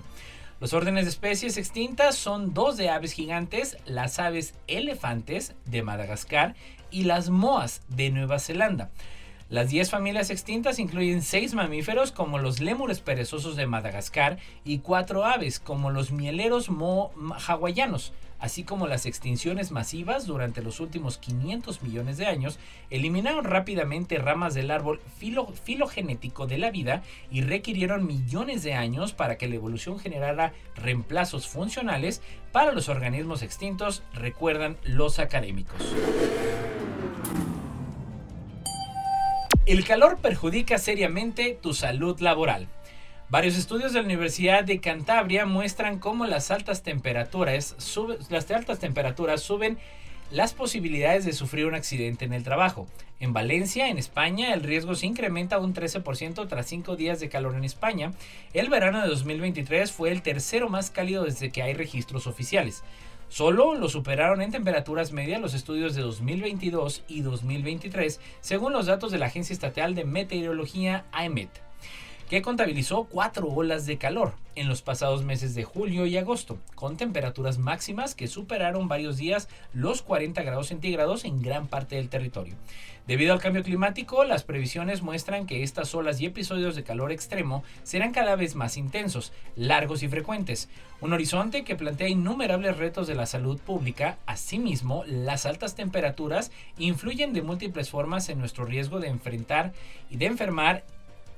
Los 0.59 0.73
órdenes 0.73 1.05
de 1.05 1.11
especies 1.11 1.55
extintas 1.55 2.15
son 2.15 2.53
dos 2.53 2.75
de 2.75 2.89
aves 2.89 3.13
gigantes, 3.13 3.77
las 3.85 4.19
aves 4.19 4.55
elefantes 4.67 5.55
de 5.65 5.83
Madagascar 5.83 6.53
y 6.91 7.05
las 7.05 7.29
moas 7.29 7.81
de 7.87 8.09
Nueva 8.09 8.39
Zelanda. 8.39 8.89
Las 9.49 9.69
10 9.69 9.89
familias 9.89 10.29
extintas 10.29 10.77
incluyen 10.77 11.23
6 11.23 11.55
mamíferos 11.55 12.11
como 12.11 12.37
los 12.37 12.59
lémures 12.59 12.99
perezosos 12.99 13.55
de 13.55 13.65
Madagascar 13.65 14.37
y 14.63 14.77
4 14.77 15.25
aves 15.25 15.59
como 15.59 15.89
los 15.89 16.11
mieleros 16.11 16.69
mo 16.69 17.11
hawaianos, 17.47 18.13
así 18.37 18.63
como 18.63 18.85
las 18.85 19.07
extinciones 19.07 19.71
masivas 19.71 20.27
durante 20.27 20.61
los 20.61 20.79
últimos 20.79 21.17
500 21.17 21.81
millones 21.81 22.19
de 22.19 22.27
años, 22.27 22.59
eliminaron 22.91 23.43
rápidamente 23.43 24.19
ramas 24.19 24.53
del 24.53 24.69
árbol 24.69 25.01
filogenético 25.63 26.45
de 26.45 26.59
la 26.59 26.69
vida 26.69 27.01
y 27.31 27.41
requirieron 27.41 28.05
millones 28.05 28.61
de 28.61 28.75
años 28.75 29.13
para 29.13 29.39
que 29.39 29.47
la 29.47 29.55
evolución 29.55 29.97
generara 29.97 30.53
reemplazos 30.75 31.47
funcionales 31.47 32.21
para 32.51 32.71
los 32.71 32.87
organismos 32.87 33.41
extintos, 33.41 34.03
recuerdan 34.13 34.77
los 34.83 35.17
académicos. 35.17 35.81
El 39.69 39.85
calor 39.85 40.17
perjudica 40.17 40.79
seriamente 40.79 41.55
tu 41.61 41.75
salud 41.75 42.19
laboral. 42.21 42.67
Varios 43.29 43.55
estudios 43.55 43.93
de 43.93 43.99
la 43.99 44.05
Universidad 44.05 44.63
de 44.63 44.79
Cantabria 44.79 45.45
muestran 45.45 45.99
cómo 45.99 46.25
las 46.25 46.49
altas 46.49 46.81
temperaturas, 46.81 47.75
las 48.31 48.49
altas 48.49 48.79
temperaturas 48.79 49.43
suben 49.43 49.77
las 50.31 50.55
posibilidades 50.55 51.23
de 51.23 51.33
sufrir 51.33 51.67
un 51.67 51.75
accidente 51.75 52.25
en 52.25 52.33
el 52.33 52.43
trabajo. 52.43 52.87
En 53.19 53.31
Valencia, 53.31 53.89
en 53.89 53.99
España, 53.99 54.55
el 54.55 54.63
riesgo 54.63 54.95
se 54.95 55.05
incrementa 55.05 55.59
un 55.59 55.75
13% 55.75 56.47
tras 56.47 56.65
5 56.65 56.95
días 56.95 57.19
de 57.19 57.29
calor 57.29 57.55
en 57.55 57.63
España. 57.63 58.11
El 58.53 58.69
verano 58.69 59.03
de 59.03 59.07
2023 59.07 59.91
fue 59.91 60.11
el 60.11 60.23
tercero 60.23 60.67
más 60.69 60.89
cálido 60.89 61.25
desde 61.25 61.51
que 61.51 61.61
hay 61.61 61.75
registros 61.75 62.25
oficiales. 62.25 62.81
Solo 63.29 63.75
lo 63.75 63.89
superaron 63.89 64.41
en 64.41 64.51
temperaturas 64.51 65.11
medias 65.11 65.39
los 65.39 65.53
estudios 65.53 65.93
de 65.93 66.01
2022 66.01 67.03
y 67.07 67.21
2023, 67.21 68.19
según 68.41 68.73
los 68.73 68.87
datos 68.87 69.11
de 69.11 69.19
la 69.19 69.27
Agencia 69.27 69.53
Estatal 69.53 69.93
de 69.93 70.03
Meteorología 70.03 71.05
AEMET, 71.11 71.68
que 72.29 72.43
contabilizó 72.43 73.05
cuatro 73.05 73.47
olas 73.47 73.87
de 73.87 73.97
calor 73.97 74.33
en 74.55 74.69
los 74.69 74.83
pasados 74.83 75.23
meses 75.23 75.55
de 75.55 75.63
julio 75.63 76.05
y 76.05 76.15
agosto, 76.15 76.59
con 76.75 76.95
temperaturas 76.95 77.57
máximas 77.57 78.13
que 78.13 78.27
superaron 78.27 78.87
varios 78.87 79.17
días 79.17 79.49
los 79.73 80.03
40 80.03 80.43
grados 80.43 80.67
centígrados 80.67 81.25
en 81.25 81.41
gran 81.41 81.67
parte 81.67 81.95
del 81.95 82.09
territorio. 82.09 82.53
Debido 83.07 83.33
al 83.33 83.39
cambio 83.39 83.63
climático, 83.63 84.23
las 84.23 84.43
previsiones 84.43 85.01
muestran 85.01 85.47
que 85.47 85.63
estas 85.63 85.95
olas 85.95 86.21
y 86.21 86.27
episodios 86.27 86.75
de 86.75 86.83
calor 86.83 87.11
extremo 87.11 87.63
serán 87.81 88.11
cada 88.11 88.35
vez 88.35 88.53
más 88.53 88.77
intensos, 88.77 89.33
largos 89.55 90.03
y 90.03 90.07
frecuentes, 90.07 90.69
un 91.01 91.13
horizonte 91.13 91.63
que 91.63 91.75
plantea 91.75 92.09
innumerables 92.09 92.77
retos 92.77 93.07
de 93.07 93.15
la 93.15 93.25
salud 93.25 93.59
pública. 93.59 94.19
Asimismo, 94.27 95.03
las 95.07 95.47
altas 95.47 95.73
temperaturas 95.73 96.51
influyen 96.77 97.33
de 97.33 97.41
múltiples 97.41 97.89
formas 97.89 98.29
en 98.29 98.37
nuestro 98.37 98.65
riesgo 98.65 98.99
de 98.99 99.07
enfrentar 99.07 99.73
y 100.11 100.17
de 100.17 100.27
enfermar 100.27 100.83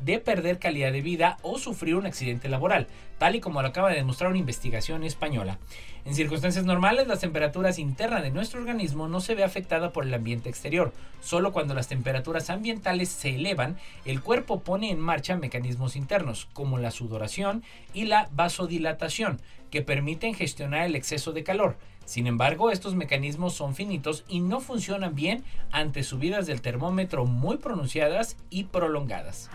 de 0.03 0.19
perder 0.19 0.59
calidad 0.59 0.91
de 0.91 1.01
vida 1.01 1.37
o 1.41 1.57
sufrir 1.57 1.95
un 1.95 2.05
accidente 2.05 2.49
laboral, 2.49 2.87
tal 3.17 3.35
y 3.35 3.39
como 3.39 3.61
lo 3.61 3.67
acaba 3.67 3.89
de 3.89 3.95
demostrar 3.95 4.29
una 4.29 4.39
investigación 4.39 5.03
española. 5.03 5.59
En 6.05 6.15
circunstancias 6.15 6.65
normales, 6.65 7.07
la 7.07 7.17
temperatura 7.17 7.71
interna 7.77 8.21
de 8.21 8.31
nuestro 8.31 8.59
organismo 8.59 9.07
no 9.07 9.21
se 9.21 9.35
ve 9.35 9.43
afectada 9.43 9.91
por 9.91 10.05
el 10.05 10.13
ambiente 10.13 10.49
exterior. 10.49 10.93
Solo 11.21 11.51
cuando 11.51 11.75
las 11.75 11.87
temperaturas 11.87 12.49
ambientales 12.49 13.09
se 13.09 13.35
elevan, 13.35 13.77
el 14.05 14.21
cuerpo 14.21 14.61
pone 14.61 14.89
en 14.89 14.99
marcha 14.99 15.37
mecanismos 15.37 15.95
internos, 15.95 16.47
como 16.53 16.79
la 16.79 16.91
sudoración 16.91 17.63
y 17.93 18.05
la 18.05 18.29
vasodilatación, 18.31 19.39
que 19.69 19.83
permiten 19.83 20.33
gestionar 20.33 20.85
el 20.85 20.95
exceso 20.95 21.31
de 21.31 21.43
calor. 21.43 21.77
Sin 22.05 22.27
embargo, 22.27 22.71
estos 22.71 22.95
mecanismos 22.95 23.53
son 23.53 23.75
finitos 23.75 24.25
y 24.27 24.41
no 24.41 24.59
funcionan 24.59 25.15
bien 25.15 25.43
ante 25.71 26.03
subidas 26.03 26.47
del 26.47 26.61
termómetro 26.61 27.25
muy 27.25 27.57
pronunciadas 27.57 28.37
y 28.49 28.65
prolongadas. 28.65 29.49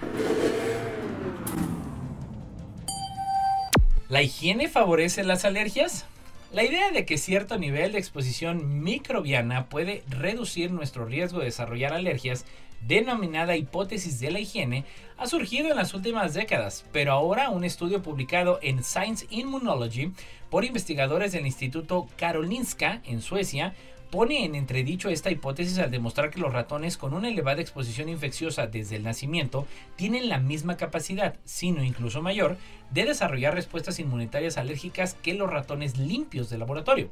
¿La 4.08 4.22
higiene 4.22 4.68
favorece 4.68 5.24
las 5.24 5.44
alergias? 5.44 6.06
La 6.52 6.62
idea 6.62 6.92
de 6.92 7.04
que 7.04 7.18
cierto 7.18 7.58
nivel 7.58 7.90
de 7.90 7.98
exposición 7.98 8.82
microbiana 8.82 9.68
puede 9.68 10.04
reducir 10.08 10.70
nuestro 10.70 11.04
riesgo 11.04 11.40
de 11.40 11.46
desarrollar 11.46 11.92
alergias, 11.92 12.46
denominada 12.86 13.56
hipótesis 13.56 14.20
de 14.20 14.30
la 14.30 14.38
higiene, 14.38 14.84
ha 15.18 15.26
surgido 15.26 15.70
en 15.70 15.76
las 15.76 15.92
últimas 15.92 16.34
décadas, 16.34 16.84
pero 16.92 17.12
ahora 17.12 17.50
un 17.50 17.64
estudio 17.64 18.00
publicado 18.00 18.60
en 18.62 18.84
Science 18.84 19.26
Immunology 19.28 20.12
por 20.50 20.64
investigadores 20.64 21.32
del 21.32 21.46
Instituto 21.46 22.08
Karolinska 22.16 23.00
en 23.04 23.20
Suecia 23.20 23.74
pone 24.10 24.44
en 24.44 24.54
entredicho 24.54 25.08
esta 25.08 25.30
hipótesis 25.30 25.78
al 25.78 25.90
demostrar 25.90 26.30
que 26.30 26.40
los 26.40 26.52
ratones 26.52 26.96
con 26.96 27.12
una 27.12 27.28
elevada 27.28 27.60
exposición 27.60 28.08
infecciosa 28.08 28.66
desde 28.66 28.96
el 28.96 29.02
nacimiento 29.02 29.66
tienen 29.96 30.28
la 30.28 30.38
misma 30.38 30.76
capacidad, 30.76 31.36
sino 31.44 31.82
incluso 31.82 32.22
mayor, 32.22 32.56
de 32.90 33.04
desarrollar 33.04 33.54
respuestas 33.54 33.98
inmunitarias 33.98 34.58
alérgicas 34.58 35.14
que 35.14 35.34
los 35.34 35.50
ratones 35.50 35.98
limpios 35.98 36.48
de 36.50 36.58
laboratorio. 36.58 37.10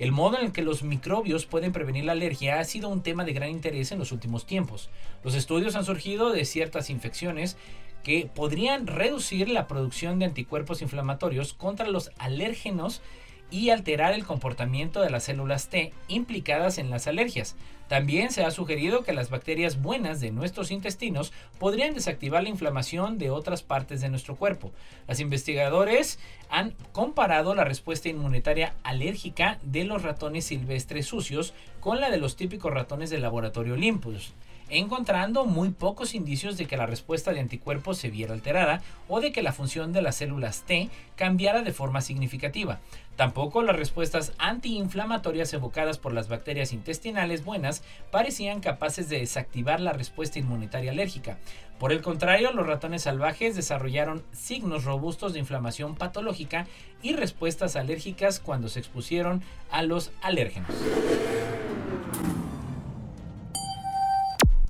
El 0.00 0.10
modo 0.10 0.38
en 0.38 0.46
el 0.46 0.52
que 0.52 0.62
los 0.62 0.82
microbios 0.82 1.46
pueden 1.46 1.70
prevenir 1.70 2.04
la 2.04 2.12
alergia 2.12 2.58
ha 2.58 2.64
sido 2.64 2.88
un 2.88 3.04
tema 3.04 3.24
de 3.24 3.32
gran 3.32 3.50
interés 3.50 3.92
en 3.92 4.00
los 4.00 4.10
últimos 4.10 4.44
tiempos. 4.44 4.90
Los 5.22 5.36
estudios 5.36 5.76
han 5.76 5.84
surgido 5.84 6.32
de 6.32 6.44
ciertas 6.44 6.90
infecciones 6.90 7.56
que 8.04 8.30
podrían 8.32 8.86
reducir 8.86 9.48
la 9.48 9.66
producción 9.66 10.20
de 10.20 10.26
anticuerpos 10.26 10.82
inflamatorios 10.82 11.54
contra 11.54 11.88
los 11.88 12.12
alérgenos 12.18 13.02
y 13.50 13.70
alterar 13.70 14.14
el 14.14 14.24
comportamiento 14.24 15.00
de 15.00 15.10
las 15.10 15.24
células 15.24 15.68
T 15.68 15.92
implicadas 16.08 16.78
en 16.78 16.90
las 16.90 17.06
alergias. 17.06 17.56
También 17.88 18.30
se 18.30 18.42
ha 18.42 18.50
sugerido 18.50 19.04
que 19.04 19.12
las 19.12 19.30
bacterias 19.30 19.80
buenas 19.80 20.20
de 20.20 20.30
nuestros 20.30 20.70
intestinos 20.70 21.32
podrían 21.58 21.94
desactivar 21.94 22.42
la 22.42 22.48
inflamación 22.48 23.18
de 23.18 23.30
otras 23.30 23.62
partes 23.62 24.00
de 24.00 24.08
nuestro 24.08 24.36
cuerpo. 24.36 24.72
Los 25.06 25.20
investigadores 25.20 26.18
han 26.48 26.74
comparado 26.92 27.54
la 27.54 27.64
respuesta 27.64 28.08
inmunitaria 28.08 28.74
alérgica 28.82 29.58
de 29.62 29.84
los 29.84 30.02
ratones 30.02 30.46
silvestres 30.46 31.06
sucios 31.06 31.52
con 31.80 32.00
la 32.00 32.10
de 32.10 32.16
los 32.16 32.36
típicos 32.36 32.72
ratones 32.72 33.10
de 33.10 33.18
laboratorio 33.18 33.74
Olympus 33.74 34.32
encontrando 34.78 35.44
muy 35.44 35.70
pocos 35.70 36.14
indicios 36.14 36.56
de 36.56 36.66
que 36.66 36.76
la 36.76 36.86
respuesta 36.86 37.32
de 37.32 37.40
anticuerpos 37.40 37.98
se 37.98 38.10
viera 38.10 38.32
alterada 38.32 38.82
o 39.08 39.20
de 39.20 39.32
que 39.32 39.42
la 39.42 39.52
función 39.52 39.92
de 39.92 40.02
las 40.02 40.16
células 40.16 40.62
T 40.62 40.90
cambiara 41.16 41.62
de 41.62 41.72
forma 41.72 42.00
significativa. 42.00 42.80
Tampoco 43.16 43.62
las 43.62 43.76
respuestas 43.76 44.32
antiinflamatorias 44.38 45.52
evocadas 45.52 45.98
por 45.98 46.12
las 46.12 46.28
bacterias 46.28 46.72
intestinales 46.72 47.44
buenas 47.44 47.84
parecían 48.10 48.60
capaces 48.60 49.08
de 49.08 49.20
desactivar 49.20 49.80
la 49.80 49.92
respuesta 49.92 50.38
inmunitaria 50.38 50.90
alérgica. 50.90 51.38
Por 51.78 51.92
el 51.92 52.02
contrario, 52.02 52.52
los 52.52 52.66
ratones 52.66 53.02
salvajes 53.02 53.56
desarrollaron 53.56 54.24
signos 54.32 54.84
robustos 54.84 55.32
de 55.32 55.40
inflamación 55.40 55.94
patológica 55.94 56.66
y 57.02 57.12
respuestas 57.12 57.76
alérgicas 57.76 58.40
cuando 58.40 58.68
se 58.68 58.80
expusieron 58.80 59.42
a 59.70 59.82
los 59.82 60.10
alérgenos. 60.22 60.70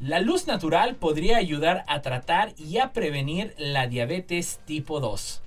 La 0.07 0.21
luz 0.21 0.47
natural 0.47 0.97
podría 0.97 1.39
ayudar 1.39 1.83
a 1.89 2.03
tratar 2.03 2.53
y 2.59 2.77
a 2.77 2.93
prevenir 2.93 3.55
la 3.57 3.87
diabetes 3.87 4.61
tipo 4.67 5.01
2. 5.01 5.41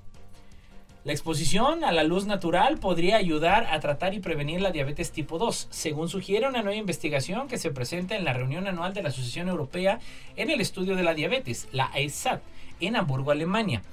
La 1.04 1.12
exposición 1.12 1.84
a 1.84 1.92
la 1.92 2.02
luz 2.02 2.26
natural 2.26 2.78
podría 2.78 3.18
ayudar 3.18 3.68
a 3.70 3.78
tratar 3.78 4.14
y 4.14 4.18
prevenir 4.18 4.60
la 4.60 4.72
diabetes 4.72 5.12
tipo 5.12 5.38
2, 5.38 5.68
según 5.70 6.08
sugiere 6.08 6.48
una 6.48 6.62
nueva 6.62 6.76
investigación 6.76 7.46
que 7.46 7.56
se 7.56 7.70
presenta 7.70 8.16
en 8.16 8.24
la 8.24 8.32
reunión 8.32 8.66
anual 8.66 8.94
de 8.94 9.04
la 9.04 9.10
Asociación 9.10 9.46
Europea 9.46 10.00
en 10.34 10.50
el 10.50 10.60
estudio 10.60 10.96
de 10.96 11.04
la 11.04 11.14
diabetes, 11.14 11.68
la 11.70 11.92
ESAT, 11.94 12.42
en 12.80 12.96
Hamburgo, 12.96 13.30
Alemania. 13.30 13.84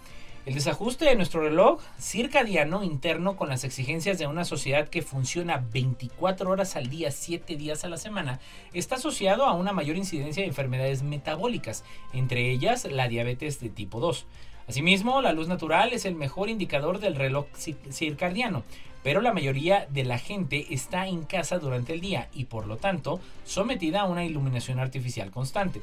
El 0.45 0.53
desajuste 0.53 1.05
de 1.05 1.15
nuestro 1.15 1.41
reloj 1.41 1.81
circadiano 1.99 2.83
interno 2.83 3.35
con 3.35 3.49
las 3.49 3.63
exigencias 3.63 4.19
de 4.19 4.27
una 4.27 4.45
sociedad 4.45 4.89
que 4.89 5.01
funciona 5.01 5.65
24 5.73 6.51
horas 6.51 6.75
al 6.75 6.87
día, 6.87 7.09
7 7.09 7.55
días 7.55 7.83
a 7.83 7.89
la 7.89 7.97
semana, 7.97 8.39
está 8.71 8.95
asociado 8.95 9.45
a 9.45 9.53
una 9.53 9.73
mayor 9.73 9.97
incidencia 9.97 10.43
de 10.43 10.49
enfermedades 10.49 11.01
metabólicas, 11.01 11.83
entre 12.13 12.51
ellas 12.51 12.85
la 12.85 13.07
diabetes 13.07 13.59
de 13.59 13.69
tipo 13.69 13.99
2. 13.99 14.27
Asimismo, 14.67 15.19
la 15.23 15.33
luz 15.33 15.47
natural 15.47 15.93
es 15.93 16.05
el 16.05 16.13
mejor 16.13 16.49
indicador 16.49 16.99
del 16.99 17.15
reloj 17.15 17.47
circadiano, 17.91 18.63
pero 19.01 19.21
la 19.21 19.33
mayoría 19.33 19.87
de 19.89 20.03
la 20.03 20.19
gente 20.19 20.67
está 20.69 21.07
en 21.07 21.23
casa 21.23 21.57
durante 21.57 21.93
el 21.93 22.01
día 22.01 22.29
y 22.33 22.45
por 22.45 22.67
lo 22.67 22.77
tanto 22.77 23.19
sometida 23.45 24.01
a 24.01 24.05
una 24.05 24.25
iluminación 24.25 24.79
artificial 24.79 25.31
constante. 25.31 25.81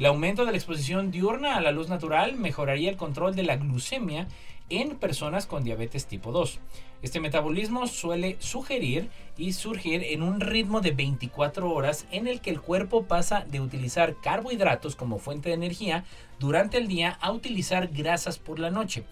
El 0.00 0.06
aumento 0.06 0.46
de 0.46 0.52
la 0.52 0.56
exposición 0.56 1.10
diurna 1.10 1.56
a 1.56 1.60
la 1.60 1.72
luz 1.72 1.90
natural 1.90 2.34
mejoraría 2.34 2.88
el 2.88 2.96
control 2.96 3.36
de 3.36 3.42
la 3.42 3.56
glucemia 3.56 4.28
en 4.70 4.96
personas 4.96 5.44
con 5.44 5.62
diabetes 5.62 6.06
tipo 6.06 6.32
2. 6.32 6.58
Este 7.02 7.20
metabolismo 7.20 7.86
suele 7.86 8.36
sugerir 8.38 9.10
y 9.36 9.52
surgir 9.52 10.02
en 10.02 10.22
un 10.22 10.40
ritmo 10.40 10.80
de 10.80 10.92
24 10.92 11.70
horas 11.70 12.06
en 12.12 12.28
el 12.28 12.40
que 12.40 12.48
el 12.48 12.62
cuerpo 12.62 13.04
pasa 13.04 13.44
de 13.50 13.60
utilizar 13.60 14.16
carbohidratos 14.22 14.96
como 14.96 15.18
fuente 15.18 15.50
de 15.50 15.56
energía 15.56 16.04
durante 16.38 16.78
el 16.78 16.88
día 16.88 17.18
a 17.20 17.30
utilizar 17.30 17.88
grasas 17.88 18.38
por 18.38 18.58
la 18.58 18.70
noche. 18.70 19.04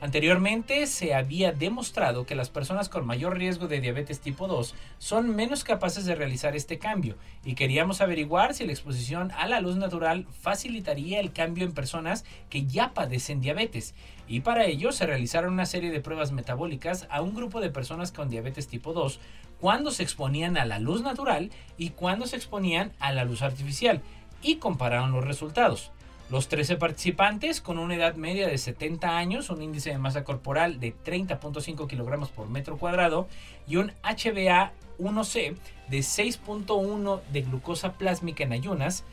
Anteriormente 0.00 0.86
se 0.86 1.14
había 1.14 1.52
demostrado 1.52 2.26
que 2.26 2.34
las 2.34 2.50
personas 2.50 2.88
con 2.88 3.06
mayor 3.06 3.38
riesgo 3.38 3.68
de 3.68 3.80
diabetes 3.80 4.20
tipo 4.20 4.46
2 4.46 4.74
son 4.98 5.34
menos 5.34 5.64
capaces 5.64 6.04
de 6.04 6.14
realizar 6.14 6.56
este 6.56 6.78
cambio 6.78 7.16
y 7.44 7.54
queríamos 7.54 8.00
averiguar 8.00 8.54
si 8.54 8.66
la 8.66 8.72
exposición 8.72 9.30
a 9.32 9.46
la 9.46 9.60
luz 9.60 9.76
natural 9.76 10.26
facilitaría 10.42 11.20
el 11.20 11.32
cambio 11.32 11.64
en 11.64 11.72
personas 11.72 12.24
que 12.50 12.66
ya 12.66 12.92
padecen 12.92 13.40
diabetes. 13.40 13.94
Y 14.26 14.40
para 14.40 14.66
ello 14.66 14.92
se 14.92 15.06
realizaron 15.06 15.52
una 15.52 15.66
serie 15.66 15.90
de 15.90 16.00
pruebas 16.00 16.32
metabólicas 16.32 17.06
a 17.10 17.22
un 17.22 17.34
grupo 17.34 17.60
de 17.60 17.70
personas 17.70 18.12
con 18.12 18.28
diabetes 18.28 18.68
tipo 18.68 18.92
2 18.92 19.20
cuando 19.60 19.90
se 19.90 20.02
exponían 20.02 20.58
a 20.58 20.66
la 20.66 20.78
luz 20.78 21.02
natural 21.02 21.50
y 21.78 21.90
cuando 21.90 22.26
se 22.26 22.36
exponían 22.36 22.92
a 22.98 23.12
la 23.12 23.24
luz 23.24 23.42
artificial 23.42 24.02
y 24.42 24.56
compararon 24.56 25.12
los 25.12 25.24
resultados. 25.24 25.92
Los 26.34 26.48
13 26.48 26.78
participantes, 26.78 27.60
con 27.60 27.78
una 27.78 27.94
edad 27.94 28.16
media 28.16 28.48
de 28.48 28.58
70 28.58 29.16
años, 29.16 29.50
un 29.50 29.62
índice 29.62 29.90
de 29.90 29.98
masa 29.98 30.24
corporal 30.24 30.80
de 30.80 30.92
30.5 30.92 31.86
kilogramos 31.86 32.30
por 32.30 32.48
metro 32.48 32.76
cuadrado 32.76 33.28
y 33.68 33.76
un 33.76 33.92
HbA1c 34.02 35.56
de 35.88 35.98
6.1 35.98 37.20
de 37.32 37.42
glucosa 37.42 37.92
plásmica 37.92 38.42
en 38.42 38.50
ayunas, 38.50 39.04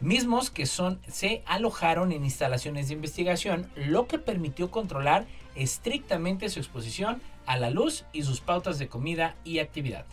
mismos 0.00 0.48
que 0.48 0.64
son, 0.64 1.02
se 1.06 1.42
alojaron 1.44 2.12
en 2.12 2.24
instalaciones 2.24 2.88
de 2.88 2.94
investigación, 2.94 3.70
lo 3.76 4.06
que 4.06 4.18
permitió 4.18 4.70
controlar 4.70 5.26
estrictamente 5.56 6.48
su 6.48 6.60
exposición 6.60 7.20
a 7.44 7.58
la 7.58 7.68
luz 7.68 8.06
y 8.14 8.22
sus 8.22 8.40
pautas 8.40 8.78
de 8.78 8.88
comida 8.88 9.36
y 9.44 9.58
actividad. 9.58 10.06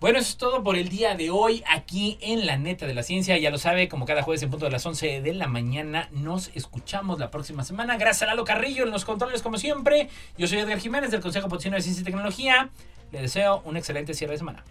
Bueno, 0.00 0.20
eso 0.20 0.28
es 0.28 0.36
todo 0.36 0.62
por 0.62 0.76
el 0.76 0.88
día 0.88 1.16
de 1.16 1.30
hoy 1.30 1.64
aquí 1.66 2.18
en 2.20 2.46
La 2.46 2.56
Neta 2.56 2.86
de 2.86 2.94
la 2.94 3.02
Ciencia. 3.02 3.36
Ya 3.36 3.50
lo 3.50 3.58
sabe, 3.58 3.88
como 3.88 4.06
cada 4.06 4.22
jueves 4.22 4.40
en 4.44 4.50
punto 4.50 4.66
de 4.66 4.70
las 4.70 4.86
11 4.86 5.22
de 5.22 5.34
la 5.34 5.48
mañana, 5.48 6.08
nos 6.12 6.52
escuchamos 6.54 7.18
la 7.18 7.32
próxima 7.32 7.64
semana. 7.64 7.96
Gracias 7.96 8.22
a 8.22 8.26
Lalo 8.26 8.44
Carrillo 8.44 8.84
en 8.84 8.92
los 8.92 9.04
controles, 9.04 9.42
como 9.42 9.58
siempre. 9.58 10.08
Yo 10.36 10.46
soy 10.46 10.58
Edgar 10.58 10.78
Jiménez 10.78 11.10
del 11.10 11.20
Consejo 11.20 11.48
Profesional 11.48 11.80
de 11.80 11.82
Ciencia 11.82 12.02
y 12.02 12.04
Tecnología. 12.04 12.70
Le 13.10 13.22
deseo 13.22 13.60
un 13.64 13.76
excelente 13.76 14.14
cierre 14.14 14.34
de 14.34 14.38
semana. 14.38 14.64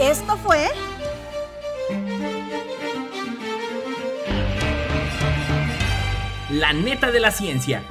Esto 0.00 0.38
fue... 0.38 0.68
La 6.48 6.72
Neta 6.72 7.12
de 7.12 7.20
la 7.20 7.30
Ciencia 7.30 7.84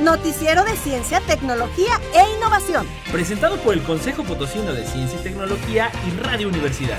Noticiero 0.00 0.64
de 0.64 0.76
Ciencia, 0.76 1.20
Tecnología 1.20 2.00
e 2.14 2.36
Innovación. 2.36 2.86
Presentado 3.10 3.56
por 3.58 3.74
el 3.74 3.82
Consejo 3.82 4.22
Potosino 4.22 4.72
de 4.72 4.86
Ciencia 4.86 5.18
y 5.18 5.22
Tecnología 5.24 5.90
y 6.06 6.16
Radio 6.20 6.48
Universidad. 6.48 6.98